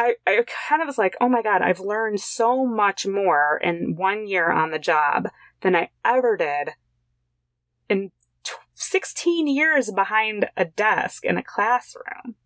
I, 0.00 0.14
I 0.26 0.44
kind 0.68 0.80
of 0.80 0.86
was 0.86 0.96
like, 0.96 1.14
oh 1.20 1.28
my 1.28 1.42
God, 1.42 1.60
I've 1.60 1.78
learned 1.78 2.20
so 2.20 2.64
much 2.64 3.06
more 3.06 3.60
in 3.62 3.96
one 3.96 4.26
year 4.26 4.50
on 4.50 4.70
the 4.70 4.78
job 4.78 5.28
than 5.60 5.76
I 5.76 5.90
ever 6.04 6.38
did 6.38 6.70
in 7.90 8.10
t- 8.42 8.54
16 8.74 9.46
years 9.46 9.90
behind 9.90 10.48
a 10.56 10.64
desk 10.64 11.26
in 11.26 11.36
a 11.36 11.42
classroom 11.42 12.36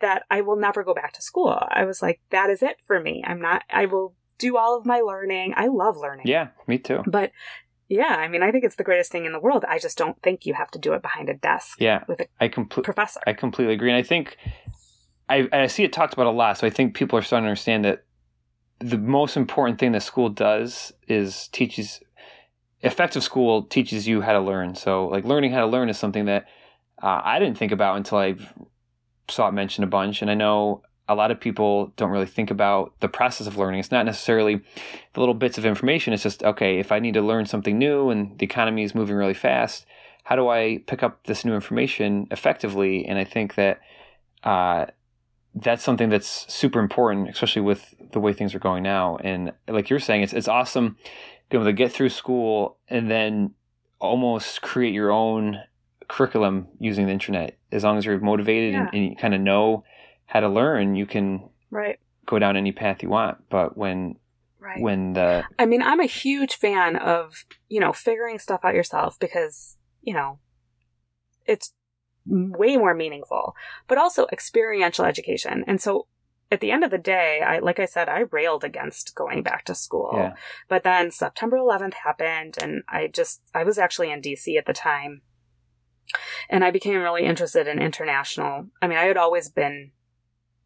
that 0.00 0.22
I 0.30 0.40
will 0.42 0.54
never 0.54 0.84
go 0.84 0.94
back 0.94 1.12
to 1.14 1.22
school. 1.22 1.58
I 1.68 1.84
was 1.84 2.00
like, 2.00 2.20
that 2.30 2.48
is 2.48 2.62
it 2.62 2.76
for 2.86 3.00
me. 3.00 3.24
I'm 3.26 3.40
not, 3.40 3.64
I 3.68 3.86
will 3.86 4.14
do 4.38 4.56
all 4.56 4.78
of 4.78 4.86
my 4.86 5.00
learning. 5.00 5.54
I 5.56 5.66
love 5.66 5.96
learning. 5.96 6.26
yeah 6.28 6.48
me 6.68 6.78
too 6.78 7.02
But 7.06 7.32
yeah, 7.88 8.16
I 8.16 8.28
mean, 8.28 8.42
I 8.42 8.50
think 8.50 8.64
it's 8.64 8.76
the 8.76 8.84
greatest 8.84 9.12
thing 9.12 9.24
in 9.24 9.32
the 9.32 9.40
world. 9.40 9.64
I 9.68 9.78
just 9.78 9.98
don't 9.98 10.20
think 10.22 10.46
you 10.46 10.54
have 10.54 10.70
to 10.70 10.78
do 10.78 10.94
it 10.94 11.02
behind 11.02 11.28
a 11.28 11.34
desk 11.34 11.80
yeah 11.80 12.04
with 12.08 12.20
a 12.20 12.26
I 12.40 12.48
completely 12.48 12.84
professor. 12.84 13.20
I 13.26 13.32
completely 13.32 13.74
agree, 13.74 13.90
and 13.90 13.98
I 13.98 14.02
think 14.02 14.38
I 15.28 15.48
I 15.52 15.66
see 15.66 15.84
it 15.84 15.92
talked 15.92 16.12
about 16.12 16.26
a 16.26 16.30
lot. 16.30 16.58
So 16.58 16.66
I 16.66 16.70
think 16.70 16.94
people 16.94 17.18
are 17.18 17.22
starting 17.22 17.44
to 17.44 17.50
understand 17.50 17.84
that 17.84 18.04
the 18.80 18.98
most 18.98 19.36
important 19.36 19.78
thing 19.78 19.92
that 19.92 20.02
school 20.02 20.28
does 20.28 20.92
is 21.08 21.48
teaches 21.48 22.00
effective 22.80 23.22
school 23.22 23.62
teaches 23.62 24.06
you 24.06 24.20
how 24.20 24.32
to 24.32 24.40
learn. 24.40 24.74
So 24.74 25.06
like 25.06 25.24
learning 25.24 25.52
how 25.52 25.60
to 25.60 25.66
learn 25.66 25.88
is 25.88 25.98
something 25.98 26.26
that 26.26 26.46
uh, 27.02 27.20
I 27.24 27.38
didn't 27.38 27.58
think 27.58 27.72
about 27.72 27.96
until 27.96 28.18
I 28.18 28.36
saw 29.28 29.48
it 29.48 29.52
mentioned 29.52 29.84
a 29.84 29.88
bunch, 29.88 30.22
and 30.22 30.30
I 30.30 30.34
know. 30.34 30.82
A 31.06 31.14
lot 31.14 31.30
of 31.30 31.38
people 31.38 31.92
don't 31.98 32.08
really 32.08 32.24
think 32.24 32.50
about 32.50 32.94
the 33.00 33.10
process 33.10 33.46
of 33.46 33.58
learning. 33.58 33.78
It's 33.78 33.90
not 33.90 34.06
necessarily 34.06 34.62
the 35.12 35.20
little 35.20 35.34
bits 35.34 35.58
of 35.58 35.66
information. 35.66 36.14
It's 36.14 36.22
just, 36.22 36.42
okay, 36.42 36.78
if 36.78 36.90
I 36.92 36.98
need 36.98 37.12
to 37.12 37.20
learn 37.20 37.44
something 37.44 37.78
new 37.78 38.08
and 38.08 38.38
the 38.38 38.46
economy 38.46 38.84
is 38.84 38.94
moving 38.94 39.14
really 39.14 39.34
fast, 39.34 39.84
how 40.22 40.34
do 40.34 40.48
I 40.48 40.82
pick 40.86 41.02
up 41.02 41.26
this 41.26 41.44
new 41.44 41.54
information 41.54 42.26
effectively? 42.30 43.04
And 43.04 43.18
I 43.18 43.24
think 43.24 43.56
that 43.56 43.80
uh, 44.44 44.86
that's 45.54 45.84
something 45.84 46.08
that's 46.08 46.52
super 46.52 46.80
important, 46.80 47.28
especially 47.28 47.62
with 47.62 47.94
the 48.12 48.20
way 48.20 48.32
things 48.32 48.54
are 48.54 48.58
going 48.58 48.82
now. 48.82 49.16
And 49.18 49.52
like 49.68 49.88
you're 49.90 50.00
saying, 50.00 50.22
it's 50.22 50.32
it's 50.32 50.48
awesome 50.48 50.96
being 51.50 51.60
able 51.60 51.70
to 51.70 51.72
get 51.72 51.92
through 51.92 52.08
school 52.08 52.78
and 52.88 53.10
then 53.10 53.54
almost 54.00 54.62
create 54.62 54.94
your 54.94 55.10
own 55.12 55.60
curriculum 56.08 56.68
using 56.78 57.06
the 57.06 57.12
internet. 57.12 57.56
As 57.70 57.84
long 57.84 57.98
as 57.98 58.04
you're 58.04 58.18
motivated 58.18 58.72
Yeah. 58.74 58.80
and, 58.80 58.90
and 58.94 59.04
you 59.10 59.16
kind 59.16 59.34
of 59.34 59.40
know 59.40 59.84
how 60.26 60.40
to 60.40 60.48
learn, 60.48 60.96
you 60.96 61.06
can 61.06 61.48
right. 61.70 61.98
go 62.26 62.38
down 62.38 62.56
any 62.56 62.72
path 62.72 63.02
you 63.02 63.08
want. 63.08 63.48
But 63.48 63.76
when 63.76 64.16
Right. 64.58 64.80
when 64.80 65.12
the 65.12 65.44
I 65.58 65.66
mean, 65.66 65.82
I'm 65.82 66.00
a 66.00 66.06
huge 66.06 66.54
fan 66.56 66.96
of, 66.96 67.44
you 67.68 67.80
know, 67.80 67.92
figuring 67.92 68.38
stuff 68.38 68.64
out 68.64 68.74
yourself 68.74 69.18
because, 69.18 69.76
you 70.00 70.14
know, 70.14 70.38
it's 71.44 71.74
way 72.26 72.76
more 72.76 72.94
meaningful, 72.94 73.54
but 73.88 73.98
also 73.98 74.26
experiential 74.32 75.04
education. 75.04 75.64
And 75.66 75.80
so 75.80 76.06
at 76.50 76.60
the 76.60 76.70
end 76.70 76.84
of 76.84 76.90
the 76.90 76.98
day, 76.98 77.40
I 77.40 77.58
like 77.58 77.78
I 77.78 77.84
said, 77.84 78.08
I 78.08 78.24
railed 78.30 78.64
against 78.64 79.14
going 79.14 79.42
back 79.42 79.64
to 79.66 79.74
school. 79.74 80.12
Yeah. 80.14 80.34
But 80.68 80.84
then 80.84 81.10
September 81.10 81.56
11th 81.56 81.94
happened 81.94 82.56
and 82.60 82.82
I 82.88 83.08
just 83.08 83.42
I 83.54 83.64
was 83.64 83.78
actually 83.78 84.10
in 84.10 84.22
DC 84.22 84.56
at 84.56 84.66
the 84.66 84.72
time. 84.72 85.22
And 86.48 86.64
I 86.64 86.70
became 86.70 87.00
really 87.00 87.24
interested 87.24 87.66
in 87.66 87.80
international. 87.80 88.66
I 88.80 88.86
mean, 88.86 88.98
I 88.98 89.04
had 89.04 89.16
always 89.16 89.48
been 89.48 89.92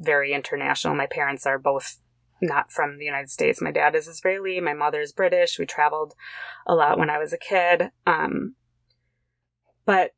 very 0.01 0.33
international. 0.33 0.95
My 0.95 1.07
parents 1.07 1.47
are 1.47 1.59
both 1.59 2.01
not 2.43 2.71
from 2.71 2.99
the 2.99 3.05
United 3.05 3.31
States. 3.31 3.61
My 3.61 3.71
dad 3.71 3.95
is 3.95 4.07
Israeli, 4.07 4.61
my 4.61 4.75
mother 4.75 5.01
is 5.01 5.13
British. 5.13 5.59
We 5.59 5.67
traveled 5.67 6.15
a 6.67 6.75
lot 6.75 6.99
when 6.99 7.11
I 7.11 7.19
was 7.19 7.33
a 7.33 7.39
kid. 7.39 7.91
Um, 8.07 8.55
but 9.87 10.13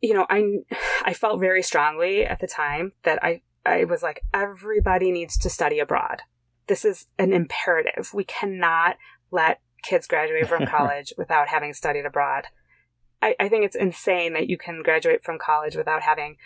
you 0.00 0.14
know, 0.14 0.26
I 0.28 0.58
I 1.04 1.14
felt 1.14 1.40
very 1.40 1.62
strongly 1.62 2.24
at 2.24 2.40
the 2.40 2.46
time 2.46 2.92
that 3.02 3.22
I 3.24 3.42
I 3.64 3.84
was 3.84 4.02
like 4.02 4.22
everybody 4.32 5.10
needs 5.10 5.36
to 5.38 5.50
study 5.50 5.78
abroad. 5.78 6.22
This 6.66 6.84
is 6.84 7.06
an 7.18 7.32
imperative. 7.32 8.10
We 8.14 8.24
cannot 8.24 8.96
let 9.30 9.60
kids 9.82 10.06
graduate 10.06 10.48
from 10.48 10.66
college 10.76 11.12
without 11.16 11.48
having 11.48 11.72
studied 11.72 12.06
abroad. 12.06 12.46
I, 13.22 13.34
I 13.38 13.48
think 13.48 13.64
it's 13.64 13.76
insane 13.76 14.32
that 14.32 14.48
you 14.48 14.56
can 14.56 14.82
graduate 14.82 15.22
from 15.22 15.38
college 15.38 15.76
without 15.76 16.02
having 16.02 16.36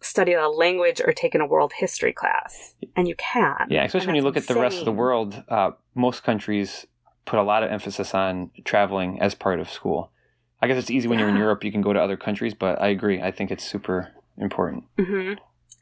studied 0.00 0.34
a 0.34 0.48
language 0.48 1.00
or 1.04 1.12
taken 1.12 1.40
a 1.40 1.46
world 1.46 1.72
history 1.76 2.12
class, 2.12 2.74
and 2.96 3.06
you 3.06 3.14
can. 3.16 3.66
Yeah, 3.68 3.84
especially 3.84 4.08
when 4.08 4.16
you 4.16 4.22
look 4.22 4.36
insane. 4.36 4.54
at 4.54 4.56
the 4.56 4.62
rest 4.62 4.78
of 4.78 4.84
the 4.86 4.92
world. 4.92 5.44
Uh, 5.48 5.72
most 5.94 6.24
countries 6.24 6.86
put 7.26 7.38
a 7.38 7.42
lot 7.42 7.62
of 7.62 7.70
emphasis 7.70 8.14
on 8.14 8.50
traveling 8.64 9.20
as 9.20 9.34
part 9.34 9.60
of 9.60 9.70
school. 9.70 10.10
I 10.62 10.66
guess 10.66 10.78
it's 10.78 10.90
easy 10.90 11.08
when 11.08 11.18
yeah. 11.18 11.26
you're 11.26 11.34
in 11.34 11.40
Europe; 11.40 11.64
you 11.64 11.72
can 11.72 11.82
go 11.82 11.92
to 11.92 12.00
other 12.00 12.16
countries. 12.16 12.54
But 12.54 12.80
I 12.80 12.88
agree. 12.88 13.20
I 13.20 13.30
think 13.30 13.50
it's 13.50 13.64
super 13.64 14.08
important. 14.38 14.84
Mm-hmm. 14.98 15.34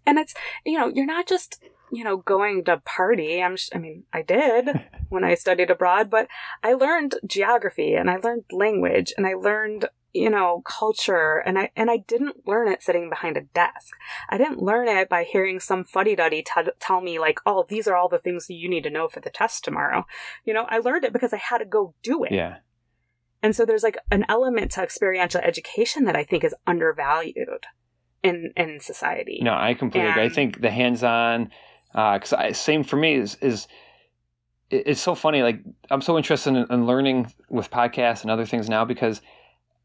And 0.06 0.18
it's 0.18 0.34
you 0.64 0.78
know 0.78 0.88
you're 0.88 1.06
not 1.06 1.26
just 1.26 1.62
you 1.92 2.04
know 2.04 2.18
going 2.18 2.64
to 2.64 2.78
party. 2.78 3.42
I'm 3.42 3.56
I 3.74 3.78
mean 3.78 4.04
I 4.12 4.22
did 4.22 4.68
when 5.08 5.24
I 5.24 5.34
studied 5.34 5.70
abroad, 5.70 6.10
but 6.10 6.28
I 6.62 6.74
learned 6.74 7.16
geography 7.26 7.94
and 7.94 8.10
I 8.10 8.16
learned 8.16 8.44
language 8.50 9.12
and 9.16 9.26
I 9.26 9.34
learned 9.34 9.88
you 10.14 10.30
know 10.30 10.62
culture 10.64 11.36
and 11.38 11.58
i 11.58 11.70
and 11.76 11.90
i 11.90 11.98
didn't 11.98 12.46
learn 12.46 12.66
it 12.68 12.82
sitting 12.82 13.10
behind 13.10 13.36
a 13.36 13.42
desk 13.42 13.94
i 14.30 14.38
didn't 14.38 14.62
learn 14.62 14.88
it 14.88 15.08
by 15.08 15.22
hearing 15.22 15.60
some 15.60 15.84
fuddy-duddy 15.84 16.42
t- 16.42 16.70
tell 16.80 17.00
me 17.00 17.18
like 17.18 17.38
oh 17.44 17.66
these 17.68 17.86
are 17.86 17.94
all 17.94 18.08
the 18.08 18.18
things 18.18 18.46
that 18.46 18.54
you 18.54 18.68
need 18.68 18.82
to 18.82 18.90
know 18.90 19.06
for 19.06 19.20
the 19.20 19.30
test 19.30 19.64
tomorrow 19.64 20.06
you 20.44 20.54
know 20.54 20.64
i 20.70 20.78
learned 20.78 21.04
it 21.04 21.12
because 21.12 21.32
i 21.32 21.36
had 21.36 21.58
to 21.58 21.64
go 21.64 21.94
do 22.02 22.24
it 22.24 22.32
yeah 22.32 22.56
and 23.42 23.54
so 23.54 23.64
there's 23.64 23.82
like 23.82 23.98
an 24.10 24.24
element 24.28 24.70
to 24.72 24.82
experiential 24.82 25.40
education 25.40 26.04
that 26.04 26.16
i 26.16 26.24
think 26.24 26.44
is 26.44 26.54
undervalued 26.66 27.66
in 28.22 28.52
in 28.56 28.80
society. 28.80 29.38
No 29.42 29.54
i 29.54 29.74
completely 29.74 30.08
and, 30.08 30.18
agree. 30.18 30.24
I 30.24 30.28
think 30.28 30.60
the 30.60 30.70
hands-on 30.70 31.50
because 31.92 32.32
uh, 32.32 32.52
same 32.52 32.84
for 32.84 32.96
me 32.96 33.14
is 33.14 33.36
is 33.40 33.68
it's 34.70 35.00
so 35.00 35.14
funny 35.14 35.42
like 35.42 35.60
i'm 35.90 36.02
so 36.02 36.18
interested 36.18 36.50
in, 36.50 36.66
in 36.70 36.86
learning 36.86 37.32
with 37.48 37.70
podcasts 37.70 38.22
and 38.22 38.30
other 38.30 38.44
things 38.44 38.68
now 38.68 38.84
because 38.84 39.22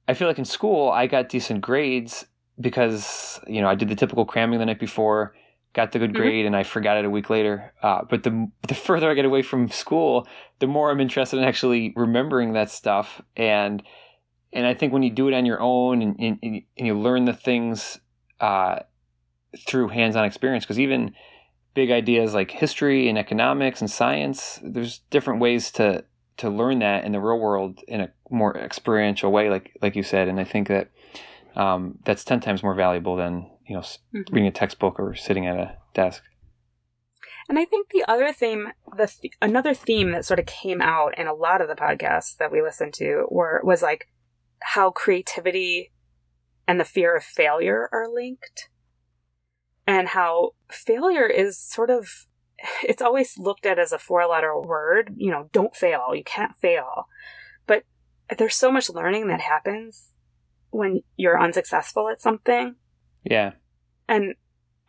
I 0.08 0.14
feel 0.14 0.28
like 0.28 0.39
in 0.39 0.45
school 0.45 0.89
I 0.89 1.08
got 1.08 1.30
decent 1.30 1.62
grades 1.62 2.26
because 2.60 3.39
you 3.47 3.62
know 3.62 3.68
I 3.68 3.76
did 3.76 3.89
the 3.89 3.95
typical 3.95 4.26
cramming 4.26 4.60
the 4.60 4.66
night 4.66 4.80
before, 4.80 5.34
got 5.74 5.92
the 5.92 6.00
good 6.00 6.14
mm-hmm. 6.14 6.22
grade, 6.22 6.46
mm-hmm. 6.46 6.48
and 6.48 6.56
I 6.56 6.64
forgot 6.64 6.98
it 6.98 7.06
a 7.06 7.10
week 7.10 7.30
later. 7.30 7.74
Uh, 7.82 8.04
but 8.10 8.24
the 8.24 8.50
the 8.68 8.76
further 8.76 9.10
I 9.10 9.14
get 9.14 9.26
away 9.26 9.42
from 9.42 9.70
school, 9.70 10.28
the 10.60 10.68
more 10.68 10.92
I'm 10.92 11.00
interested 11.00 11.38
in 11.38 11.44
actually 11.44 11.94
remembering 11.96 12.54
that 12.54 12.70
stuff. 12.70 13.22
And 13.36 13.84
and 14.54 14.68
I 14.68 14.74
think 14.74 14.94
when 14.94 15.04
you 15.04 15.10
do 15.10 15.28
it 15.28 15.34
on 15.34 15.46
your 15.46 15.60
own 15.60 16.02
and, 16.02 16.16
and, 16.20 16.40
and 16.44 16.88
you 16.88 16.98
learn 16.98 17.26
the 17.26 17.34
things 17.34 18.00
uh, 18.40 18.80
through 19.68 19.88
hands-on 19.88 20.26
experience, 20.26 20.64
because 20.64 20.80
even 20.80 21.14
big 21.74 21.90
ideas 21.90 22.36
like 22.36 22.52
history 22.52 23.10
and 23.10 23.18
economics 23.18 23.82
and 23.82 23.90
science, 23.90 24.60
there's 24.64 25.00
different 25.10 25.40
ways 25.40 25.72
to 25.72 26.04
to 26.38 26.50
learn 26.50 26.80
that 26.80 27.04
in 27.04 27.12
the 27.12 27.20
real 27.20 27.40
world 27.40 27.80
in 27.88 28.02
a 28.02 28.12
more 28.30 28.58
experiential 28.58 29.32
way, 29.32 29.50
like 29.50 29.76
like 29.82 29.96
you 29.96 30.04
said. 30.04 30.28
And 30.28 30.40
I 30.40 30.44
think 30.44 30.68
that 30.68 30.92
um, 31.56 31.99
that's 32.06 32.24
ten 32.24 32.39
times 32.39 32.64
more 32.64 32.76
valuable 32.76 33.16
than 33.16 33.49
you 33.68 33.76
know 33.76 33.82
mm-hmm. 33.82 34.22
reading 34.32 34.47
a 34.47 34.51
textbook 34.51 34.99
or 34.99 35.16
sitting 35.16 35.47
at 35.47 35.58
a 35.58 35.78
desk. 35.93 36.24
And 37.49 37.60
I 37.60 37.66
think 37.66 37.89
the 37.89 38.06
other 38.08 38.32
theme, 38.32 38.70
the 38.97 39.08
th- 39.08 39.34
another 39.41 39.74
theme 39.74 40.12
that 40.12 40.26
sort 40.26 40.39
of 40.39 40.45
came 40.45 40.82
out 40.82 41.18
in 41.18 41.28
a 41.28 41.34
lot 41.34 41.62
of 41.62 41.68
the 41.68 41.76
podcasts 41.76 42.38
that 42.38 42.51
we 42.51 42.62
listened 42.62 42.93
to 42.95 43.26
were 43.30 43.62
was 43.64 43.82
like 43.82 44.08
how 44.62 44.91
creativity 44.91 45.91
and 46.68 46.80
the 46.80 46.86
fear 46.86 47.16
of 47.16 47.24
failure 47.24 47.89
are 47.91 48.08
linked, 48.10 48.70
and 49.86 50.10
how 50.10 50.51
failure 50.72 51.28
is 51.28 51.58
sort 51.58 51.89
of 51.89 52.28
it's 52.84 53.01
always 53.01 53.38
looked 53.38 53.66
at 53.66 53.80
as 53.80 53.91
a 53.91 53.99
four 53.99 54.26
letter 54.26 54.58
word. 54.60 55.14
You 55.18 55.32
know, 55.32 55.49
don't 55.51 55.76
fail. 55.76 56.16
You 56.16 56.24
can't 56.24 56.56
fail. 56.56 57.08
But 57.68 57.84
there's 58.38 58.56
so 58.56 58.72
much 58.72 58.89
learning 58.89 59.28
that 59.28 59.41
happens 59.41 60.12
when 60.74 61.02
you're 61.16 61.42
unsuccessful 61.42 62.10
at 62.10 62.22
something. 62.22 62.76
Yeah. 63.24 63.52
And 64.08 64.36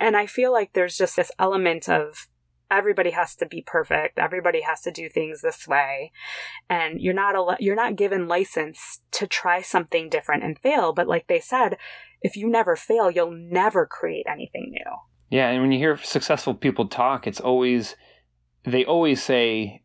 and 0.00 0.16
I 0.16 0.26
feel 0.26 0.52
like 0.52 0.72
there's 0.72 0.96
just 0.96 1.16
this 1.16 1.30
element 1.38 1.88
of 1.88 2.28
everybody 2.70 3.10
has 3.10 3.36
to 3.36 3.46
be 3.46 3.62
perfect. 3.62 4.18
Everybody 4.18 4.62
has 4.62 4.80
to 4.82 4.90
do 4.90 5.08
things 5.08 5.40
this 5.40 5.68
way. 5.68 6.12
And 6.68 7.00
you're 7.00 7.14
not 7.14 7.36
a, 7.36 7.56
you're 7.60 7.76
not 7.76 7.96
given 7.96 8.26
license 8.26 9.00
to 9.12 9.26
try 9.26 9.62
something 9.62 10.08
different 10.08 10.42
and 10.42 10.58
fail, 10.58 10.92
but 10.92 11.06
like 11.06 11.26
they 11.28 11.40
said, 11.40 11.76
if 12.20 12.36
you 12.36 12.48
never 12.48 12.74
fail, 12.74 13.10
you'll 13.10 13.30
never 13.30 13.86
create 13.86 14.26
anything 14.28 14.70
new. 14.70 14.92
Yeah, 15.30 15.48
and 15.50 15.62
when 15.62 15.72
you 15.72 15.78
hear 15.78 15.96
successful 15.98 16.54
people 16.54 16.88
talk, 16.88 17.26
it's 17.26 17.40
always 17.40 17.96
they 18.64 18.84
always 18.84 19.22
say 19.22 19.82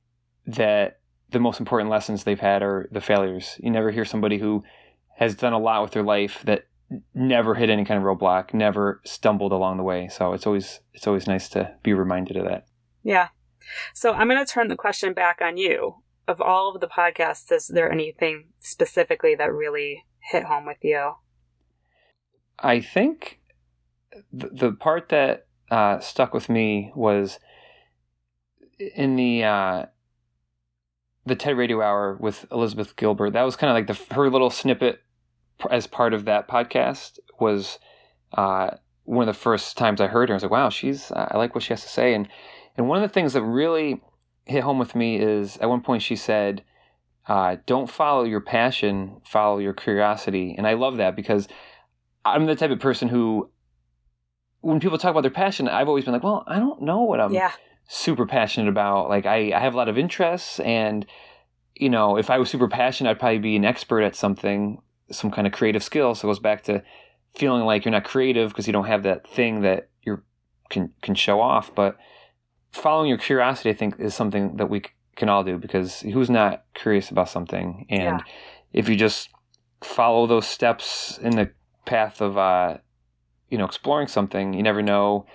that 0.48 1.00
the 1.32 1.40
most 1.40 1.60
important 1.60 1.90
lessons 1.90 2.24
they've 2.24 2.40
had 2.40 2.64
are 2.64 2.88
the 2.92 3.02
failures. 3.02 3.58
You 3.62 3.72
never 3.72 3.92
hear 3.92 4.06
somebody 4.06 4.38
who 4.38 4.64
has 5.20 5.36
done 5.36 5.52
a 5.52 5.60
lot 5.60 5.82
with 5.82 5.92
their 5.92 6.04
life 6.04 6.42
that 6.46 6.64
never 7.14 7.54
hit 7.54 7.70
any 7.70 7.84
kind 7.84 7.98
of 7.98 8.06
roadblock, 8.06 8.54
never 8.54 9.02
stumbled 9.04 9.52
along 9.52 9.76
the 9.76 9.84
way. 9.84 10.08
So 10.08 10.32
it's 10.32 10.48
always 10.48 10.80
it's 10.94 11.08
always 11.08 11.28
nice 11.28 11.50
to 11.50 11.76
be 11.84 11.92
reminded 11.94 12.38
of 12.38 12.46
that. 12.46 12.66
Yeah. 13.04 13.28
So 13.94 14.14
I'm 14.14 14.30
going 14.30 14.44
to 14.44 14.52
turn 14.52 14.70
the 14.70 14.78
question 14.78 15.14
back 15.14 15.42
on 15.42 15.58
you. 15.58 15.96
Of 16.26 16.40
all 16.42 16.74
of 16.74 16.80
the 16.80 16.88
podcasts, 16.88 17.52
is 17.52 17.68
there 17.68 17.92
anything 17.92 18.50
specifically 18.60 19.36
that 19.36 19.52
really 19.52 20.06
hit 20.32 20.44
home 20.44 20.66
with 20.66 20.78
you? 20.84 21.14
I 22.60 22.80
think 22.80 23.42
the, 24.32 24.50
the 24.50 24.72
part 24.72 25.10
that 25.10 25.48
uh, 25.70 26.00
stuck 26.00 26.34
with 26.34 26.48
me 26.48 26.94
was 26.96 27.40
in 28.96 29.18
the 29.18 29.44
uh, 29.44 29.86
the 31.26 31.36
TED 31.36 31.58
Radio 31.58 31.82
Hour 31.82 32.18
with 32.22 32.46
Elizabeth 32.52 32.96
Gilbert. 32.96 33.34
That 33.34 33.44
was 33.44 33.58
kind 33.58 33.70
of 33.70 33.76
like 33.76 33.88
the 33.88 34.16
her 34.16 34.30
little 34.30 34.50
snippet 34.50 35.02
as 35.70 35.88
part 35.88 36.14
of 36.14 36.26
that 36.26 36.48
podcast 36.48 37.20
was 37.40 37.80
uh, 38.34 38.72
one 39.04 39.28
of 39.28 39.34
the 39.34 39.40
first 39.40 39.78
times 39.78 40.00
I 40.02 40.08
heard 40.08 40.30
her. 40.30 40.34
I 40.34 40.38
was 40.38 40.44
like, 40.44 40.52
wow, 40.52 40.70
she's 40.70 41.12
I 41.12 41.38
like 41.38 41.56
what 41.56 41.64
she 41.64 41.74
has 41.74 41.82
to 41.84 41.90
say. 41.90 42.14
And 42.14 42.28
and 42.78 42.88
one 42.88 43.02
of 43.02 43.08
the 43.08 43.14
things 43.14 43.34
that 43.34 43.44
really 43.44 44.02
hit 44.46 44.64
home 44.64 44.80
with 44.80 44.96
me 44.96 45.18
is 45.18 45.58
at 45.58 45.70
one 45.70 45.82
point 45.82 46.02
she 46.02 46.16
said, 46.16 46.64
uh, 47.28 47.58
"Don't 47.66 47.90
follow 47.90 48.24
your 48.24 48.42
passion, 48.42 49.22
follow 49.26 49.60
your 49.60 49.74
curiosity." 49.74 50.56
And 50.58 50.68
I 50.68 50.74
love 50.74 50.98
that 50.98 51.16
because 51.16 51.48
I'm 52.26 52.46
the 52.46 52.56
type 52.56 52.72
of 52.72 52.80
person 52.80 53.08
who 53.08 53.50
when 54.62 54.80
people 54.80 54.98
talk 54.98 55.12
about 55.12 55.22
their 55.22 55.32
passion, 55.32 55.68
I've 55.68 55.88
always 55.88 56.04
been 56.04 56.14
like, 56.14 56.24
well, 56.24 56.44
I 56.46 56.60
don't 56.60 56.82
know 56.82 57.02
what 57.04 57.22
I'm 57.22 57.34
yeah. 57.34 57.52
super 57.88 58.26
passionate 58.26 58.70
about. 58.70 59.08
Like 59.08 59.26
I, 59.26 59.54
I 59.54 59.60
have 59.60 59.74
a 59.74 59.78
lot 59.78 59.88
of 59.88 59.98
interests 59.98 60.60
and 60.60 61.06
you 61.76 61.90
know, 61.90 62.18
if 62.18 62.30
I 62.30 62.38
was 62.38 62.50
super 62.50 62.68
passionate, 62.68 63.12
I'd 63.12 63.20
probably 63.20 63.40
be 63.40 63.56
an 63.56 63.64
expert 63.64 64.02
at 64.02 64.16
something, 64.16 64.82
some 65.12 65.32
kind 65.32 65.48
of 65.48 65.54
creative 65.54 65.84
skill. 65.84 66.16
So 66.16 66.28
it 66.28 66.30
goes 66.30 66.40
back 66.40 66.64
to 66.64 66.84
feeling 67.36 67.64
like 67.64 67.86
you're 67.86 67.92
not 67.92 68.04
creative 68.04 68.50
because 68.50 68.68
you 68.68 68.74
don't 68.74 68.86
have 68.86 69.04
that 69.04 69.28
thing 69.28 69.62
that 69.62 69.90
you 70.04 70.22
can 70.70 70.92
can 71.02 71.16
show 71.16 71.42
off. 71.42 71.74
But 71.74 71.98
following 72.72 73.10
your 73.10 73.18
curiosity, 73.18 73.70
I 73.70 73.74
think, 73.74 74.00
is 74.00 74.14
something 74.14 74.58
that 74.58 74.70
we 74.70 74.84
can 75.16 75.30
all 75.30 75.44
do 75.44 75.58
because 75.58 76.02
who's 76.02 76.30
not 76.30 76.64
curious 76.74 77.10
about 77.10 77.30
something? 77.30 77.86
And 77.90 78.20
yeah. 78.20 78.20
if 78.74 78.88
you 78.90 78.96
just 78.96 79.30
follow 79.82 80.28
those 80.28 80.48
steps 80.48 81.18
in 81.22 81.36
the 81.36 81.52
path 81.86 82.22
of 82.22 82.38
uh, 82.38 82.78
you 83.50 83.58
know 83.58 83.66
exploring 83.66 84.08
something 84.08 84.54
you 84.54 84.64
never 84.64 84.82
know 84.82 85.26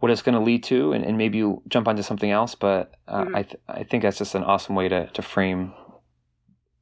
what 0.00 0.10
it's 0.10 0.22
going 0.22 0.34
to 0.34 0.40
lead 0.40 0.62
to 0.64 0.92
and, 0.92 1.04
and 1.04 1.16
maybe 1.16 1.38
you 1.38 1.62
jump 1.68 1.88
onto 1.88 2.02
something 2.02 2.30
else 2.30 2.54
but 2.54 2.92
uh, 3.08 3.24
mm-hmm. 3.24 3.36
I, 3.36 3.42
th- 3.42 3.62
I 3.68 3.82
think 3.84 4.02
that's 4.02 4.18
just 4.18 4.34
an 4.34 4.42
awesome 4.42 4.74
way 4.74 4.88
to, 4.88 5.06
to 5.06 5.22
frame 5.22 5.72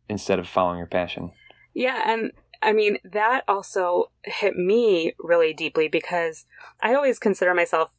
instead 0.09 0.38
of 0.38 0.48
following 0.48 0.78
your 0.78 0.86
passion 0.86 1.32
yeah 1.74 2.02
and 2.06 2.32
i 2.62 2.72
mean 2.72 2.98
that 3.04 3.42
also 3.48 4.10
hit 4.24 4.56
me 4.56 5.12
really 5.18 5.52
deeply 5.52 5.88
because 5.88 6.46
i 6.82 6.94
always 6.94 7.18
consider 7.18 7.54
myself 7.54 7.90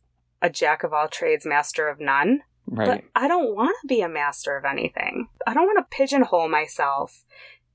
a 0.41 0.49
jack 0.49 0.83
of 0.83 0.93
all 0.93 1.07
trades 1.07 1.45
master 1.45 1.87
of 1.87 1.99
none 1.99 2.41
right. 2.67 2.87
but 2.87 3.21
i 3.21 3.27
don't 3.27 3.55
want 3.55 3.75
to 3.81 3.87
be 3.87 4.01
a 4.01 4.09
master 4.09 4.57
of 4.57 4.65
anything 4.65 5.27
i 5.45 5.53
don't 5.53 5.67
want 5.67 5.77
to 5.77 5.95
pigeonhole 5.95 6.49
myself 6.49 7.25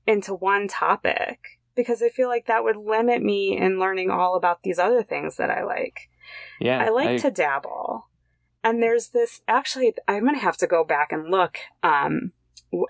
into 0.05 0.33
one 0.33 0.67
topic 0.67 1.57
because 1.77 2.01
I 2.01 2.09
feel 2.09 2.27
like 2.27 2.47
that 2.47 2.63
would 2.65 2.75
limit 2.75 3.21
me 3.21 3.55
in 3.55 3.79
learning 3.79 4.09
all 4.09 4.35
about 4.35 4.63
these 4.63 4.79
other 4.79 5.03
things 5.03 5.37
that 5.37 5.49
I 5.49 5.63
like. 5.63 6.09
Yeah. 6.59 6.83
I 6.83 6.89
like 6.89 7.09
I... 7.09 7.17
to 7.17 7.31
dabble. 7.31 8.07
And 8.63 8.83
there's 8.83 9.09
this 9.09 9.41
actually 9.47 9.93
I'm 10.09 10.23
going 10.23 10.33
to 10.35 10.41
have 10.41 10.57
to 10.57 10.67
go 10.67 10.83
back 10.83 11.13
and 11.13 11.29
look 11.31 11.57
um, 11.83 12.33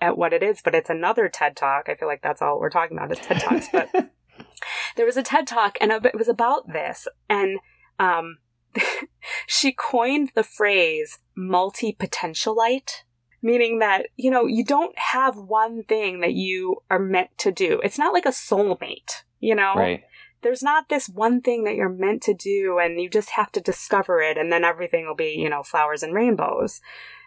at 0.01 0.17
what 0.17 0.33
it 0.33 0.43
is, 0.43 0.61
but 0.63 0.75
it's 0.75 0.89
another 0.89 1.29
TED 1.29 1.55
Talk. 1.55 1.87
I 1.87 1.95
feel 1.95 2.07
like 2.07 2.21
that's 2.21 2.41
all 2.41 2.59
we're 2.59 2.69
talking 2.69 2.97
about 2.97 3.11
is 3.11 3.19
TED 3.19 3.41
Talks, 3.41 3.67
but 3.71 3.89
there 4.95 5.05
was 5.05 5.17
a 5.17 5.23
TED 5.23 5.47
Talk 5.47 5.77
and 5.79 5.91
it 5.91 6.17
was 6.17 6.27
about 6.27 6.71
this 6.71 7.07
and 7.29 7.59
um, 7.99 8.37
she 9.47 9.71
coined 9.71 10.31
the 10.35 10.43
phrase 10.43 11.19
multi-potentialite 11.35 13.03
meaning 13.41 13.79
that, 13.79 14.07
you 14.15 14.31
know, 14.31 14.45
you 14.45 14.63
don't 14.63 14.97
have 14.97 15.37
one 15.37 15.83
thing 15.83 16.21
that 16.21 16.33
you 16.33 16.77
are 16.89 16.99
meant 16.99 17.29
to 17.37 17.51
do. 17.51 17.79
It's 17.83 17.99
not 17.99 18.13
like 18.13 18.25
a 18.25 18.29
soulmate. 18.29 19.23
You 19.39 19.53
know, 19.55 19.75
Right. 19.75 20.03
there's 20.41 20.63
not 20.63 20.89
this 20.89 21.07
one 21.07 21.41
thing 21.41 21.63
that 21.65 21.75
you're 21.75 21.89
meant 21.89 22.23
to 22.23 22.33
do 22.33 22.79
and 22.79 22.99
you 22.99 23.09
just 23.09 23.31
have 23.31 23.51
to 23.51 23.61
discover 23.61 24.19
it 24.19 24.37
and 24.37 24.51
then 24.51 24.63
everything 24.63 25.05
will 25.05 25.15
be, 25.15 25.35
you 25.37 25.49
know, 25.49 25.61
flowers 25.61 26.01
and 26.01 26.13
rainbows. 26.13 26.81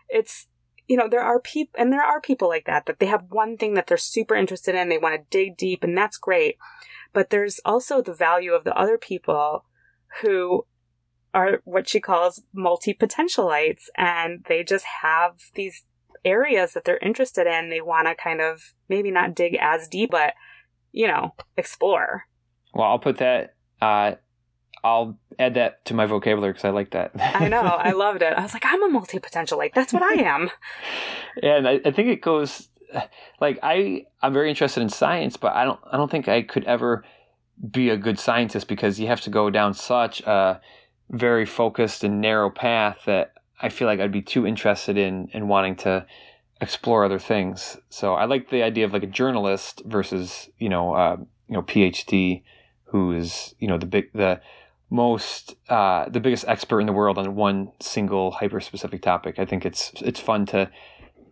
It's, 0.09 0.49
you 0.91 0.97
know, 0.97 1.09
there 1.09 1.23
are 1.23 1.39
people, 1.39 1.81
and 1.81 1.93
there 1.93 2.03
are 2.03 2.21
people 2.21 2.49
like 2.49 2.65
that, 2.67 2.87
that 2.87 2.99
they 2.99 3.07
have 3.07 3.23
one 3.29 3.57
thing 3.57 3.75
that 3.75 3.87
they're 3.87 3.97
super 3.97 4.35
interested 4.35 4.75
in, 4.75 4.89
they 4.89 4.99
want 4.99 5.15
to 5.15 5.25
dig 5.31 5.57
deep, 5.57 5.85
and 5.85 5.97
that's 5.97 6.19
great. 6.19 6.57
But 7.13 7.31
there's 7.31 7.61
also 7.65 8.03
the 8.03 8.13
value 8.13 8.55
of 8.55 8.65
the 8.65 8.77
other 8.77 8.99
people 8.99 9.67
who 10.21 10.67
are 11.33 11.61
what 11.63 11.89
she 11.89 12.01
calls 12.01 12.43
multi 12.53 12.93
potentialites, 12.93 13.85
and 13.97 14.45
they 14.49 14.65
just 14.65 14.85
have 15.03 15.35
these 15.55 15.85
areas 16.25 16.73
that 16.73 16.85
they're 16.85 16.99
interested 16.99 17.47
in. 17.47 17.71
They 17.71 17.81
want 17.81 18.09
to 18.09 18.17
kind 18.17 18.41
of 18.41 18.75
maybe 18.89 19.13
not 19.13 19.37
dig 19.37 19.57
as 19.61 19.87
deep, 19.87 20.11
but, 20.11 20.35
you 20.91 21.07
know, 21.07 21.37
explore. 21.57 22.25
Well, 22.75 22.89
I'll 22.89 22.99
put 22.99 23.19
that. 23.19 23.55
Uh, 23.81 24.17
I'll 24.83 25.19
add 25.39 25.55
that 25.55 25.85
to 25.87 25.95
my 25.95 26.07
vocabulary 26.07 26.53
because 26.53 26.65
I 26.65 26.71
like 26.71 26.91
that. 26.91 27.13
I 27.19 27.49
know. 27.49 27.61
I 27.61 27.91
loved 27.93 28.23
it. 28.23 28.33
I 28.33 28.43
was 28.43 28.55
like, 28.55 28.65
I'm 28.67 28.83
a 28.83 28.89
multi 28.89 29.19
potentialite. 29.19 29.75
That's 29.75 29.93
what 29.93 30.03
I 30.03 30.23
am. 30.23 30.51
and 31.43 31.69
I, 31.69 31.81
I 31.85 31.91
think 31.91 32.09
it 32.09 32.21
goes 32.21 32.69
like 33.41 33.59
I 33.63 34.07
I'm 34.23 34.33
very 34.33 34.51
interested 34.51 34.83
in 34.83 34.89
science, 34.89 35.37
but 35.37 35.55
I 35.55 35.65
don't 35.65 35.81
I 35.91 35.97
don't 35.97 36.11
think 36.11 36.29
I 36.29 36.43
could 36.43 36.65
ever 36.65 37.05
be 37.71 37.91
a 37.91 37.97
good 37.97 38.19
scientist 38.19 38.69
because 38.69 38.99
you 38.99 39.07
have 39.07 39.21
to 39.23 39.31
go 39.31 39.51
down 39.51 39.75
such 39.75 40.21
a 40.23 40.61
very 41.11 41.45
focused 41.45 42.05
and 42.05 42.21
narrow 42.21 42.51
path 42.51 43.01
that 43.07 43.35
I 43.61 43.69
feel 43.69 43.87
like 43.87 44.01
I'd 44.01 44.13
be 44.13 44.23
too 44.23 44.47
interested 44.47 44.97
in 44.97 45.29
in 45.33 45.49
wanting 45.49 45.77
to 45.77 46.07
explore 46.61 47.05
other 47.05 47.19
things. 47.19 47.79
So 47.89 48.15
I 48.15 48.27
like 48.27 48.51
the 48.51 48.63
idea 48.63 48.85
of 48.85 48.93
like 48.93 49.03
a 49.03 49.09
journalist 49.09 49.83
versus 49.85 50.49
you 50.59 50.69
know 50.69 50.95
uh, 50.95 51.17
you 51.49 51.55
know 51.55 51.63
PhD 51.63 52.43
who 52.85 53.13
is 53.13 53.55
you 53.59 53.69
know 53.69 53.79
the 53.79 53.87
big 53.87 54.13
the 54.13 54.41
most 54.91 55.55
uh, 55.69 56.09
the 56.09 56.21
biggest 56.21 56.45
expert 56.49 56.81
in 56.81 56.87
the 56.87 56.93
world 56.93 57.17
on 57.17 57.35
one 57.37 57.73
single 57.81 58.33
hyper 58.33 58.61
specific 58.61 59.03
topic. 59.03 59.39
I 59.39 59.45
think 59.45 59.65
it's 59.65 59.93
it's 59.97 60.21
fun 60.21 60.47
to 60.47 60.71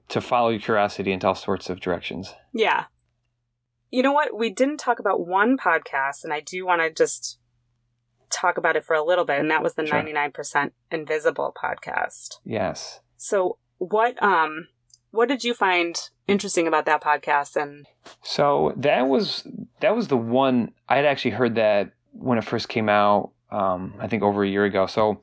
to 0.08 0.20
follow 0.20 0.48
your 0.48 0.60
curiosity 0.60 1.12
into 1.12 1.26
all 1.26 1.34
sorts 1.34 1.68
of 1.68 1.80
directions. 1.80 2.34
Yeah. 2.54 2.84
You 3.90 4.02
know 4.02 4.12
what? 4.12 4.36
We 4.36 4.50
didn't 4.50 4.78
talk 4.78 4.98
about 4.98 5.26
one 5.26 5.56
podcast, 5.56 6.24
and 6.24 6.32
I 6.32 6.40
do 6.40 6.64
want 6.64 6.82
to 6.82 6.90
just 6.90 7.38
talk 8.30 8.58
about 8.58 8.76
it 8.76 8.84
for 8.84 8.94
a 8.94 9.02
little 9.04 9.24
bit, 9.24 9.40
and 9.40 9.50
that 9.50 9.62
was 9.62 9.74
the 9.74 9.86
Sure. 9.86 10.02
99% 10.02 10.72
Invisible 10.90 11.54
podcast. 11.62 12.36
Yes. 12.44 13.00
So, 13.16 13.58
what 13.78 14.20
um 14.22 14.68
what 15.10 15.28
did 15.28 15.42
you 15.44 15.54
find 15.54 15.96
interesting 16.26 16.66
about 16.66 16.84
that 16.84 17.02
podcast 17.02 17.56
and 17.56 17.86
So 18.22 18.74
that 18.76 19.08
was 19.08 19.46
that 19.80 19.96
was 19.96 20.08
the 20.08 20.16
one 20.16 20.72
I 20.88 20.96
had 20.96 21.06
actually 21.06 21.30
heard 21.32 21.54
that 21.54 21.92
when 22.12 22.38
it 22.38 22.44
first 22.44 22.68
came 22.68 22.88
out. 22.88 23.32
Um, 23.50 23.94
I 23.98 24.08
think 24.08 24.22
over 24.22 24.44
a 24.44 24.48
year 24.48 24.64
ago. 24.64 24.86
So 24.86 25.22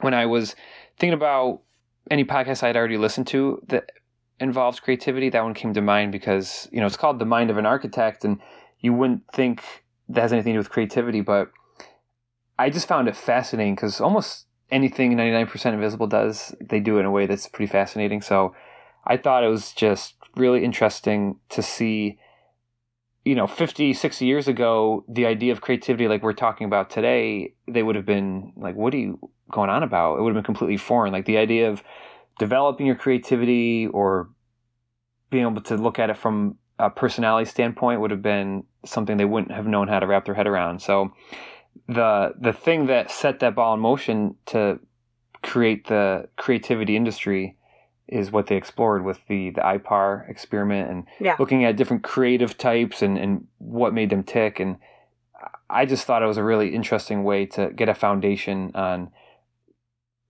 when 0.00 0.14
I 0.14 0.26
was 0.26 0.54
thinking 0.98 1.14
about 1.14 1.62
any 2.10 2.24
podcast 2.24 2.62
I'd 2.62 2.76
already 2.76 2.98
listened 2.98 3.26
to 3.28 3.62
that 3.68 3.90
involves 4.38 4.80
creativity, 4.80 5.30
that 5.30 5.42
one 5.42 5.54
came 5.54 5.72
to 5.74 5.80
mind 5.80 6.12
because 6.12 6.68
you 6.70 6.80
know 6.80 6.86
it's 6.86 6.96
called 6.96 7.18
"The 7.18 7.24
Mind 7.24 7.50
of 7.50 7.56
an 7.56 7.66
Architect," 7.66 8.24
and 8.24 8.40
you 8.80 8.92
wouldn't 8.92 9.22
think 9.32 9.62
that 10.08 10.20
has 10.20 10.32
anything 10.32 10.52
to 10.52 10.56
do 10.56 10.60
with 10.60 10.70
creativity, 10.70 11.20
but 11.20 11.50
I 12.58 12.70
just 12.70 12.88
found 12.88 13.08
it 13.08 13.16
fascinating 13.16 13.74
because 13.74 14.00
almost 14.00 14.46
anything 14.70 15.16
99% 15.16 15.74
Invisible 15.74 16.06
does, 16.06 16.54
they 16.60 16.80
do 16.80 16.96
it 16.96 17.00
in 17.00 17.06
a 17.06 17.10
way 17.10 17.26
that's 17.26 17.48
pretty 17.48 17.70
fascinating. 17.70 18.22
So 18.22 18.54
I 19.04 19.16
thought 19.16 19.44
it 19.44 19.48
was 19.48 19.72
just 19.72 20.14
really 20.36 20.64
interesting 20.64 21.38
to 21.50 21.62
see, 21.62 22.18
you 23.26 23.34
know, 23.34 23.48
50, 23.48 23.92
60 23.92 24.24
years 24.24 24.46
ago, 24.46 25.04
the 25.08 25.26
idea 25.26 25.50
of 25.50 25.60
creativity 25.60 26.06
like 26.06 26.22
we're 26.22 26.32
talking 26.32 26.64
about 26.64 26.90
today, 26.90 27.54
they 27.66 27.82
would 27.82 27.96
have 27.96 28.06
been 28.06 28.52
like, 28.56 28.76
what 28.76 28.94
are 28.94 28.98
you 28.98 29.18
going 29.50 29.68
on 29.68 29.82
about? 29.82 30.18
It 30.18 30.22
would 30.22 30.32
have 30.32 30.44
been 30.44 30.54
completely 30.54 30.76
foreign. 30.76 31.12
Like 31.12 31.24
the 31.24 31.36
idea 31.36 31.68
of 31.68 31.82
developing 32.38 32.86
your 32.86 32.94
creativity 32.94 33.88
or 33.88 34.30
being 35.28 35.44
able 35.44 35.60
to 35.62 35.76
look 35.76 35.98
at 35.98 36.08
it 36.08 36.16
from 36.16 36.56
a 36.78 36.88
personality 36.88 37.50
standpoint 37.50 38.00
would 38.00 38.12
have 38.12 38.22
been 38.22 38.62
something 38.84 39.16
they 39.16 39.24
wouldn't 39.24 39.50
have 39.50 39.66
known 39.66 39.88
how 39.88 39.98
to 39.98 40.06
wrap 40.06 40.24
their 40.24 40.34
head 40.36 40.46
around. 40.46 40.80
So 40.80 41.12
the 41.88 42.32
the 42.40 42.52
thing 42.52 42.86
that 42.86 43.10
set 43.10 43.40
that 43.40 43.56
ball 43.56 43.74
in 43.74 43.80
motion 43.80 44.36
to 44.46 44.78
create 45.42 45.88
the 45.88 46.28
creativity 46.36 46.94
industry 46.94 47.55
is 48.08 48.30
what 48.30 48.46
they 48.46 48.56
explored 48.56 49.04
with 49.04 49.18
the 49.28 49.50
the 49.50 49.60
IPAR 49.60 50.28
experiment 50.30 50.90
and 50.90 51.04
Yeah. 51.20 51.36
looking 51.38 51.64
at 51.64 51.76
different 51.76 52.02
creative 52.02 52.56
types 52.56 53.02
and 53.02 53.18
and 53.18 53.46
what 53.58 53.92
made 53.94 54.10
them 54.10 54.22
tick 54.22 54.60
and 54.60 54.76
I 55.68 55.84
just 55.86 56.04
thought 56.06 56.22
it 56.22 56.26
was 56.26 56.36
a 56.38 56.44
really 56.44 56.74
interesting 56.74 57.24
way 57.24 57.46
to 57.46 57.70
get 57.70 57.88
a 57.88 57.94
foundation 57.94 58.70
on 58.74 59.10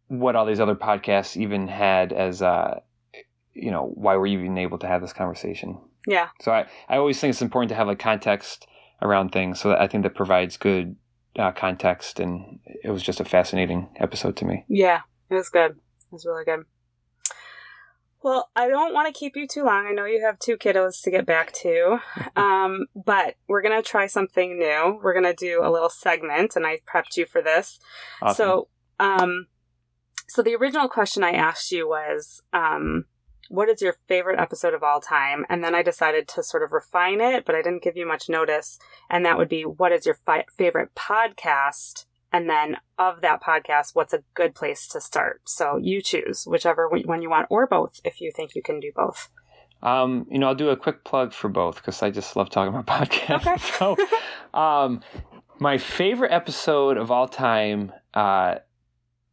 what 0.08 0.36
all 0.36 0.46
these 0.46 0.60
other 0.60 0.74
podcasts 0.74 1.36
even 1.36 1.68
had 1.68 2.12
as 2.12 2.40
uh 2.42 2.80
you 3.52 3.70
know 3.70 3.90
why 3.94 4.16
we're 4.16 4.26
even 4.26 4.56
able 4.58 4.78
to 4.78 4.86
have 4.86 5.00
this 5.00 5.12
conversation. 5.12 5.78
yeah. 6.06 6.28
So 6.42 6.52
I, 6.52 6.66
I 6.88 6.96
always 6.98 7.18
think 7.18 7.30
it's 7.32 7.42
important 7.42 7.70
to 7.70 7.74
have 7.74 7.86
like 7.86 7.98
context 7.98 8.66
around 9.02 9.30
things. 9.30 9.60
So 9.60 9.70
that 9.70 9.80
I 9.80 9.86
think 9.86 10.02
that 10.04 10.14
provides 10.14 10.56
good 10.58 10.96
uh, 11.38 11.52
context, 11.52 12.20
and 12.20 12.60
it 12.84 12.90
was 12.90 13.02
just 13.02 13.18
a 13.20 13.24
fascinating 13.24 13.88
episode 13.96 14.36
to 14.36 14.44
me. 14.44 14.64
Yeah, 14.68 15.00
it 15.30 15.34
was 15.34 15.48
good. 15.48 15.70
It 15.72 16.12
was 16.12 16.24
really 16.26 16.44
good. 16.44 16.64
Well, 18.26 18.50
I 18.56 18.66
don't 18.66 18.92
want 18.92 19.06
to 19.06 19.16
keep 19.16 19.36
you 19.36 19.46
too 19.46 19.62
long. 19.62 19.86
I 19.86 19.92
know 19.92 20.04
you 20.04 20.20
have 20.22 20.40
two 20.40 20.56
kiddos 20.56 21.00
to 21.02 21.12
get 21.12 21.24
back 21.24 21.52
to. 21.62 22.00
Um, 22.34 22.86
but 22.94 23.36
we're 23.48 23.62
going 23.62 23.80
to 23.80 23.88
try 23.88 24.06
something 24.06 24.58
new. 24.58 25.00
We're 25.02 25.14
going 25.14 25.24
to 25.24 25.32
do 25.32 25.60
a 25.62 25.70
little 25.70 25.88
segment, 25.88 26.54
and 26.54 26.66
I 26.66 26.80
prepped 26.86 27.16
you 27.16 27.24
for 27.24 27.40
this. 27.40 27.78
Awesome. 28.20 28.34
So, 28.36 28.68
um, 29.00 29.46
so 30.28 30.42
the 30.42 30.54
original 30.54 30.88
question 30.88 31.24
I 31.24 31.30
asked 31.30 31.72
you 31.72 31.88
was, 31.88 32.42
um, 32.52 33.06
what 33.48 33.70
is 33.70 33.80
your 33.80 33.96
favorite 34.06 34.38
episode 34.38 34.74
of 34.74 34.82
all 34.82 35.00
time? 35.00 35.46
And 35.48 35.64
then 35.64 35.74
I 35.74 35.82
decided 35.82 36.28
to 36.28 36.42
sort 36.42 36.62
of 36.62 36.72
refine 36.72 37.20
it, 37.22 37.46
but 37.46 37.54
I 37.54 37.62
didn't 37.62 37.82
give 37.82 37.96
you 37.96 38.06
much 38.06 38.28
notice. 38.28 38.78
And 39.08 39.24
that 39.24 39.38
would 39.38 39.48
be, 39.48 39.62
what 39.62 39.92
is 39.92 40.04
your 40.04 40.16
fi- 40.26 40.46
favorite 40.58 40.94
podcast? 40.94 42.04
And 42.36 42.50
then 42.50 42.76
of 42.98 43.22
that 43.22 43.42
podcast, 43.42 43.94
what's 43.94 44.12
a 44.12 44.22
good 44.34 44.54
place 44.54 44.86
to 44.88 45.00
start? 45.00 45.40
So 45.46 45.78
you 45.78 46.02
choose 46.02 46.44
whichever 46.46 46.86
one 46.86 47.22
you 47.22 47.30
want, 47.30 47.46
or 47.48 47.66
both, 47.66 47.98
if 48.04 48.20
you 48.20 48.30
think 48.30 48.54
you 48.54 48.60
can 48.60 48.78
do 48.78 48.92
both. 48.94 49.30
Um, 49.82 50.26
you 50.30 50.38
know, 50.38 50.48
I'll 50.48 50.54
do 50.54 50.68
a 50.68 50.76
quick 50.76 51.02
plug 51.02 51.32
for 51.32 51.48
both 51.48 51.76
because 51.76 52.02
I 52.02 52.10
just 52.10 52.36
love 52.36 52.50
talking 52.50 52.74
about 52.74 52.86
podcasts. 53.08 53.46
Okay. 53.46 53.56
so, 54.52 54.58
um, 54.60 55.00
my 55.60 55.78
favorite 55.78 56.30
episode 56.30 56.98
of 56.98 57.10
all 57.10 57.26
time 57.26 57.90
uh, 58.12 58.56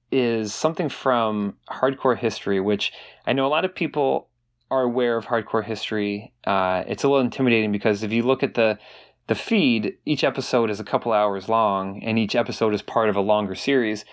is 0.09 0.53
something 0.53 0.87
from 0.87 1.57
Hardcore 1.69 2.17
History, 2.17 2.61
which 2.61 2.93
I 3.27 3.33
know 3.33 3.45
a 3.45 3.49
lot 3.49 3.65
of 3.65 3.75
people 3.75 4.29
are 4.71 4.83
aware 4.83 5.17
of 5.17 5.25
Hardcore 5.25 5.65
History. 5.65 6.31
Uh, 6.45 6.85
it's 6.87 7.03
a 7.03 7.09
little 7.09 7.25
intimidating 7.25 7.73
because 7.73 8.01
if 8.01 8.13
you 8.13 8.23
look 8.23 8.43
at 8.43 8.53
the 8.53 8.79
the 9.28 9.36
feed, 9.36 9.97
each 10.05 10.24
episode 10.24 10.69
is 10.69 10.80
a 10.80 10.84
couple 10.84 11.11
hours 11.13 11.47
long, 11.47 12.01
and 12.03 12.19
each 12.19 12.36
episode 12.36 12.74
is 12.74 12.82
part 12.82 13.09
of 13.09 13.15
a 13.15 13.21
longer 13.21 13.55
series. 13.55 14.05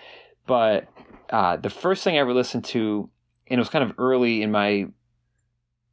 But 0.47 0.89
uh, 1.31 1.57
the 1.57 1.71
first 1.71 2.05
thing 2.05 2.17
I 2.17 2.19
ever 2.19 2.35
listened 2.35 2.65
to, 2.67 3.11
and 3.49 3.59
it 3.59 3.61
was 3.61 3.69
kind 3.69 3.85
of 3.85 3.95
early 3.99 4.43
in 4.43 4.51
my 4.51 4.89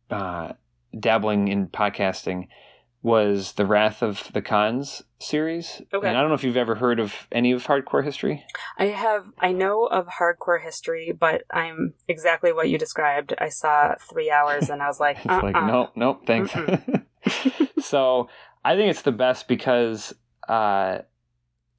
uh, 0.10 0.54
dabbling 0.98 1.48
in 1.48 1.68
podcasting 1.68 2.48
was 3.04 3.54
the 3.54 3.66
Wrath 3.66 4.02
of 4.02 4.30
the 4.34 4.42
Khans 4.42 5.04
series. 5.20 5.82
Okay. 5.94 6.08
And 6.08 6.18
I 6.18 6.22
don't 6.22 6.30
know 6.30 6.36
if 6.36 6.44
you've 6.44 6.58
ever 6.58 6.76
heard 6.76 7.00
of 7.00 7.14
any 7.32 7.52
of 7.52 7.66
Hardcore 7.66 8.04
History. 8.04 8.44
I 8.78 8.86
have, 8.86 9.28
I 9.40 9.52
know 9.52 9.86
of 9.86 10.08
hardcore 10.08 10.62
history, 10.62 11.14
but 11.18 11.44
I'm 11.52 11.94
exactly 12.08 12.52
what 12.52 12.70
you 12.70 12.78
described. 12.78 13.34
I 13.38 13.50
saw 13.50 13.96
three 14.10 14.30
hours 14.30 14.70
and 14.70 14.82
I 14.82 14.88
was 14.88 15.00
like, 15.00 15.18
It's 15.26 15.26
like, 15.26 15.56
uh-uh. 15.56 15.68
nope, 15.68 15.92
nope, 15.96 16.24
thanks. 16.26 16.52
so 17.80 18.30
I 18.68 18.76
think 18.76 18.90
it's 18.90 19.04
the 19.04 19.14
best 19.14 19.48
because 19.48 20.14
uh, 20.50 21.00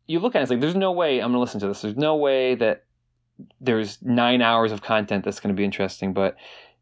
you 0.07 0.21
look 0.21 0.35
at 0.35 0.39
it, 0.39 0.43
it's 0.45 0.51
like, 0.51 0.61
there's 0.61 0.75
no 0.75 0.93
way 0.93 1.19
I'm 1.19 1.33
going 1.33 1.35
to 1.35 1.41
listen 1.41 1.61
to 1.61 1.69
this. 1.69 1.83
There's 1.83 1.99
no 1.99 2.17
way 2.17 2.55
that 2.55 2.85
there's 3.61 4.01
nine 4.01 4.41
hours 4.41 4.73
of 4.73 4.81
content 4.81 5.23
that's 5.23 5.39
going 5.39 5.55
to 5.55 5.59
be 5.59 5.65
interesting. 5.65 6.15
But 6.15 6.37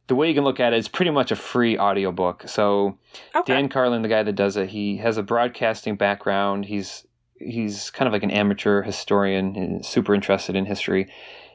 the 0.06 0.14
way 0.14 0.28
you 0.28 0.34
can 0.34 0.44
look 0.44 0.60
at 0.60 0.72
it 0.72 0.78
is 0.78 0.86
pretty 0.86 1.10
much 1.10 1.32
a 1.32 1.36
free 1.36 1.76
audiobook. 1.76 2.44
So 2.46 2.98
Okay. 3.34 3.54
Dan 3.54 3.68
Carlin, 3.68 4.02
the 4.02 4.08
guy 4.08 4.22
that 4.22 4.34
does 4.36 4.56
it, 4.56 4.68
he 4.68 4.98
has 4.98 5.16
a 5.16 5.24
broadcasting 5.24 5.96
background. 5.96 6.66
He's 6.66 7.04
he's 7.38 7.90
kind 7.90 8.06
of 8.06 8.12
like 8.12 8.22
an 8.22 8.30
amateur 8.30 8.82
historian, 8.82 9.82
super 9.82 10.14
interested 10.14 10.54
in 10.54 10.66
history, 10.66 11.12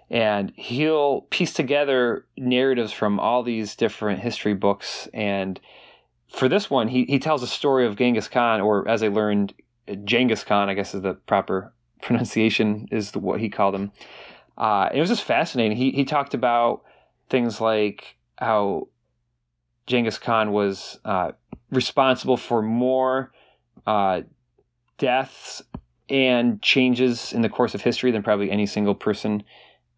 and 0.09 0.51
he'll 0.57 1.21
piece 1.29 1.53
together 1.53 2.25
narratives 2.37 2.91
from 2.91 3.17
all 3.17 3.43
these 3.43 3.77
different 3.77 4.19
history 4.19 4.53
books. 4.53 5.07
And 5.13 5.57
for 6.31 6.47
this 6.47 6.69
one, 6.69 6.87
he 6.87 7.05
he 7.05 7.19
tells 7.19 7.43
a 7.43 7.47
story 7.47 7.85
of 7.85 7.97
Genghis 7.97 8.27
Khan, 8.27 8.61
or 8.61 8.87
as 8.87 9.03
I 9.03 9.09
learned, 9.09 9.53
Genghis 10.05 10.43
Khan, 10.43 10.69
I 10.69 10.73
guess 10.73 10.95
is 10.95 11.01
the 11.01 11.13
proper 11.13 11.73
pronunciation, 12.01 12.87
is 12.91 13.11
the, 13.11 13.19
what 13.19 13.39
he 13.39 13.49
called 13.49 13.75
him. 13.75 13.91
Uh, 14.57 14.89
it 14.93 14.99
was 14.99 15.09
just 15.09 15.23
fascinating. 15.23 15.77
He 15.77 15.91
he 15.91 16.05
talked 16.05 16.33
about 16.33 16.83
things 17.29 17.59
like 17.59 18.17
how 18.37 18.87
Genghis 19.87 20.17
Khan 20.17 20.51
was 20.51 20.99
uh, 21.05 21.31
responsible 21.69 22.37
for 22.37 22.61
more 22.61 23.31
uh, 23.85 24.21
deaths 24.97 25.61
and 26.09 26.61
changes 26.61 27.33
in 27.33 27.41
the 27.41 27.49
course 27.49 27.73
of 27.73 27.81
history 27.81 28.11
than 28.11 28.23
probably 28.23 28.51
any 28.51 28.65
single 28.65 28.95
person 28.95 29.43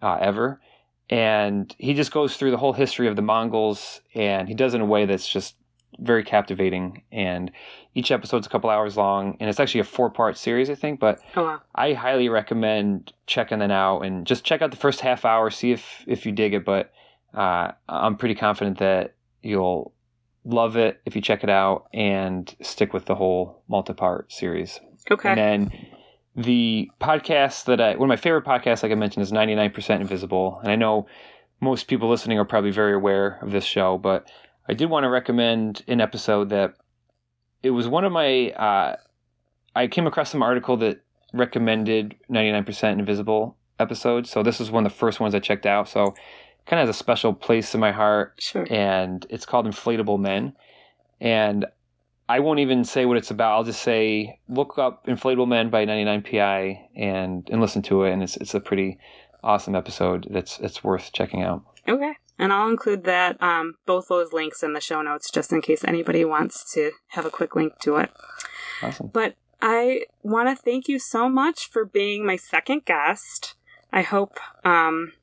uh, 0.02 0.18
ever. 0.20 0.62
And 1.10 1.76
he 1.78 1.94
just 1.94 2.12
goes 2.12 2.38
through 2.38 2.52
the 2.52 2.58
whole 2.58 2.74
history 2.74 3.08
of 3.08 3.16
the 3.16 3.22
Mongols, 3.22 4.02
and 4.16 4.48
he 4.48 4.54
does 4.54 4.74
it 4.74 4.78
in 4.78 4.82
a 4.82 4.86
way 4.86 5.06
that's 5.06 5.28
just 5.28 5.56
very 6.00 6.24
captivating. 6.24 7.04
And 7.12 7.52
each 7.96 8.12
episode's 8.12 8.48
a 8.48 8.50
couple 8.50 8.70
hours 8.70 8.98
long, 8.98 9.38
and 9.40 9.50
it's 9.50 9.60
actually 9.60 9.82
a 9.82 9.86
four 9.86 10.10
part 10.10 10.38
series, 10.38 10.70
I 10.70 10.76
think. 10.76 11.00
But 11.00 11.20
Oh 11.36 11.44
wow. 11.44 11.62
I 11.76 11.94
highly 11.94 12.30
recommend 12.30 13.14
checking 13.28 13.60
that 13.60 13.72
out 13.72 14.02
and 14.02 14.26
just 14.26 14.44
check 14.44 14.62
out 14.62 14.72
the 14.72 14.78
first 14.78 15.02
half 15.02 15.26
hour, 15.26 15.50
see 15.50 15.72
if 15.72 16.04
if 16.08 16.26
you 16.26 16.32
dig 16.32 16.54
it. 16.54 16.66
But 16.66 16.92
uh, 17.34 17.72
I'm 17.90 18.18
pretty 18.18 18.36
confident 18.36 18.80
that 18.80 19.16
you'll 19.42 19.94
love 20.46 20.76
it 20.76 21.02
if 21.06 21.16
you 21.16 21.22
check 21.22 21.44
it 21.44 21.50
out 21.50 21.88
and 21.94 22.54
stick 22.62 22.94
with 22.94 23.06
the 23.06 23.16
whole 23.16 23.64
multi-part 23.68 24.32
series. 24.32 24.80
Okay. 25.10 25.30
And 25.30 25.38
then 25.38 25.72
the 26.36 26.92
podcast 27.00 27.66
that 27.66 27.80
I, 27.80 27.96
one 27.96 28.04
of 28.04 28.10
my 28.10 28.16
favorite 28.16 28.46
podcasts, 28.46 28.84
like 28.84 28.92
I 28.92 28.96
mentioned, 28.96 29.24
is 29.24 29.32
99% 29.32 30.02
Invisible. 30.02 30.60
And 30.62 30.72
I 30.72 30.76
know 30.76 31.08
most 31.60 31.88
people 31.88 32.10
listening 32.10 32.40
are 32.40 32.46
probably 32.46 32.72
very 32.72 32.94
aware 32.94 33.40
of 33.42 33.52
this 33.52 33.64
show, 33.64 33.98
but 33.98 34.30
I 34.68 34.74
did 34.74 34.90
want 34.90 35.04
to 35.04 35.10
recommend 35.10 35.84
an 35.88 36.02
episode 36.02 36.50
that 36.50 36.76
it 37.62 37.72
was 37.72 37.88
one 37.88 38.06
of 38.06 38.12
my, 38.12 38.52
uh, 38.52 38.96
I 39.76 39.88
came 39.88 40.08
across 40.08 40.30
some 40.32 40.44
article 40.44 40.78
that 40.78 41.02
recommended 41.34 42.16
99% 42.30 43.00
Invisible 43.00 43.58
episodes. 43.80 44.30
So 44.30 44.44
this 44.44 44.60
was 44.60 44.72
one 44.72 44.86
of 44.86 44.92
the 44.92 44.98
first 44.98 45.20
ones 45.20 45.34
I 45.36 45.40
checked 45.40 45.66
out. 45.66 45.90
So 45.90 46.14
kind 46.66 46.80
of 46.82 46.88
has 46.88 46.96
a 46.96 46.98
special 46.98 47.34
place 47.34 47.74
in 47.74 47.82
my 47.82 47.92
heart 47.92 48.36
Sure. 48.40 48.66
and 48.70 49.26
it's 49.30 49.46
called 49.46 49.66
Inflatable 49.66 50.20
Men. 50.20 50.54
And 51.20 51.66
I 52.30 52.40
won't 52.40 52.60
even 52.60 52.86
say 52.86 53.06
what 53.06 53.18
it's 53.18 53.32
about. 53.32 53.54
I'll 53.54 53.64
just 53.66 53.82
say 53.82 54.40
look 54.48 54.78
up 54.78 55.06
Inflatable 55.08 55.48
Men 55.48 55.70
by 55.70 55.86
99PI 55.86 56.80
and 56.96 57.48
and 57.52 57.60
listen 57.60 57.82
to 57.84 58.04
it. 58.04 58.14
And 58.14 58.24
it's 58.24 58.38
it's 58.38 58.54
a 58.54 58.60
pretty 58.62 58.98
awesome 59.44 59.76
episode. 59.76 60.28
That's 60.30 60.58
it's 60.60 60.84
worth 60.84 61.12
checking 61.12 61.42
out. 61.44 61.64
Okay. 61.88 62.14
And 62.40 62.52
I'll 62.52 62.70
include 62.70 63.04
that 63.04 63.42
um, 63.42 63.76
both 63.86 64.08
those 64.08 64.34
links 64.34 64.64
in 64.64 64.74
the 64.74 64.82
show 64.82 65.02
notes 65.02 65.30
just 65.32 65.52
in 65.52 65.62
case 65.62 65.84
anybody 65.84 66.26
wants 66.26 66.72
to 66.74 66.92
have 67.10 67.26
a 67.26 67.30
quick 67.30 67.56
link 67.56 67.80
to 67.82 67.98
it. 67.98 68.12
Awesome. 68.82 69.12
But 69.14 69.36
I 69.62 70.02
want 70.24 70.50
to 70.50 70.62
thank 70.62 70.88
you 70.88 71.00
so 71.00 71.30
much 71.30 71.70
for 71.70 71.86
being 71.86 72.26
my 72.26 72.36
second 72.36 72.86
guest. 72.86 73.56
I 73.94 74.02
hope 74.02 74.40
um, 74.66 75.14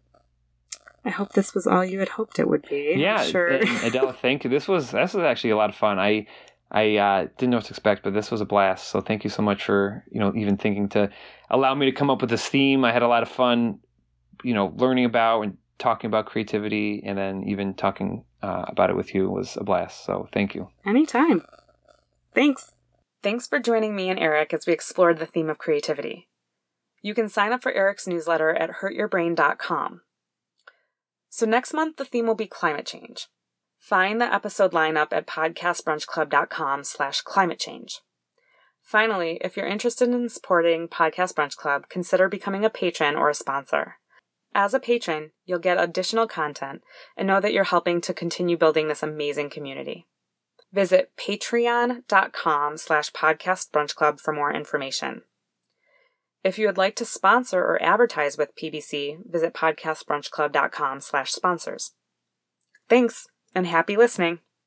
I 1.05 1.11
hope 1.11 1.33
this 1.33 1.55
was 1.55 1.67
all 1.67 1.85
you 1.85 1.99
had 1.99 2.11
hoped 2.11 2.39
it 2.39 2.49
would 2.49 2.67
be. 2.69 2.95
Yeah, 2.97 3.23
sure. 3.25 3.49
Adela, 3.85 4.13
thank 4.13 4.45
you. 4.45 4.51
This 4.51 4.69
was 4.69 4.93
this 4.93 5.15
was 5.15 5.25
actually 5.25 5.51
a 5.51 5.57
lot 5.57 5.71
of 5.71 5.77
fun. 5.77 5.99
I 5.99 6.27
I 6.71 6.97
uh, 6.97 7.27
didn't 7.37 7.51
know 7.51 7.57
what 7.57 7.67
to 7.67 7.73
expect, 7.73 8.03
but 8.03 8.15
this 8.15 8.31
was 8.31 8.41
a 8.41 8.45
blast. 8.45 8.89
So 8.89 9.01
thank 9.01 9.25
you 9.25 9.31
so 9.31 9.43
much 9.43 9.65
for 9.65 10.05
you 10.11 10.21
know 10.21 10.33
even 10.37 10.57
thinking 10.57 10.89
to 10.91 11.11
allow 11.51 11.75
me 11.75 11.87
to 11.87 11.93
come 11.93 12.11
up 12.11 12.21
with 12.21 12.31
this 12.31 12.47
theme. 12.47 12.85
I 12.85 12.93
had 12.93 13.03
a 13.03 13.09
lot 13.09 13.23
of 13.23 13.29
fun, 13.29 13.81
you 14.45 14.55
know, 14.55 14.73
learning 14.77 15.05
about 15.07 15.43
and 15.43 15.59
talking 15.81 16.09
about 16.09 16.27
creativity, 16.27 17.03
and 17.05 17.19
then 17.19 17.43
even 17.49 17.75
talking 17.75 18.25
uh, 18.43 18.67
about 18.69 18.91
it 18.91 18.97
with 18.97 19.15
you 19.15 19.29
was 19.29 19.57
a 19.57 19.65
blast. 19.65 20.05
So 20.05 20.29
thank 20.33 20.55
you. 20.55 20.69
Anytime. 20.87 21.43
Thanks. 22.35 22.73
Thanks 23.23 23.49
for 23.49 23.59
joining 23.59 23.97
me 23.97 24.09
and 24.09 24.19
Erik 24.19 24.55
as 24.55 24.67
we 24.67 24.73
explored 24.73 25.19
the 25.19 25.27
theme 25.27 25.51
of 25.51 25.59
creativity. 25.59 26.29
You 27.03 27.15
can 27.15 27.29
sign 27.29 27.53
up 27.53 27.63
for 27.63 27.73
Erik's 27.73 28.07
newsletter 28.07 28.51
at 28.51 28.77
hurtyourbrain.com. 28.81 30.03
So 31.29 31.47
next 31.47 31.73
month 31.73 31.97
the 31.97 32.05
theme 32.05 32.27
will 32.27 32.35
be 32.35 32.47
climate 32.47 32.87
change. 32.87 33.29
Find 33.79 34.21
the 34.21 34.33
episode 34.33 34.73
lineup 34.73 35.09
at 35.13 35.27
podcastbrunchclub.com 35.27 36.85
slash 36.85 37.23
climate 37.23 37.59
change. 37.59 38.01
Finally, 38.83 39.39
if 39.43 39.57
you're 39.57 39.67
interested 39.67 40.09
in 40.09 40.29
supporting 40.29 40.89
Podcast 40.89 41.35
Brunch 41.35 41.57
Club, 41.57 41.89
consider 41.89 42.29
becoming 42.29 42.65
a 42.65 42.71
patron 42.71 43.17
or 43.17 43.31
a 43.31 43.35
sponsor. 43.35 43.97
As 44.55 44.75
a 44.75 44.81
patron, 44.81 45.31
you'll 45.45 45.61
get 45.61 45.81
additional 45.81 46.27
content 46.27 46.83
and 47.17 47.27
know 47.27 47.41
that 47.41 47.53
you're 47.53 47.65
helping 47.65 48.01
to 48.03 48.15
continue 48.15 48.57
building 48.57 48.89
this 48.89 49.03
amazing 49.03 49.51
community. 49.51 50.07
Visit 50.73 51.13
patreon.com 51.17 52.77
slash 52.77 53.13
podcastbrunchclub 53.13 54.21
for 54.21 54.33
more 54.33 54.53
information. 54.53 55.23
If 56.43 56.59
you 56.59 56.67
would 56.67 56.79
like 56.79 56.97
to 56.97 57.05
sponsor 57.05 57.61
or 57.61 57.83
advertise 57.83 58.39
with 58.39 58.57
PBC, 58.57 59.19
visit 59.31 59.53
podcastbrunchclub.com 59.53 61.01
slash 61.01 61.33
sponsors. 61.33 61.93
Thanks, 62.89 63.29
and 63.55 63.67
happy 63.67 63.97
listening. 63.97 64.41